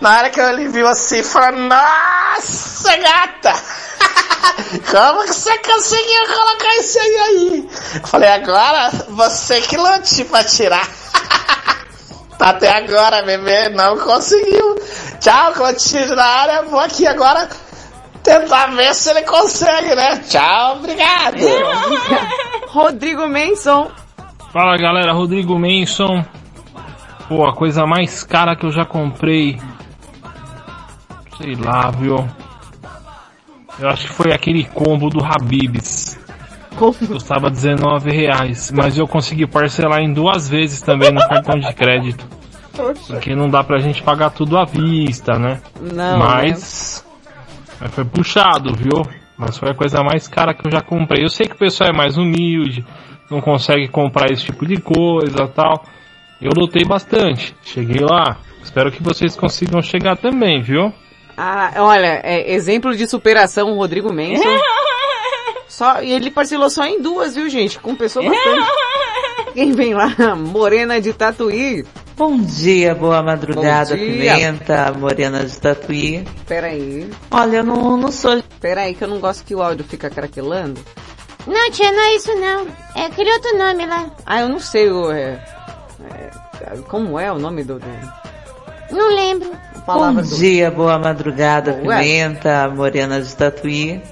Na 0.00 0.18
hora 0.18 0.30
que 0.30 0.40
ele 0.40 0.68
viu 0.68 0.88
assim, 0.88 1.22
falou, 1.22 1.60
nossa, 1.60 2.96
gata! 2.96 3.52
Como 4.90 5.24
que 5.24 5.34
você 5.34 5.58
conseguiu 5.58 6.26
colocar 6.26 6.76
isso 6.76 6.98
aí 6.98 7.16
aí? 7.16 7.70
Eu 7.96 8.06
falei, 8.06 8.28
agora 8.30 8.90
você 9.08 9.60
que 9.60 9.76
lute 9.76 10.24
pra 10.24 10.44
tirar. 10.44 10.88
Até 12.40 12.70
agora, 12.70 13.22
bebê, 13.22 13.68
não 13.70 13.98
conseguiu. 13.98 14.80
Tchau, 15.20 15.52
Clotilde 15.52 16.14
na 16.14 16.24
área, 16.24 16.62
vou 16.62 16.80
aqui 16.80 17.06
agora 17.06 17.46
tentar 18.22 18.66
ver 18.68 18.94
se 18.94 19.10
ele 19.10 19.22
consegue, 19.22 19.94
né? 19.94 20.18
Tchau, 20.28 20.76
obrigado. 20.76 21.36
Rodrigo 22.68 23.26
Menson. 23.26 23.90
Fala 24.52 24.76
galera, 24.76 25.12
Rodrigo 25.12 25.58
Manson. 25.58 26.24
Pô, 27.28 27.46
a 27.46 27.54
coisa 27.54 27.86
mais 27.86 28.24
cara 28.24 28.56
que 28.56 28.66
eu 28.66 28.72
já 28.72 28.84
comprei. 28.84 29.60
Sei 31.36 31.54
lá, 31.54 31.90
viu? 31.90 32.28
Eu 33.78 33.88
acho 33.88 34.08
que 34.08 34.12
foi 34.12 34.32
aquele 34.32 34.64
combo 34.64 35.08
do 35.08 35.24
Habibs. 35.24 36.18
Custava 36.76 37.50
19 37.50 38.10
reais. 38.10 38.70
Mas 38.72 38.98
eu 38.98 39.06
consegui 39.06 39.46
parcelar 39.46 40.00
em 40.00 40.12
duas 40.12 40.48
vezes 40.48 40.82
também 40.82 41.10
no 41.12 41.20
cartão 41.20 41.58
de 41.58 41.72
crédito. 41.72 42.26
Porque 43.06 43.34
não 43.34 43.48
dá 43.48 43.62
pra 43.62 43.78
gente 43.78 44.02
pagar 44.02 44.30
tudo 44.30 44.56
à 44.58 44.64
vista, 44.64 45.38
né? 45.38 45.60
Não, 45.80 46.18
Mas. 46.18 47.04
Mas 47.80 47.94
foi 47.94 48.04
puxado, 48.04 48.74
viu? 48.74 49.02
Mas 49.36 49.56
foi 49.56 49.70
a 49.70 49.74
coisa 49.74 50.02
mais 50.02 50.28
cara 50.28 50.52
que 50.52 50.66
eu 50.66 50.70
já 50.70 50.82
comprei. 50.82 51.24
Eu 51.24 51.30
sei 51.30 51.46
que 51.46 51.54
o 51.54 51.58
pessoal 51.58 51.90
é 51.90 51.92
mais 51.96 52.18
humilde, 52.18 52.84
não 53.30 53.40
consegue 53.40 53.88
comprar 53.88 54.30
esse 54.30 54.44
tipo 54.44 54.66
de 54.66 54.76
coisa 54.80 55.48
tal. 55.48 55.84
Eu 56.40 56.50
lutei 56.54 56.84
bastante. 56.84 57.54
Cheguei 57.62 58.00
lá. 58.00 58.38
Espero 58.62 58.92
que 58.92 59.02
vocês 59.02 59.34
consigam 59.34 59.80
chegar 59.80 60.16
também, 60.16 60.60
viu? 60.60 60.92
Ah, 61.36 61.72
olha, 61.78 62.20
é, 62.22 62.52
exemplo 62.52 62.94
de 62.94 63.08
superação, 63.08 63.72
o 63.72 63.76
Rodrigo 63.76 64.12
Menson. 64.12 64.44
Só, 65.68 66.02
e 66.02 66.12
ele 66.12 66.30
parcelou 66.30 66.68
só 66.68 66.84
em 66.84 67.00
duas, 67.00 67.34
viu, 67.34 67.48
gente? 67.48 67.78
Compensou 67.78 68.22
bastante. 68.22 68.66
Quem 69.54 69.72
vem 69.72 69.94
lá? 69.94 70.36
Morena 70.36 71.00
de 71.00 71.12
Tatuí. 71.12 71.84
Bom 72.20 72.36
dia, 72.36 72.94
boa 72.94 73.22
madrugada, 73.22 73.96
dia. 73.96 74.34
Pimenta, 74.34 74.92
Morena 74.92 75.42
de 75.42 75.58
Tatuí. 75.58 76.22
Peraí. 76.46 77.10
Olha, 77.30 77.56
eu 77.56 77.64
não, 77.64 77.96
não 77.96 78.12
sou... 78.12 78.42
Peraí, 78.60 78.94
que 78.94 79.02
eu 79.02 79.08
não 79.08 79.20
gosto 79.20 79.42
que 79.42 79.54
o 79.54 79.62
áudio 79.62 79.86
fica 79.86 80.10
craquelando. 80.10 80.78
Não, 81.46 81.70
tia, 81.70 81.90
não 81.90 82.02
é 82.02 82.16
isso 82.16 82.30
não. 82.34 82.66
É 82.94 83.06
aquele 83.06 83.32
outro 83.32 83.56
nome 83.56 83.86
lá. 83.86 84.10
Ah, 84.26 84.42
eu 84.42 84.50
não 84.50 84.60
sei 84.60 84.90
o... 84.90 85.10
É, 85.10 85.42
é, 86.60 86.76
como 86.88 87.18
é 87.18 87.32
o 87.32 87.38
nome 87.38 87.64
do... 87.64 87.78
do 87.78 87.86
Não 88.90 89.16
lembro. 89.16 89.50
Bom 89.86 90.12
do... 90.12 90.22
dia, 90.22 90.70
boa 90.70 90.98
madrugada, 90.98 91.80
Ué. 91.82 92.02
Pimenta, 92.02 92.68
Morena 92.68 93.22
de 93.22 93.34
Tatuí. 93.34 94.02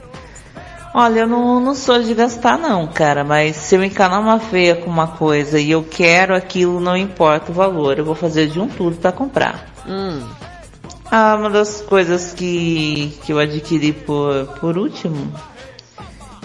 Olha, 0.94 1.20
eu 1.20 1.26
não, 1.28 1.60
não 1.60 1.74
sou 1.74 2.02
de 2.02 2.14
gastar 2.14 2.58
não, 2.58 2.86
cara, 2.86 3.22
mas 3.22 3.56
se 3.56 3.74
eu 3.74 3.84
encanar 3.84 4.20
uma 4.20 4.40
feia 4.40 4.74
com 4.74 4.90
uma 4.90 5.06
coisa 5.06 5.60
e 5.60 5.70
eu 5.70 5.82
quero 5.82 6.34
aquilo, 6.34 6.80
não 6.80 6.96
importa 6.96 7.50
o 7.50 7.54
valor, 7.54 7.98
eu 7.98 8.04
vou 8.04 8.14
fazer 8.14 8.48
de 8.48 8.58
um 8.58 8.68
tudo 8.68 8.96
pra 8.96 9.12
comprar. 9.12 9.66
Hum. 9.86 10.26
Ah, 11.10 11.36
uma 11.38 11.50
das 11.50 11.80
coisas 11.82 12.32
que, 12.32 13.18
que 13.24 13.32
eu 13.32 13.38
adquiri 13.38 13.92
por, 13.92 14.46
por 14.60 14.76
último, 14.76 15.32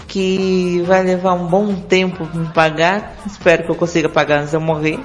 que 0.07 0.83
vai 0.85 1.03
levar 1.03 1.33
um 1.33 1.47
bom 1.47 1.73
tempo 1.75 2.25
pra 2.25 2.39
me 2.39 2.47
pagar, 2.49 3.15
espero 3.25 3.63
que 3.63 3.71
eu 3.71 3.75
consiga 3.75 4.07
pagar 4.07 4.39
antes 4.39 4.51
de 4.51 4.57
eu 4.57 4.61
morrer, 4.61 4.99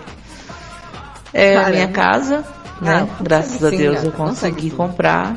é 1.32 1.56
a 1.56 1.60
Caramba. 1.60 1.70
minha 1.76 1.88
casa, 1.88 2.44
né? 2.80 3.08
Ah, 3.08 3.22
Graças 3.22 3.64
a 3.64 3.70
Deus 3.70 4.02
eu 4.04 4.12
consegui 4.12 4.70
comprar. 4.70 5.36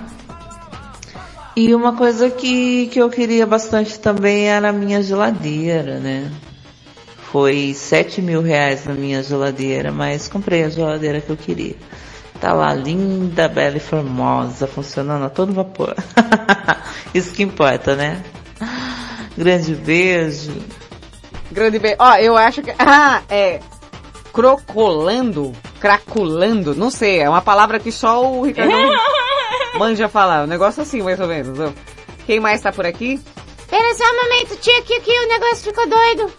E 1.56 1.76
uma 1.76 1.94
coisa 1.96 2.30
que, 2.30 2.88
que 2.88 3.00
eu 3.00 3.10
queria 3.10 3.46
bastante 3.46 4.00
também 4.00 4.50
era 4.50 4.70
a 4.70 4.74
minha 4.74 5.04
geladeira, 5.04 6.00
né? 6.00 6.32
Foi 7.32 7.74
sete 7.74 8.22
mil 8.22 8.42
reais 8.42 8.86
na 8.86 8.94
minha 8.94 9.22
geladeira, 9.22 9.92
mas 9.92 10.28
comprei 10.28 10.64
a 10.64 10.70
geladeira 10.70 11.20
que 11.20 11.30
eu 11.30 11.38
queria. 11.38 11.76
Tá 12.40 12.54
lá, 12.54 12.74
linda, 12.74 13.48
bela 13.48 13.78
e 13.78 13.80
formosa, 13.80 14.66
funcionando 14.66 15.26
a 15.26 15.30
todo 15.30 15.54
vapor. 15.54 15.96
Isso 17.14 17.34
que 17.34 17.44
importa, 17.44 17.96
né? 17.96 18.24
Grande 19.38 19.76
beijo. 19.76 20.54
Grande 21.52 21.78
beijo. 21.78 21.98
Ó, 22.00 22.16
eu 22.16 22.36
acho 22.36 22.62
que... 22.62 22.74
Ah, 22.80 23.22
é... 23.30 23.60
Crocolando? 24.34 25.54
Craculando? 25.80 26.74
Não 26.74 26.90
sei, 26.90 27.20
é 27.20 27.30
uma 27.30 27.42
palavra 27.42 27.80
que 27.80 27.92
só 27.92 28.26
o 28.26 28.44
Ricardo 28.44 28.72
manja 29.78 30.08
falar. 30.10 30.44
Um 30.44 30.48
negócio 30.48 30.82
assim, 30.82 31.02
mais 31.02 31.20
ou 31.20 31.28
menos. 31.28 31.58
Quem 32.26 32.40
mais 32.40 32.62
tá 32.62 32.72
por 32.72 32.86
aqui? 32.86 33.20
Pera 33.70 33.96
só 33.96 34.04
um 34.04 34.24
momento, 34.24 34.58
tia, 34.58 34.82
que, 34.82 35.00
o 35.00 35.28
negócio 35.28 35.64
ficou 35.64 35.88
doido. 35.88 36.32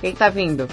Quem 0.00 0.14
tá 0.14 0.28
vindo? 0.28 0.68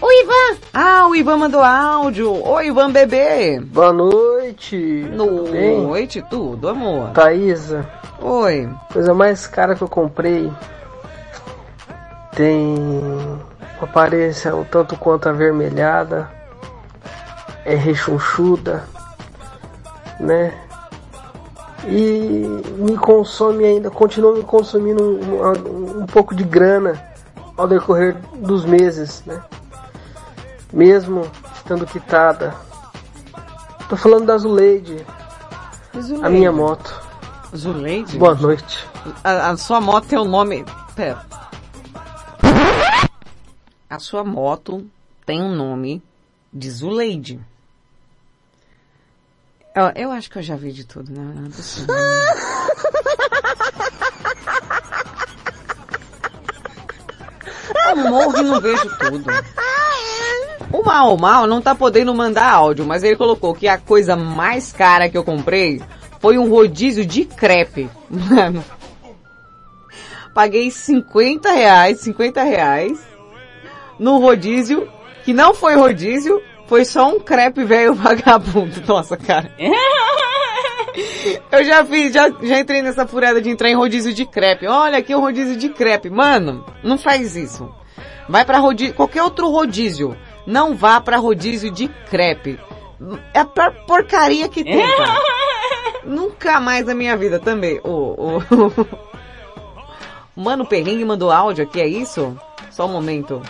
O 0.00 0.12
Ivan. 0.12 0.58
Ah, 0.72 1.06
o 1.08 1.14
Ivan 1.14 1.36
mandou 1.36 1.62
áudio. 1.62 2.46
Oi, 2.46 2.66
Ivan 2.68 2.90
bebê. 2.90 3.60
Boa 3.60 3.92
noite. 3.92 5.04
Bem? 5.50 5.82
Noite, 5.82 6.24
tudo, 6.30 6.68
amor. 6.68 7.10
Thaisa. 7.10 7.88
Oi. 8.20 8.68
Coisa 8.92 9.12
mais 9.12 9.46
cara 9.46 9.74
que 9.74 9.82
eu 9.82 9.88
comprei 9.88 10.50
tem 12.40 12.74
uma 13.78 13.82
aparência 13.82 14.54
um 14.54 14.64
tanto 14.64 14.96
quanto 14.96 15.28
avermelhada, 15.28 16.30
é 17.64 17.74
rechonchuda, 17.74 18.84
né? 20.20 20.54
E 21.86 22.46
me 22.76 22.96
consome 22.96 23.64
ainda, 23.64 23.90
continua 23.90 24.34
me 24.34 24.42
consumindo 24.44 25.02
um, 25.02 25.42
um- 25.42 26.00
um 26.02 26.06
pouco 26.06 26.34
de 26.34 26.44
grana 26.44 27.02
ao 27.56 27.66
decorrer 27.66 28.16
dos 28.36 28.64
meses, 28.64 29.22
né? 29.26 29.42
Mesmo 30.72 31.22
estando 31.54 31.86
quitada. 31.86 32.54
Tô 33.88 33.96
falando 33.96 34.26
da 34.26 34.36
Zuleide, 34.38 35.04
a 36.22 36.28
minha 36.28 36.52
moto. 36.52 36.94
Zuleide? 37.56 38.16
Boa 38.18 38.34
noite. 38.34 38.86
A, 39.24 39.50
a 39.50 39.56
sua 39.56 39.80
moto 39.80 40.06
tem 40.06 40.18
o 40.18 40.24
nome... 40.24 40.64
Pera. 40.94 41.24
A 43.88 43.98
sua 43.98 44.22
moto 44.22 44.86
tem 45.26 45.42
um 45.42 45.54
nome 45.54 46.00
de 46.52 46.70
Zuleide. 46.70 47.40
Eu, 49.80 49.92
eu 49.94 50.10
acho 50.10 50.28
que 50.28 50.36
eu 50.36 50.42
já 50.42 50.56
vi 50.56 50.72
de 50.72 50.84
tudo, 50.84 51.10
né? 51.10 51.32
Não 51.34 51.46
é 51.46 51.48
possível. 51.48 51.94
Eu 57.88 57.96
morro 57.96 58.38
e 58.38 58.42
não 58.42 58.60
vejo 58.60 58.98
tudo. 58.98 59.24
O 60.70 60.84
Mal 60.84 61.16
Mal 61.16 61.46
não 61.46 61.62
tá 61.62 61.74
podendo 61.74 62.14
mandar 62.14 62.52
áudio, 62.52 62.84
mas 62.84 63.02
ele 63.02 63.16
colocou 63.16 63.54
que 63.54 63.66
a 63.66 63.78
coisa 63.78 64.14
mais 64.14 64.70
cara 64.70 65.08
que 65.08 65.16
eu 65.16 65.24
comprei 65.24 65.82
foi 66.20 66.38
um 66.38 66.48
rodízio 66.48 67.04
de 67.04 67.24
crepe. 67.24 67.90
Mano. 68.08 68.62
Paguei 70.34 70.70
50 70.70 71.50
reais, 71.50 72.00
50 72.00 72.42
reais 72.44 73.00
no 73.98 74.18
rodízio, 74.18 74.88
que 75.24 75.32
não 75.32 75.54
foi 75.54 75.74
rodízio, 75.74 76.40
foi 76.70 76.84
só 76.84 77.08
um 77.08 77.18
crepe 77.18 77.64
velho 77.64 77.92
vagabundo. 77.98 78.80
Nossa, 78.86 79.16
cara. 79.16 79.52
Eu 81.50 81.64
já 81.64 81.84
fiz, 81.84 82.12
já, 82.12 82.30
já 82.42 82.60
entrei 82.60 82.80
nessa 82.80 83.08
furada 83.08 83.42
de 83.42 83.50
entrar 83.50 83.68
em 83.68 83.74
rodízio 83.74 84.14
de 84.14 84.24
crepe. 84.24 84.68
Olha 84.68 84.98
aqui 84.98 85.12
o 85.12 85.20
rodízio 85.20 85.56
de 85.56 85.68
crepe. 85.68 86.08
Mano, 86.08 86.64
não 86.82 86.96
faz 86.96 87.34
isso. 87.34 87.68
Vai 88.28 88.44
pra 88.44 88.58
rodízio, 88.58 88.94
qualquer 88.94 89.22
outro 89.24 89.50
rodízio. 89.50 90.16
Não 90.46 90.76
vá 90.76 91.00
pra 91.00 91.16
rodízio 91.16 91.72
de 91.72 91.88
crepe. 92.08 92.58
É 93.34 93.40
a 93.40 93.44
pior 93.44 93.74
porcaria 93.86 94.48
que 94.48 94.62
tem, 94.62 94.96
cara. 94.96 95.20
Nunca 96.06 96.60
mais 96.60 96.86
na 96.86 96.94
minha 96.94 97.16
vida 97.16 97.40
também. 97.40 97.80
O, 97.82 97.90
o, 97.90 98.38
o 100.36 100.40
Mano 100.40 100.64
Perrengue 100.64 101.04
mandou 101.04 101.32
áudio 101.32 101.64
aqui, 101.64 101.80
é 101.80 101.86
isso? 101.86 102.36
Só 102.70 102.86
um 102.86 102.92
momento. 102.92 103.42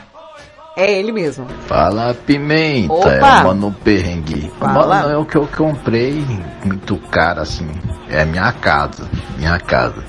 É 0.76 0.98
ele 0.98 1.12
mesmo. 1.12 1.47
Fala 1.66 2.14
pimenta, 2.14 2.92
Opa! 2.92 3.10
é 3.10 3.20
o 3.20 3.44
mano 3.44 3.74
perrengue. 3.84 4.51
Fala. 4.59 5.01
Mano, 5.01 5.12
é 5.12 5.16
o 5.16 5.24
que 5.24 5.36
eu 5.36 5.48
comprei 5.56 6.24
muito 6.64 6.97
caro 7.10 7.40
assim. 7.40 7.68
É 8.09 8.24
minha 8.24 8.52
casa, 8.52 9.09
minha 9.36 9.59
casa. 9.59 10.02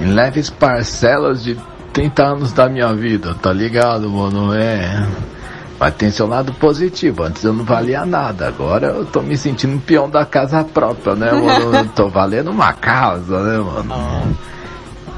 Em 0.00 0.06
leves 0.06 0.48
parcelas 0.50 1.42
de 1.42 1.56
30 1.92 2.22
anos 2.22 2.52
da 2.52 2.68
minha 2.68 2.92
vida, 2.94 3.34
tá 3.34 3.52
ligado, 3.52 4.08
mano? 4.08 4.54
É. 4.54 5.06
Mas 5.78 5.94
tem 5.94 6.10
seu 6.10 6.26
lado 6.26 6.52
positivo. 6.54 7.22
Antes 7.22 7.44
eu 7.44 7.52
não 7.52 7.64
valia 7.64 8.04
nada. 8.04 8.48
Agora 8.48 8.88
eu 8.88 9.04
tô 9.06 9.22
me 9.22 9.36
sentindo 9.36 9.76
um 9.76 9.78
peão 9.78 10.10
da 10.10 10.24
casa 10.24 10.64
própria, 10.64 11.14
né, 11.14 11.30
mano? 11.32 11.88
Tô 11.94 12.08
valendo 12.08 12.50
uma 12.50 12.72
casa, 12.72 13.40
né, 13.42 13.58
mano? 13.58 14.36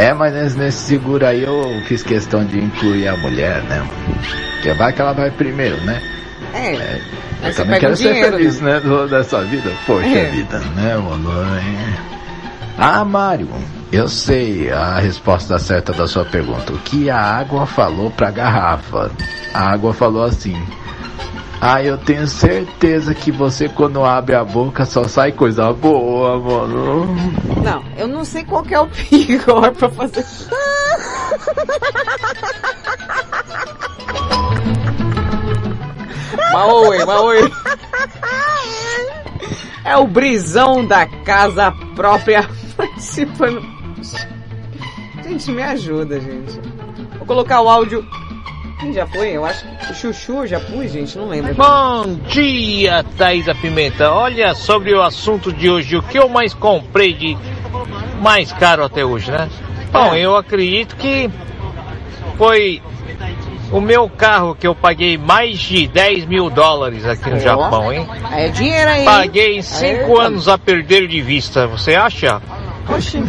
É, 0.01 0.14
mas 0.14 0.32
nesse, 0.32 0.59
nesse 0.59 0.78
seguro 0.78 1.27
aí 1.27 1.43
eu 1.43 1.62
fiz 1.86 2.02
questão 2.02 2.44
de 2.44 2.59
incluir 2.59 3.06
a 3.09 3.16
mulher, 3.18 3.62
né? 3.64 3.86
Porque 4.55 4.72
vai 4.72 4.93
que 4.93 5.01
ela 5.02 5.12
vai 5.12 5.31
primeiro, 5.31 5.77
né? 5.82 6.01
É. 6.55 7.01
Aí 7.43 7.51
Eu 7.51 7.55
também 7.55 7.78
quero 7.81 7.97
ser 7.97 8.09
dinheiro, 8.14 8.36
feliz, 8.36 8.60
né? 8.60 8.81
do- 8.81 9.06
Dessa 9.09 9.43
vida. 9.44 9.70
Poxa 9.86 10.06
É. 10.09 10.31
vida, 10.31 10.59
né, 10.74 10.97
mano? 10.97 11.31
É. 11.59 11.94
Ah, 12.78 13.05
Mário, 13.05 13.48
eu 13.93 14.09
sei 14.09 14.70
a 14.72 14.98
resposta 14.98 15.59
certa 15.59 15.93
da 15.93 16.06
sua 16.06 16.24
pergunta. 16.24 16.72
O 16.72 16.78
que 16.78 17.10
a 17.10 17.18
água 17.20 17.66
falou 17.66 18.10
pra 18.10 18.31
garrafa? 18.31 19.10
A 19.52 19.70
água 19.72 19.93
falou 19.93 20.24
assim. 20.24 20.56
Ah, 21.62 21.82
eu 21.82 21.98
tenho 21.98 22.26
certeza 22.26 23.14
que 23.14 23.30
você 23.30 23.68
quando 23.68 24.02
abre 24.02 24.34
a 24.34 24.42
boca 24.42 24.86
só 24.86 25.04
sai 25.04 25.30
coisa 25.30 25.70
boa, 25.72 26.38
mano. 26.38 27.06
Não, 27.62 27.84
eu 27.98 28.08
não 28.08 28.24
sei 28.24 28.44
qual 28.44 28.62
que 28.62 28.74
é 28.74 28.80
o 28.80 28.88
pior 28.88 29.70
pra 29.72 29.90
fazer. 29.90 30.24
Maoi, 36.52 37.04
Maoi. 37.04 37.52
É 39.84 39.96
o 39.96 40.06
brisão 40.06 40.84
da 40.86 41.06
casa 41.06 41.72
própria 41.94 42.48
participando. 42.76 43.62
Gente, 45.22 45.50
me 45.50 45.62
ajuda, 45.62 46.18
gente. 46.20 46.58
Vou 47.18 47.26
colocar 47.26 47.60
o 47.60 47.68
áudio. 47.68 48.06
Quem 48.81 48.93
já 48.94 49.07
foi? 49.07 49.31
Eu 49.31 49.44
acho 49.44 49.65
que 49.65 49.93
o 49.93 49.94
Chuchu 49.94 50.47
já 50.47 50.59
pus, 50.59 50.90
gente, 50.90 51.16
não 51.16 51.28
lembro. 51.28 51.55
Bom 51.55 52.15
dia, 52.28 53.05
Thaisa 53.16 53.55
Pimenta. 53.55 54.11
Olha, 54.11 54.55
sobre 54.55 54.94
o 54.94 55.02
assunto 55.02 55.52
de 55.52 55.70
hoje, 55.70 55.97
o 55.97 56.02
que 56.02 56.19
eu 56.19 56.28
mais 56.28 56.55
comprei 56.55 57.12
de 57.12 57.36
mais 58.20 58.52
caro 58.52 58.85
até 58.85 59.05
hoje, 59.05 59.31
né? 59.31 59.48
Bom, 59.93 60.15
eu 60.15 60.36
acredito 60.36 60.97
que 60.97 61.31
foi 62.36 62.81
o 63.73 63.81
meu 63.81 64.09
carro 64.09 64.55
que 64.55 64.66
eu 64.66 64.74
paguei 64.74 65.16
mais 65.16 65.59
de 65.59 65.86
10 65.86 66.27
mil 66.27 66.51
dólares 66.51 67.05
aqui 67.05 67.31
no. 67.31 67.40
Japão, 67.40 67.93
hein? 67.93 68.07
É 68.32 68.48
dinheiro 68.48 68.90
aí. 68.90 69.05
Paguei 69.05 69.59
em 69.59 69.62
5 69.62 70.19
Aê, 70.19 70.27
anos 70.27 70.48
a 70.48 70.59
perder 70.59 71.07
de 71.07 71.20
vista, 71.20 71.66
você 71.66 71.94
acha? 71.94 72.40
Oxi. 72.89 73.23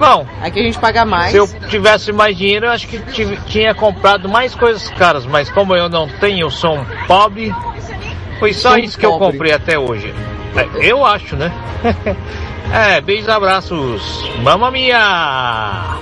Bom, 0.00 0.26
Aqui 0.42 0.58
a 0.60 0.62
gente 0.62 0.78
paga 0.78 1.04
mais. 1.04 1.30
se 1.30 1.36
eu 1.36 1.46
tivesse 1.68 2.10
mais 2.10 2.34
dinheiro, 2.36 2.64
eu 2.66 2.70
acho 2.70 2.88
que 2.88 2.98
tive- 3.12 3.36
tinha 3.46 3.74
comprado 3.74 4.28
mais 4.30 4.54
coisas 4.54 4.88
caras, 4.90 5.26
mas 5.26 5.50
como 5.50 5.76
eu 5.76 5.90
não 5.90 6.08
tenho, 6.08 6.46
eu 6.46 6.50
sou 6.50 6.74
um 6.78 6.84
pobre, 7.06 7.54
foi 8.38 8.54
só 8.54 8.78
isso 8.78 8.98
que 8.98 9.04
eu 9.04 9.12
pobre. 9.18 9.32
comprei 9.32 9.52
até 9.52 9.78
hoje. 9.78 10.12
É, 10.56 10.90
Eu 10.90 11.04
acho, 11.04 11.36
né? 11.36 11.52
é, 12.72 12.98
beijos, 13.02 13.28
abraços. 13.28 14.02
Mamma 14.42 14.70
mia! 14.70 15.98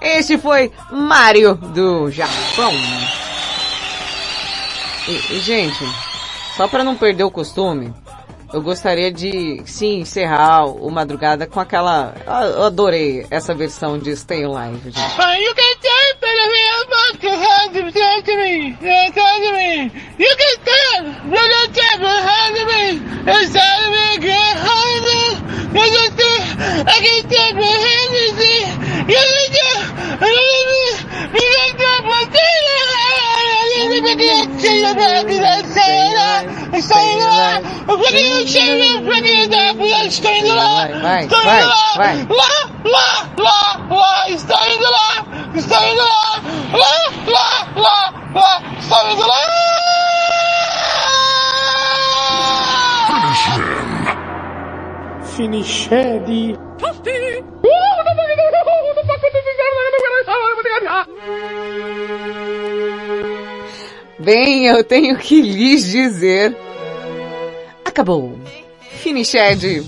Esse 0.00 0.38
foi 0.38 0.72
Mario 0.90 1.54
do 1.54 2.10
Japão. 2.10 2.72
E, 5.06 5.36
e, 5.36 5.40
gente, 5.40 5.84
só 6.56 6.66
para 6.66 6.82
não 6.82 6.96
perder 6.96 7.24
o 7.24 7.30
costume, 7.30 7.92
eu 8.52 8.60
gostaria 8.62 9.10
de 9.10 9.62
sim 9.66 10.00
encerrar 10.00 10.66
o 10.66 10.90
Madrugada 10.90 11.46
com 11.46 11.58
aquela. 11.60 12.14
Eu 12.26 12.62
eu 12.62 12.64
adorei 12.64 13.26
essa 13.30 13.54
versão 13.54 13.98
de 13.98 14.14
Stay 14.16 14.44
Alive, 14.44 14.90
gente. 14.90 14.98
Me. 18.32 18.76
You. 18.80 18.84
You 18.84 19.52
me. 19.52 19.90
You 25.78 25.90
can 25.92 26.16
tell. 26.16 26.42
I 26.84 26.98
can 27.00 27.28
tell 27.28 27.54
behind 27.54 28.10
me. 28.10 28.22
Behind 34.00 34.58
Vai, 41.02 41.26
vai, 41.26 41.62
vai, 41.96 42.26
Bem, 64.18 64.66
eu 64.66 64.84
tenho 64.84 65.16
que 65.16 65.40
lhes 65.40 65.84
dizer. 65.84 66.56
Acabou. 67.84 68.38
Finished. 69.02 69.84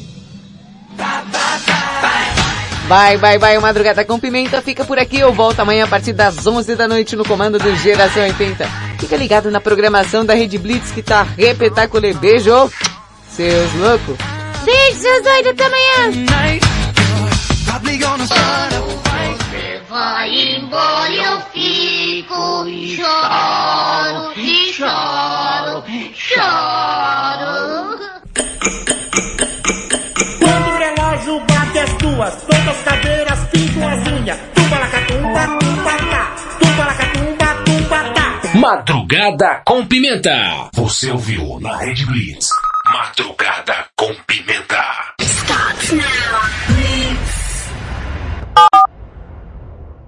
Vai, 2.86 3.16
vai, 3.16 3.38
vai, 3.38 3.56
o 3.56 3.62
Madrugada 3.62 4.04
com 4.04 4.18
Pimenta 4.18 4.60
fica 4.60 4.84
por 4.84 4.98
aqui. 4.98 5.18
Eu 5.18 5.32
volto 5.32 5.60
amanhã 5.60 5.84
a 5.84 5.88
partir 5.88 6.12
das 6.12 6.46
11 6.46 6.76
da 6.76 6.86
noite 6.86 7.16
no 7.16 7.24
comando 7.24 7.58
do 7.58 7.74
Geração 7.76 8.22
80. 8.22 8.66
Fica 8.98 9.16
ligado 9.16 9.50
na 9.50 9.60
programação 9.60 10.24
da 10.24 10.34
Rede 10.34 10.58
Blitz 10.58 10.90
que 10.90 11.02
tá 11.02 11.22
repetaculê. 11.22 12.12
Beijo, 12.12 12.70
seus 13.30 13.74
loucos. 13.74 14.16
Beijo, 14.64 14.98
seus 14.98 15.22
doidos, 15.22 15.52
até 15.52 15.64
amanhã. 15.64 16.73
Você 17.74 17.82
vai 19.90 20.30
embora, 20.30 21.12
eu 21.12 21.40
fico 21.52 22.68
e 22.68 22.96
choro, 22.96 24.32
e 24.36 24.72
choro, 24.72 25.82
choro. 26.14 27.98
Quando 30.38 30.68
o 30.68 30.78
relógio 30.78 31.40
bate 31.46 31.78
as 31.80 31.92
duas, 31.94 32.42
todas 32.42 32.68
as 32.68 32.80
cadeiras 32.84 33.40
pintam 33.50 33.88
as 33.88 34.06
unhas. 34.06 34.38
Tumba 34.54 34.78
lacatumba, 34.78 35.58
tumba 35.58 35.96
tá. 35.96 36.36
Tumba 36.60 36.84
lacatumba, 36.84 37.54
tumba 37.64 38.04
tá. 38.14 38.40
Madrugada 38.56 39.62
com 39.66 39.84
Pimenta. 39.84 40.70
Você 40.74 41.10
ouviu 41.10 41.58
na 41.58 41.76
Rede 41.78 42.06
Blitz. 42.06 42.50
Madrugada 42.86 43.86
com 43.96 44.14
Pimenta. 44.26 44.80
Starts 45.20 45.90
now. 45.90 46.04